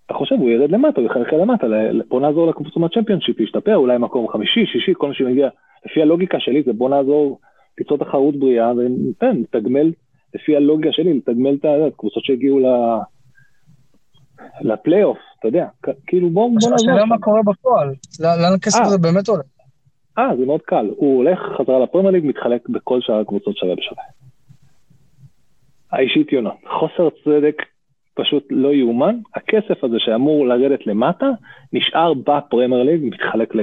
אתה 0.06 0.14
חושב, 0.14 0.36
הוא 0.36 0.50
ירד 0.50 0.72
למטה, 0.72 1.02
הוא 1.02 1.10
יחלק 1.10 1.34
למטה, 1.34 1.68
בוא 2.08 2.22
נעזור 2.22 2.48
לקבוצות 2.48 2.78
מהצ'מפיונשיפ, 2.78 3.40
ישתפר, 3.40 3.76
אולי 3.76 3.98
מקום 3.98 4.28
חמישי, 4.28 4.66
שישי, 4.66 4.94
כל 4.98 5.08
מה 5.08 5.14
שמגיע. 5.14 5.50
לפי 5.86 6.02
הלוגיקה 6.02 6.40
שלי 6.40 6.64
זה 6.66 6.74
בוא 6.74 6.90
נעזור, 6.90 7.40
ליצור 7.78 7.98
תחרות 7.98 8.36
בריאה, 8.36 8.72
וניתן, 8.72 9.38
נתגמל, 9.38 9.92
לפי 10.36 10.56
הלוגיקה 10.56 10.90
שלי, 10.92 11.14
לתגמל 11.14 11.56
את 11.56 11.66
הקבוצות 11.66 12.24
שהגיעו 12.24 12.60
ל... 12.60 12.66
לפלייאוף, 14.62 15.18
אתה 15.40 15.48
יודע, 15.48 15.68
כאילו 16.08 16.30
בוא, 16.30 16.50
בוא 16.50 16.54
נעזור. 16.54 16.76
השאלה 16.76 17.06
מה 17.06 17.18
קורה 17.18 17.42
בפועל, 17.46 17.94
לאן 18.20 18.54
הכסף 18.56 18.80
אה. 18.80 18.86
הזה 18.86 18.98
באמת 18.98 19.28
עולה? 19.28 19.44
אה, 20.18 20.38
זה 20.38 20.46
מאוד 20.46 20.62
קל, 20.62 20.90
הוא 20.98 21.18
הולך 21.18 21.40
חזרה 21.58 21.80
לפרמייר 21.80 22.12
ליג, 22.12 22.26
מתחלק 22.26 22.70
בכל 22.70 23.02
שאר 23.02 23.20
הקבוצות 23.20 23.58
שווה 23.58 23.76
בשווה. 23.76 24.04
האישית 25.92 26.32
יונה, 26.32 26.50
חוסר 26.80 27.10
צדק 27.24 27.56
פשוט 28.16 28.44
לא 28.50 28.74
יאומן, 28.74 29.16
הכסף 29.36 29.84
הזה 29.84 29.96
שאמור 30.00 30.48
לרדת 30.48 30.88
למטה, 30.88 31.30
נשאר 31.74 32.14
בפרמייר 32.14 32.84
ליג, 32.84 33.02
מתחלק 33.04 33.54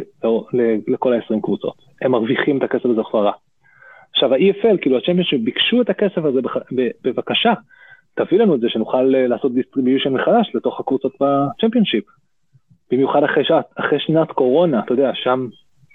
לכל 0.89 1.13
ה-20 1.13 1.41
קבוצות. 1.43 1.75
הם 2.03 2.13
מרוויחים 2.13 2.59
את 2.59 2.63
הכסף 2.63 2.85
הזה 2.85 3.03
חזרה. 3.03 3.33
עכשיו 4.13 4.35
ה-EFL, 4.35 4.79
כאילו 4.81 4.99
הצ'מפיונשיפ 4.99 5.25
ביקשו 5.25 5.83
את 5.83 5.91
הכסף 5.91 6.19
הזה, 6.19 6.41
בבקשה, 7.05 7.53
תביא 8.15 8.39
לנו 8.39 8.55
את 8.55 8.61
זה 8.61 8.69
שנוכל 8.69 9.03
לעשות 9.03 9.55
distribution 9.55 10.13
מחדש 10.13 10.51
לתוך 10.55 10.81
הקבוצות 10.81 11.13
בצ'מפיונשיפ. 11.21 12.05
במיוחד 12.91 13.25
אחרי, 13.25 13.45
שעת, 13.45 13.67
אחרי 13.75 14.01
שנת 14.01 14.33
קורונה, 14.33 14.81
אתה 14.85 14.93
יודע, 14.93 15.11
שם 15.15 15.49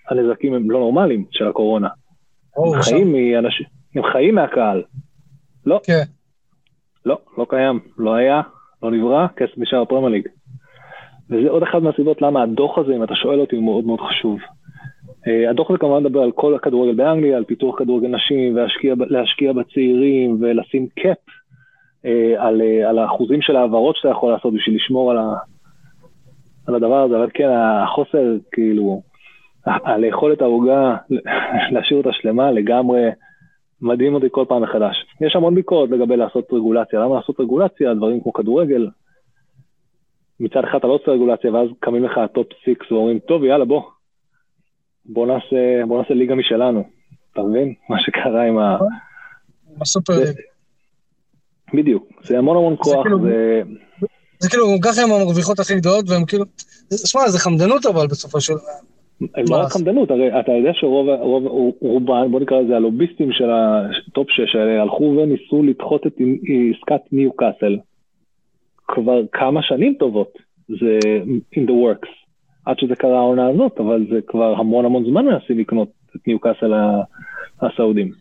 הנזקים 0.10 0.54
הם 0.54 0.72
לא 0.72 0.80
נורמליים 0.80 1.26
של 1.32 1.48
הקורונה. 1.48 1.88
הם 2.58 2.82
חיים, 2.82 3.14
מאנשים, 3.14 3.66
הם 3.96 4.04
חיים 4.12 4.36
מהקהל. 4.36 4.84
לא. 5.66 5.80
כן. 5.84 6.04
לא, 7.06 7.18
לא 7.38 7.46
קיים, 7.50 7.80
לא 7.98 8.16
היה, 8.16 8.42
לא 8.84 8.92
נברא, 8.92 9.28
כסף 9.36 9.58
נשאר 9.58 9.82
הפרמייר. 9.82 10.24
וזה 11.30 11.50
עוד 11.50 11.64
אחת 11.64 11.82
מהסיבות 11.82 12.22
למה 12.22 12.44
הדוח 12.44 12.78
הזה, 12.78 12.96
אם 12.96 13.04
אתה 13.04 13.16
שואל 13.16 13.40
אותי, 13.40 13.56
הוא 13.56 13.64
מאוד 13.64 13.86
מאוד 13.86 14.00
חשוב. 14.00 14.40
Uh, 14.40 15.50
הדוח 15.50 15.70
הזה 15.70 15.80
כמובן 15.80 16.04
מדבר 16.04 16.22
על 16.22 16.32
כל 16.32 16.56
הכדורגל 16.56 16.96
באנגליה, 16.96 17.38
על 17.38 17.44
פיתוח 17.44 17.80
כדורגל 17.80 18.08
נשים, 18.08 18.58
ולהשקיע 19.00 19.54
בצעירים, 19.54 20.38
ולשים 20.42 20.88
קאפ 21.00 21.18
uh, 21.18 22.08
על, 22.38 22.62
uh, 22.62 22.90
על 22.90 23.00
האחוזים 23.00 23.42
של 23.42 23.56
העברות 23.56 23.96
שאתה 23.96 24.10
יכול 24.10 24.32
לעשות 24.32 24.54
בשביל 24.54 24.76
לשמור 24.76 25.12
על, 25.12 25.18
ה, 25.18 25.34
על 26.68 26.76
הדבר 26.76 27.04
הזה, 27.04 27.18
אבל 27.18 27.30
כן, 27.34 27.50
החוסר, 27.84 28.36
כאילו, 28.52 29.02
לאכול 29.98 30.34
את 30.34 30.42
העוגה, 30.42 30.96
להשאיר 31.72 31.98
אותה 31.98 32.10
שלמה 32.14 32.52
לגמרי, 32.52 33.10
מדהים 33.82 34.14
אותי 34.16 34.28
כל 34.32 34.46
פעם 34.50 34.64
מחדש. 34.64 34.96
יש 35.22 35.36
המון 35.36 35.56
ביקורת 35.56 35.90
לגבי 35.90 36.18
לעשות 36.18 36.48
רגולציה. 36.54 37.00
למה 37.00 37.16
לעשות 37.16 37.40
רגולציה? 37.40 37.94
דברים 37.94 38.22
כמו 38.22 38.34
כדורגל. 38.34 38.88
מצד 40.40 40.64
אחד 40.70 40.78
אתה 40.78 40.88
לא 40.88 40.94
עושה 40.94 41.12
רגולציה, 41.12 41.54
ואז 41.54 41.70
קמים 41.80 42.04
לך 42.04 42.18
ה 42.18 42.25
top 42.25 42.48
six 42.66 42.92
ואומרים, 42.92 43.20
טוב, 43.20 43.44
יאללה, 43.44 43.66
בוא. 43.66 43.82
בוא 45.06 45.28
נעשה, 45.28 45.86
בוא 45.88 46.02
נעשה 46.02 46.14
ליגה 46.14 46.36
משלנו. 46.36 46.84
אתה 47.34 47.42
מבין? 47.44 47.74
מה 47.90 48.00
שקרה 48.00 48.44
עם 48.48 48.58
ה... 48.58 48.78
בסופר 49.78 50.14
בדיוק. 51.74 52.08
זה 52.24 52.38
המון 52.38 52.58
המון 52.58 52.76
כוח. 52.78 53.04
כאילו- 53.04 53.22
זה... 53.22 53.62
זה 54.40 54.50
כאילו, 54.50 54.66
ככה 54.84 55.02
הם 55.02 55.12
המרוויחות 55.12 55.60
הכי 55.60 55.76
גדולות, 55.76 56.10
והם 56.10 56.26
כאילו... 56.26 56.46
שמע, 57.06 57.30
זה 57.30 57.40
חמדנות 57.40 57.86
אבל 57.86 58.08
בסופו 58.08 58.42
של 58.42 58.54
דבר. 58.54 58.95
הם 59.22 59.46
לא 59.50 59.56
רק 59.56 59.72
חמדנות, 59.72 60.12
הרי 60.12 60.40
אתה 60.40 60.52
יודע 60.52 60.72
שרוב, 60.74 61.08
רוב, 61.10 61.74
רובן, 61.82 62.32
בוא 62.32 62.40
נקרא 62.40 62.62
לזה 62.62 62.76
הלוביסטים 62.76 63.32
של 63.32 63.50
ה 63.52 63.71
top 63.71 64.28
6 64.30 64.56
האלה, 64.56 64.82
הלכו 64.82 65.04
וניסו 65.04 65.64
לדחות 65.64 66.08
את 66.08 66.14
עסקת 66.18 67.02
ניו 67.12 67.34
קאסל 67.34 67.78
כבר 68.88 69.22
כמה 69.32 69.60
שנים 69.64 69.96
טובות, 70.00 70.34
זה 70.70 71.00
in 71.56 71.64
the 71.68 71.72
works, 71.72 72.10
עד 72.66 72.80
שזה 72.80 72.96
קרה 72.96 73.18
העונה 73.18 73.48
הזאת, 73.48 73.80
אבל 73.80 74.06
זה 74.10 74.20
כבר 74.28 74.54
המון 74.58 74.86
המון 74.86 75.06
זמן 75.06 75.26
מנסים 75.26 75.60
לקנות 75.60 75.90
את 76.16 76.28
ניו 76.28 76.40
קאסל 76.40 76.74
הסעודים. 77.62 78.12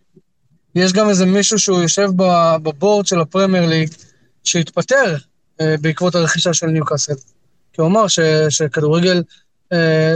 יש 0.74 0.92
גם 0.92 1.08
איזה 1.08 1.26
מישהו 1.26 1.58
שהוא 1.58 1.78
יושב 1.82 2.08
בבורד 2.62 3.06
של 3.06 3.20
הפרמייר 3.20 3.68
ליג, 3.68 3.88
שהתפטר 4.44 5.14
אה, 5.60 5.74
בעקבות 5.82 6.14
הרכישה 6.14 6.54
של 6.54 6.66
ניו 6.66 6.84
קאסל. 6.84 7.14
כי 7.72 7.80
הוא 7.80 7.90
אמר 7.90 8.04
שכדורגל 8.48 9.16
אה, 9.16 9.22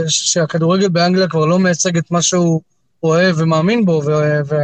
שהכדורגל 0.07 0.89
באנגליה 0.89 1.27
כבר 1.27 1.45
לא 1.45 1.59
מייצג 1.59 1.97
את 1.97 2.11
מה 2.11 2.21
שהוא 2.21 2.61
אוהב 3.03 3.35
ומאמין 3.41 3.85
בו, 3.85 3.91
ו... 3.91 4.11
ו... 4.49 4.55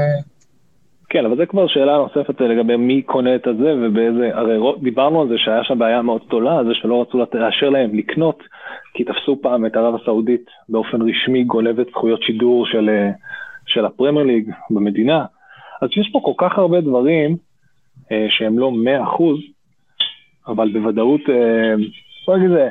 כן, 1.09 1.25
אבל 1.25 1.37
זה 1.37 1.45
כבר 1.45 1.67
שאלה 1.67 1.97
נוספת 1.97 2.41
לגבי 2.41 2.75
מי 2.75 3.01
קונה 3.01 3.35
את 3.35 3.47
הזה 3.47 3.73
ובאיזה, 3.81 4.29
הרי 4.33 4.57
דיברנו 4.81 5.21
על 5.21 5.27
זה 5.27 5.37
שהיה 5.37 5.63
שם 5.63 5.79
בעיה 5.79 6.01
מאוד 6.01 6.21
גדולה, 6.27 6.63
זה 6.63 6.73
שלא 6.73 7.01
רצו 7.01 7.17
לאשר 7.33 7.69
להם 7.69 7.95
לקנות, 7.95 8.43
כי 8.93 9.03
תפסו 9.03 9.39
פעם 9.41 9.65
את 9.65 9.75
ערב 9.75 9.95
הסעודית 10.01 10.45
באופן 10.69 11.01
רשמי 11.01 11.43
גונבת 11.43 11.87
זכויות 11.89 12.23
שידור 12.23 12.65
של, 12.65 12.89
אה, 12.89 13.11
של 13.65 13.85
הפרמייר 13.85 14.25
ליג 14.25 14.51
במדינה. 14.69 15.25
אז 15.81 15.89
יש 15.97 16.09
פה 16.13 16.19
כל 16.23 16.33
כך 16.37 16.57
הרבה 16.57 16.81
דברים 16.81 17.37
אה, 18.11 18.25
שהם 18.29 18.59
לא 18.59 18.71
100 18.71 19.03
אבל 20.47 20.69
בוודאות, 20.73 21.21
אה, 21.29 21.73
בוא 22.27 22.37
נגיד 22.37 22.49
זה, 22.49 22.69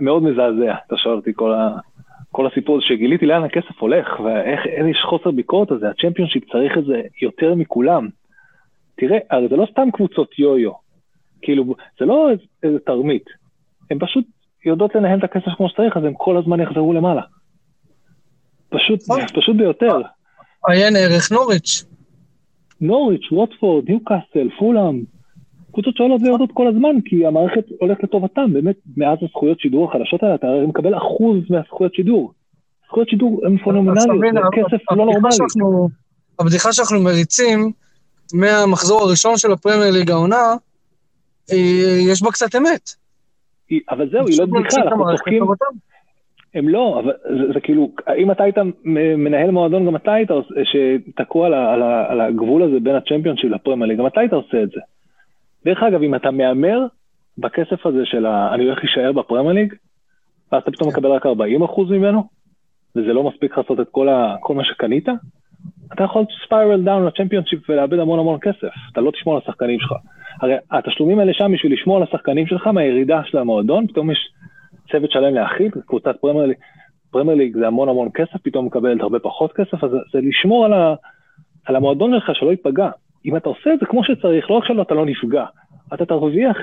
מאוד 0.00 0.22
מזעזע, 0.22 0.74
אתה 0.86 0.96
שואל 0.96 1.16
אותי 1.16 1.30
כל, 1.34 1.54
ה, 1.54 1.70
כל 2.30 2.46
הסיפור 2.46 2.76
הזה 2.76 2.86
שגיליתי 2.86 3.26
לאן 3.26 3.44
הכסף 3.44 3.78
הולך, 3.78 4.20
ואיך 4.20 4.60
יש 4.90 5.02
חוסר 5.08 5.30
ביקורת 5.30 5.70
הזה, 5.70 5.90
הצ'מפיונשיפ 5.90 6.52
צריך 6.52 6.78
את 6.78 6.84
זה 6.84 7.00
יותר 7.22 7.54
מכולם. 7.54 8.08
תראה, 8.96 9.18
הרי 9.30 9.48
זה 9.48 9.56
לא 9.56 9.66
סתם 9.70 9.88
קבוצות 9.92 10.38
יו-יו, 10.38 10.72
כאילו, 11.42 11.74
זה 11.98 12.04
לא 12.04 12.28
איזה 12.62 12.78
תרמית, 12.78 13.24
הן 13.90 13.98
פשוט 14.00 14.24
יודעות 14.64 14.94
לנהל 14.94 15.18
את 15.18 15.24
הכסף 15.24 15.50
כמו 15.56 15.68
שצריך, 15.68 15.96
אז 15.96 16.04
הם 16.04 16.14
כל 16.14 16.36
הזמן 16.36 16.60
יחזרו 16.60 16.92
למעלה. 16.92 17.22
פשוט, 18.68 19.00
נכון. 19.08 19.26
פשוט 19.26 19.56
ביותר. 19.56 20.00
עיין 20.68 20.96
ערך 20.96 21.32
נוריץ'. 21.32 21.84
נוריץ', 22.80 23.32
ווטפורד, 23.32 23.88
ניו 23.88 24.04
קאסל, 24.04 24.48
פולאם, 24.58 25.04
קבוצות 25.72 25.96
שעולות 25.96 26.20
ויורדות 26.22 26.50
כל 26.52 26.66
הזמן, 26.66 27.00
כי 27.04 27.26
המערכת 27.26 27.64
הולכת 27.80 28.04
לטובתם, 28.04 28.52
באמת, 28.52 28.76
מאז 28.96 29.18
הזכויות 29.22 29.60
שידור 29.60 29.90
החדשות 29.90 30.22
האלה, 30.22 30.34
אתה 30.34 30.46
הרי 30.46 30.66
מקבל 30.66 30.96
אחוז 30.96 31.36
מהזכויות 31.50 31.94
שידור. 31.94 32.32
זכויות 32.86 33.08
שידור 33.08 33.40
הן 33.46 33.56
פונומנליות, 33.56 34.20
זה 34.34 34.40
כסף 34.52 34.92
לא 34.92 35.04
נורמלי. 35.04 35.36
הבדיחה 36.40 36.72
שאנחנו 36.72 37.00
מריצים 37.00 37.72
מהמחזור 38.34 39.02
הראשון 39.02 39.36
של 39.36 39.52
הפרמייר 39.52 39.90
ליג 39.92 40.10
העונה, 40.10 40.54
יש 42.10 42.22
בה 42.22 42.30
קצת 42.30 42.56
אמת. 42.56 42.90
אבל 43.90 44.10
זהו, 44.10 44.26
היא 44.26 44.38
לא 44.38 44.46
בדיחה, 44.46 44.82
אנחנו 44.82 45.04
צוחקים. 45.10 45.44
הם 46.54 46.68
לא, 46.68 47.00
אבל 47.00 47.12
זה, 47.38 47.52
זה 47.54 47.60
כאילו, 47.60 47.90
אם 48.18 48.30
אתה 48.30 48.44
היית 48.44 48.56
מנהל 49.16 49.50
מועדון, 49.50 49.86
גם 49.86 49.96
אתה 49.96 50.12
היית 50.12 50.28
שתקוע 50.64 51.46
על, 51.46 51.54
על, 51.54 51.82
על 51.82 52.20
הגבול 52.20 52.62
הזה 52.62 52.80
בין 52.80 52.94
הצ'מפיונשיפ 52.96 53.50
לפרמייר 53.50 53.88
ליג, 53.88 53.98
גם 53.98 54.06
אתה 54.06 54.20
היית 54.20 54.32
עושה 54.32 54.62
את 54.62 54.70
זה. 54.70 54.80
דרך 55.64 55.82
אגב, 55.82 56.02
אם 56.02 56.14
אתה 56.14 56.30
מהמר 56.30 56.86
בכסף 57.38 57.86
הזה 57.86 58.00
של 58.04 58.26
ה... 58.26 58.54
אני 58.54 58.64
הולך 58.64 58.78
להישאר 58.78 59.12
בפרמייר 59.12 59.52
ליג, 59.52 59.74
ואז 60.52 60.62
אתה 60.62 60.70
פתאום 60.70 60.90
כן. 60.90 60.96
מקבל 60.96 61.10
רק 61.10 61.26
40% 61.26 61.28
ממנו, 61.90 62.24
וזה 62.96 63.12
לא 63.12 63.22
מספיק 63.30 63.58
לעשות 63.58 63.80
את 63.80 63.88
כל, 63.90 64.08
ה... 64.08 64.36
כל 64.40 64.54
מה 64.54 64.64
שקנית, 64.64 65.08
אתה 65.92 66.04
יכול 66.04 66.24
spiral 66.46 66.82
down 66.82 67.06
לצ'מפיונשיפ 67.06 67.70
ולאבד 67.70 67.98
המון 67.98 68.18
המון 68.18 68.38
כסף, 68.40 68.68
אתה 68.92 69.00
לא 69.00 69.10
תשמור 69.10 69.34
על 69.34 69.40
השחקנים 69.44 69.80
שלך. 69.80 69.92
הרי 70.40 70.54
התשלומים 70.70 71.18
האלה 71.18 71.32
שם 71.34 71.52
בשביל 71.52 71.72
לשמור 71.72 71.96
על 71.96 72.02
השחקנים 72.02 72.46
שלך 72.46 72.66
מהירידה 72.66 73.20
של 73.24 73.38
המועדון, 73.38 73.86
פתאום 73.86 74.10
יש 74.10 74.18
צוות 74.92 75.10
שלם 75.10 75.34
להכיל, 75.34 75.70
קבוצת 75.86 76.16
פרמייר 76.20 76.46
ליג, 76.46 76.56
פרמייר 77.10 77.38
ליג 77.38 77.56
זה 77.58 77.66
המון 77.66 77.88
המון 77.88 78.08
כסף, 78.14 78.36
פתאום 78.42 78.66
מקבלת 78.66 79.00
הרבה 79.00 79.18
פחות 79.18 79.52
כסף, 79.52 79.84
אז 79.84 79.90
זה 79.90 80.18
לשמור 80.22 80.64
על, 80.64 80.72
ה... 80.72 80.94
על 81.66 81.76
המועדון 81.76 82.10
שלך 82.20 82.36
שלא 82.36 82.50
ייפגע. 82.50 82.90
אם 83.24 83.36
אתה 83.36 83.48
עושה 83.48 83.74
את 83.74 83.80
זה 83.80 83.86
כמו 83.86 84.04
שצריך, 84.04 84.50
לא 84.50 84.56
רק 84.56 84.64
שלא 84.64 84.82
אתה 84.82 84.94
לא 84.94 85.06
נפגע, 85.06 85.44
אתה 85.94 86.06
תרוויח 86.06 86.56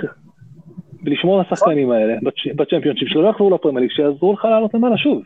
ולשמור 1.03 1.39
על 1.39 1.45
השחקנים 1.45 1.91
האלה 1.91 2.13
בצ'מפיונשיפ 2.55 3.07
שלא 3.09 3.29
יחזרו 3.29 3.49
לפרמייר 3.55 3.89
שיעזרו 3.89 4.33
לך 4.33 4.45
לעלות 4.45 4.73
למעלה 4.73 4.97
שוב. 4.97 5.21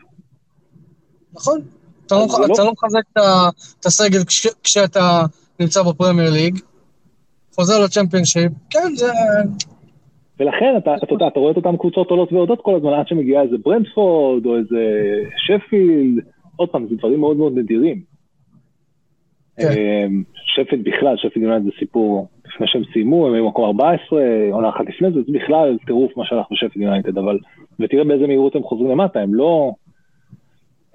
נכון. 1.34 1.60
אתה 2.06 2.14
לא, 2.14 2.64
לא 2.64 2.72
מחזק 2.72 3.02
את 3.80 3.86
הסגל 3.86 4.18
כשאתה 4.62 5.22
נמצא 5.60 5.82
בפרמייר 5.82 6.30
ליג, 6.30 6.58
חוזר 7.54 7.84
לצ'מפיונשיפ, 7.84 8.52
כן, 8.70 8.88
זה... 8.94 9.06
ולכן 10.40 10.74
אתה, 10.78 10.94
אתה 10.94 11.14
יודע, 11.14 11.26
אתה 11.26 11.40
רואה 11.40 11.52
את 11.52 11.56
אותן 11.56 11.76
קבוצות 11.76 12.10
עולות 12.10 12.32
ויורדות 12.32 12.60
כל 12.62 12.74
הזמן 12.74 12.92
עד 12.92 13.08
שמגיעה 13.08 13.42
איזה 13.42 13.56
ברנדפורד 13.64 14.46
או 14.46 14.56
איזה 14.56 14.82
שפילד, 15.36 16.24
עוד 16.56 16.68
פעם, 16.68 16.86
זה 16.88 16.96
דברים 16.96 17.20
מאוד 17.20 17.36
מאוד 17.36 17.52
נדירים. 17.58 18.11
כן. 19.56 19.68
אמ, 19.68 20.22
שפילד 20.34 20.84
בכלל, 20.84 21.16
שפילד 21.16 21.44
יונייטד 21.44 21.64
זה 21.64 21.70
סיפור, 21.78 22.28
לפני 22.46 22.66
שהם 22.66 22.82
סיימו, 22.92 23.26
הם 23.26 23.34
היו 23.34 23.48
מקום 23.48 23.64
14, 23.64 24.22
עונה 24.52 24.68
אחת 24.68 24.84
לפני 24.88 25.10
זה, 25.10 25.22
זה 25.22 25.32
בכלל 25.32 25.78
טירוף 25.86 26.16
מה 26.16 26.24
שהלך 26.26 26.46
בשפילד 26.52 26.76
יונייטד, 26.76 27.18
אבל, 27.18 27.38
ותראה 27.80 28.04
באיזה 28.04 28.26
מהירות 28.26 28.56
הם 28.56 28.62
חוזרים 28.62 28.90
למטה, 28.90 29.20
הם 29.20 29.34
לא, 29.34 29.72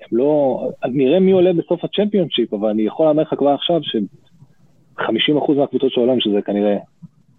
הם 0.02 0.18
לא, 0.18 0.62
נראה 0.86 1.20
מי 1.20 1.32
עולה 1.32 1.54
בסוף 1.54 1.84
הצ'מפיונשיפ, 1.84 2.54
אבל 2.54 2.70
אני 2.70 2.84
יכול 2.84 3.06
להאמר 3.06 3.22
לך 3.22 3.34
כבר 3.38 3.50
עכשיו 3.50 3.80
ש-50% 3.84 5.52
מהקבוצות 5.58 5.92
של 5.92 6.02
העולם, 6.02 6.20
שזה 6.20 6.42
כנראה, 6.42 6.78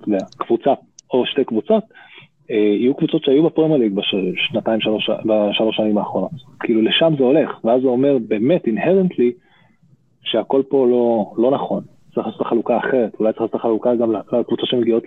אתה 0.00 0.08
יודע, 0.08 0.24
קבוצה 0.38 0.74
או 1.12 1.26
שתי 1.26 1.44
קבוצות, 1.44 1.84
אה, 2.50 2.56
יהיו 2.56 2.94
קבוצות 2.94 3.24
שהיו 3.24 3.42
בפרמייר 3.42 3.78
ליג 3.78 3.92
בשנתיים, 3.94 4.80
שלוש, 4.80 5.10
בשלוש 5.10 5.76
שנים 5.76 5.98
האחרונות. 5.98 6.30
כאילו 6.60 6.82
לשם 6.82 7.14
זה 7.18 7.24
הולך, 7.24 7.64
ואז 7.64 7.82
זה 7.82 7.88
אומר 7.88 8.18
באמת, 8.28 8.66
אינהרנטלי, 8.66 9.32
שהכל 10.30 10.62
פה 10.68 10.86
לא, 10.90 11.32
לא 11.36 11.50
נכון. 11.50 11.82
צריך 12.14 12.26
לעשות 12.26 12.40
את 12.40 12.46
החלוקה 12.46 12.78
אחרת, 12.78 13.14
אולי 13.20 13.32
צריך 13.32 13.40
לעשות 13.40 13.50
את 13.50 13.54
החלוקה 13.54 13.94
גם 13.94 14.12
לקבוצות 14.12 14.68
שמגיעות 14.68 15.04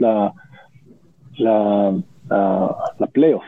לפלייאוף. 2.99 3.43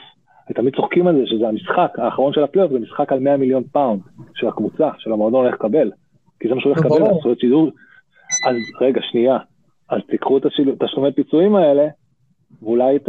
ותמיד 0.49 0.75
צוחקים 0.75 1.07
על 1.07 1.15
זה 1.15 1.21
שזה 1.25 1.47
המשחק 1.47 1.93
האחרון 1.97 2.33
של 2.33 2.43
הפלייאוף, 2.43 2.71
זה 2.71 2.79
משחק 2.79 3.11
על 3.11 3.19
100 3.19 3.37
מיליון 3.37 3.63
פאונד 3.63 4.01
של 4.35 4.47
הקבוצה, 4.47 4.89
של 4.97 5.11
המועדון 5.11 5.45
הולך 5.45 5.53
לקבל. 5.53 5.91
כי 6.39 6.47
זה 6.47 6.55
מה 6.55 6.61
שהוא 6.61 6.73
הולך 6.73 6.85
לקבל, 6.85 7.19
זכויות 7.19 7.39
שידור. 7.39 7.69
אז 8.47 8.55
רגע, 8.81 9.01
שנייה. 9.01 9.37
אז 9.89 10.01
תיקחו 10.09 10.37
את 10.37 10.45
התשלומי 10.45 11.11
פיצויים 11.11 11.55
האלה, 11.55 11.87
ואולי 12.61 12.99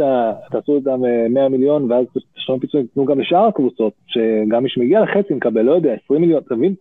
תעשו 0.51 0.71
אותם 0.71 1.01
100 1.29 1.43
אה, 1.43 1.49
מיליון, 1.49 1.91
ואז 1.91 2.05
תשלומי 2.35 2.61
פיצויים 2.61 2.87
תנו 2.93 3.05
גם 3.05 3.19
לשאר 3.19 3.45
הקבוצות, 3.45 3.93
שגם 4.07 4.63
מי 4.63 4.69
שמגיע 4.69 5.01
לחצי 5.01 5.33
מקבל, 5.33 5.61
לא 5.61 5.71
יודע, 5.71 5.93
20 6.05 6.21
מיליון, 6.21 6.41
אתה 6.47 6.55
מבין? 6.55 6.75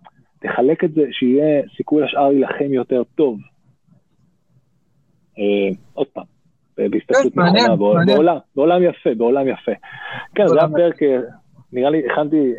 תחלק 0.45 0.85
את 0.85 0.95
זה, 0.95 1.03
שיהיה 1.11 1.63
סיכוי 1.77 2.03
לשאר 2.03 2.29
להילחם 2.29 2.73
יותר 2.73 3.03
טוב. 3.15 3.39
אה, 5.39 5.77
עוד 5.93 6.07
פעם, 6.07 6.25
בהסתכלות 6.77 7.35
כן, 7.35 7.41
נכונה, 7.41 7.77
בעולם, 7.77 8.37
בעולם 8.57 8.83
יפה, 8.83 9.11
בעולם 9.17 9.49
יפה. 9.49 9.73
כן, 10.35 10.47
זה 10.47 10.55
היה 10.59 10.69
פרק, 10.69 11.03
אה, 11.03 11.21
נראה 11.73 11.91
לי, 11.91 12.03
הכנתי, 12.13 12.53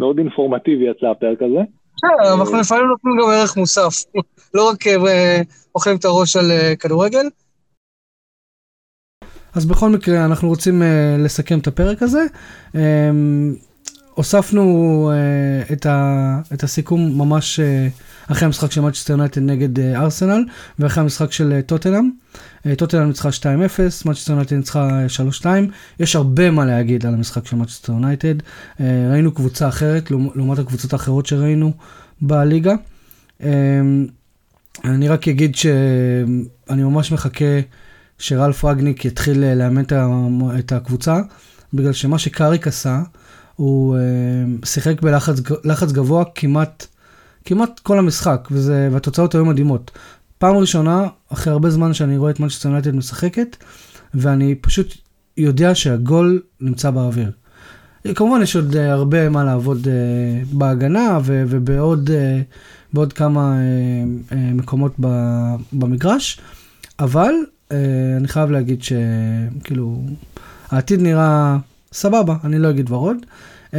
מאוד 0.00 0.18
אינפורמטיבי 0.18 0.90
יצא 0.90 1.06
הפרק 1.06 1.42
הזה. 1.42 1.60
כן, 2.00 2.40
אנחנו 2.40 2.60
לפעמים 2.60 2.86
נותנים 2.86 3.14
גם 3.22 3.30
ערך 3.30 3.56
מוסף, 3.56 4.04
לא 4.54 4.70
רק 4.70 4.76
אוכלים 5.74 5.96
את 5.96 6.04
הראש 6.04 6.36
על 6.36 6.44
כדורגל. 6.80 7.26
אז 9.56 9.66
בכל 9.66 9.88
מקרה, 9.88 10.24
אנחנו 10.24 10.48
רוצים 10.48 10.82
לסכם 11.24 11.58
את 11.58 11.66
הפרק 11.66 12.02
הזה. 12.02 12.20
הוספנו 14.20 15.12
uh, 15.12 15.72
את, 15.72 15.86
ה, 15.86 16.40
את 16.54 16.62
הסיכום 16.62 17.18
ממש 17.18 17.60
uh, 17.60 18.32
אחרי 18.32 18.46
המשחק 18.46 18.72
של 18.72 18.80
מצ'סטר 18.80 19.12
יונייטד 19.12 19.42
נגד 19.42 19.78
uh, 19.78 19.82
ארסנל 19.96 20.44
ואחרי 20.78 21.02
המשחק 21.02 21.32
של 21.32 21.60
טוטנאם. 21.66 22.10
טוטנאם 22.76 23.08
ניצחה 23.08 23.28
2-0, 23.28 23.42
מצ'סטר 24.04 24.32
יונייטד 24.32 24.56
ניצחה 24.56 24.88
3-2. 25.42 25.46
יש 26.00 26.16
הרבה 26.16 26.50
מה 26.50 26.64
להגיד 26.64 27.06
על 27.06 27.14
המשחק 27.14 27.46
של 27.46 27.56
מצ'סטר 27.56 27.92
יונייטד. 27.92 28.34
ראינו 28.80 29.32
קבוצה 29.32 29.68
אחרת 29.68 30.10
לעומת 30.10 30.58
הקבוצות 30.58 30.92
האחרות 30.92 31.26
שראינו 31.26 31.72
בליגה. 32.22 32.74
אני 34.84 35.08
רק 35.08 35.28
אגיד 35.28 35.56
שאני 35.56 36.82
ממש 36.82 37.12
מחכה 37.12 37.60
שרלף 38.18 38.64
רגניק 38.64 39.04
יתחיל 39.04 39.54
לאמן 39.54 39.82
את 40.58 40.72
הקבוצה, 40.72 41.20
בגלל 41.74 41.92
שמה 41.92 42.18
שקאריק 42.18 42.66
עשה, 42.66 43.02
הוא 43.60 43.96
uh, 43.96 44.66
שיחק 44.66 45.02
בלחץ 45.02 45.92
גבוה 45.92 46.24
כמעט, 46.34 46.86
כמעט 47.44 47.80
כל 47.80 47.98
המשחק, 47.98 48.48
וזה, 48.50 48.88
והתוצאות 48.92 49.34
היו 49.34 49.44
מדהימות. 49.44 49.90
פעם 50.38 50.56
ראשונה, 50.56 51.06
אחרי 51.32 51.52
הרבה 51.52 51.70
זמן 51.70 51.94
שאני 51.94 52.16
רואה 52.16 52.30
את 52.30 52.40
מנצ'סטר 52.40 52.68
יונייטד 52.68 52.94
משחקת, 52.94 53.56
ואני 54.14 54.54
פשוט 54.54 54.94
יודע 55.36 55.74
שהגול 55.74 56.42
נמצא 56.60 56.90
באוויר. 56.90 57.30
כמובן 58.14 58.42
יש 58.42 58.56
עוד 58.56 58.74
uh, 58.74 58.78
הרבה 58.78 59.28
מה 59.28 59.44
לעבוד 59.44 59.84
uh, 59.84 59.88
בהגנה 60.52 61.18
ו- 61.22 61.44
ובעוד 61.48 62.10
בעוד 62.92 63.12
כמה 63.12 63.54
מקומות 64.32 64.94
במגרש, 65.72 66.40
אבל 66.98 67.32
אני 68.16 68.28
חייב 68.28 68.50
להגיד 68.50 68.82
שכאילו 68.82 70.02
העתיד 70.70 71.02
נראה 71.02 71.56
סבבה, 71.92 72.36
אני 72.44 72.58
לא 72.58 72.70
אגיד 72.70 72.90
ורוד. 72.90 73.16
אמ, 73.74 73.78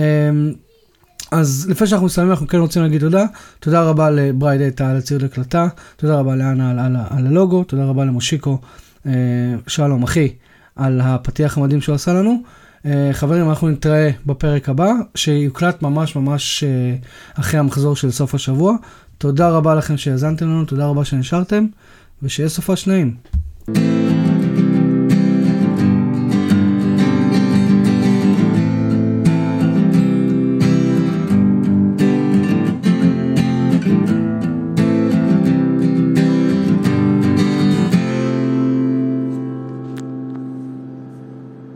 אז 1.32 1.68
לפני 1.70 1.88
שאנחנו 1.88 2.06
מסיימים, 2.06 2.32
אנחנו 2.32 2.48
כן 2.48 2.58
רוצים 2.58 2.82
להגיד 2.82 3.02
תודה. 3.02 3.26
תודה 3.60 3.84
רבה 3.84 4.10
לבריידט 4.10 4.82
על 4.82 4.98
הציוד 4.98 5.24
הקלטה, 5.24 5.68
תודה 5.96 6.20
רבה 6.20 6.36
לאנה 6.36 6.72
על, 6.72 6.80
על, 6.80 6.96
על 7.10 7.28
הלוגו, 7.28 7.64
תודה 7.64 7.86
רבה 7.86 8.06
למושיקו, 8.06 8.60
אה, 9.06 9.12
שלום 9.68 10.04
אחי, 10.04 10.34
על 10.76 11.02
הפתיח 11.04 11.58
המדהים 11.58 11.82
שהוא 11.82 11.96
עשה 11.96 12.14
לנו. 12.14 12.42
אה, 12.86 13.10
חברים, 13.14 13.50
אנחנו 13.50 13.70
נתראה 13.70 14.10
בפרק 14.26 14.70
הבא, 14.70 14.92
שיוקלט 15.16 15.82
ממש 15.82 16.16
ממש 16.16 16.64
אה, 16.64 16.96
אחרי 17.34 17.60
המחזור 17.60 17.96
של 17.96 18.12
סוף 18.12 18.36
השבוע. 18.36 18.76
תודה 19.18 19.50
רבה 19.50 19.76
לכם 19.76 19.98
שהאזנתם 19.98 20.46
לנו, 20.46 20.66
תודה 20.66 20.86
רבה 20.86 21.06
שנשארתם, 21.06 21.66
ושיהיה 22.24 22.50
סופה 22.50 22.76
שניים. 22.76 23.16
thank 23.68 23.78
you 23.78 24.01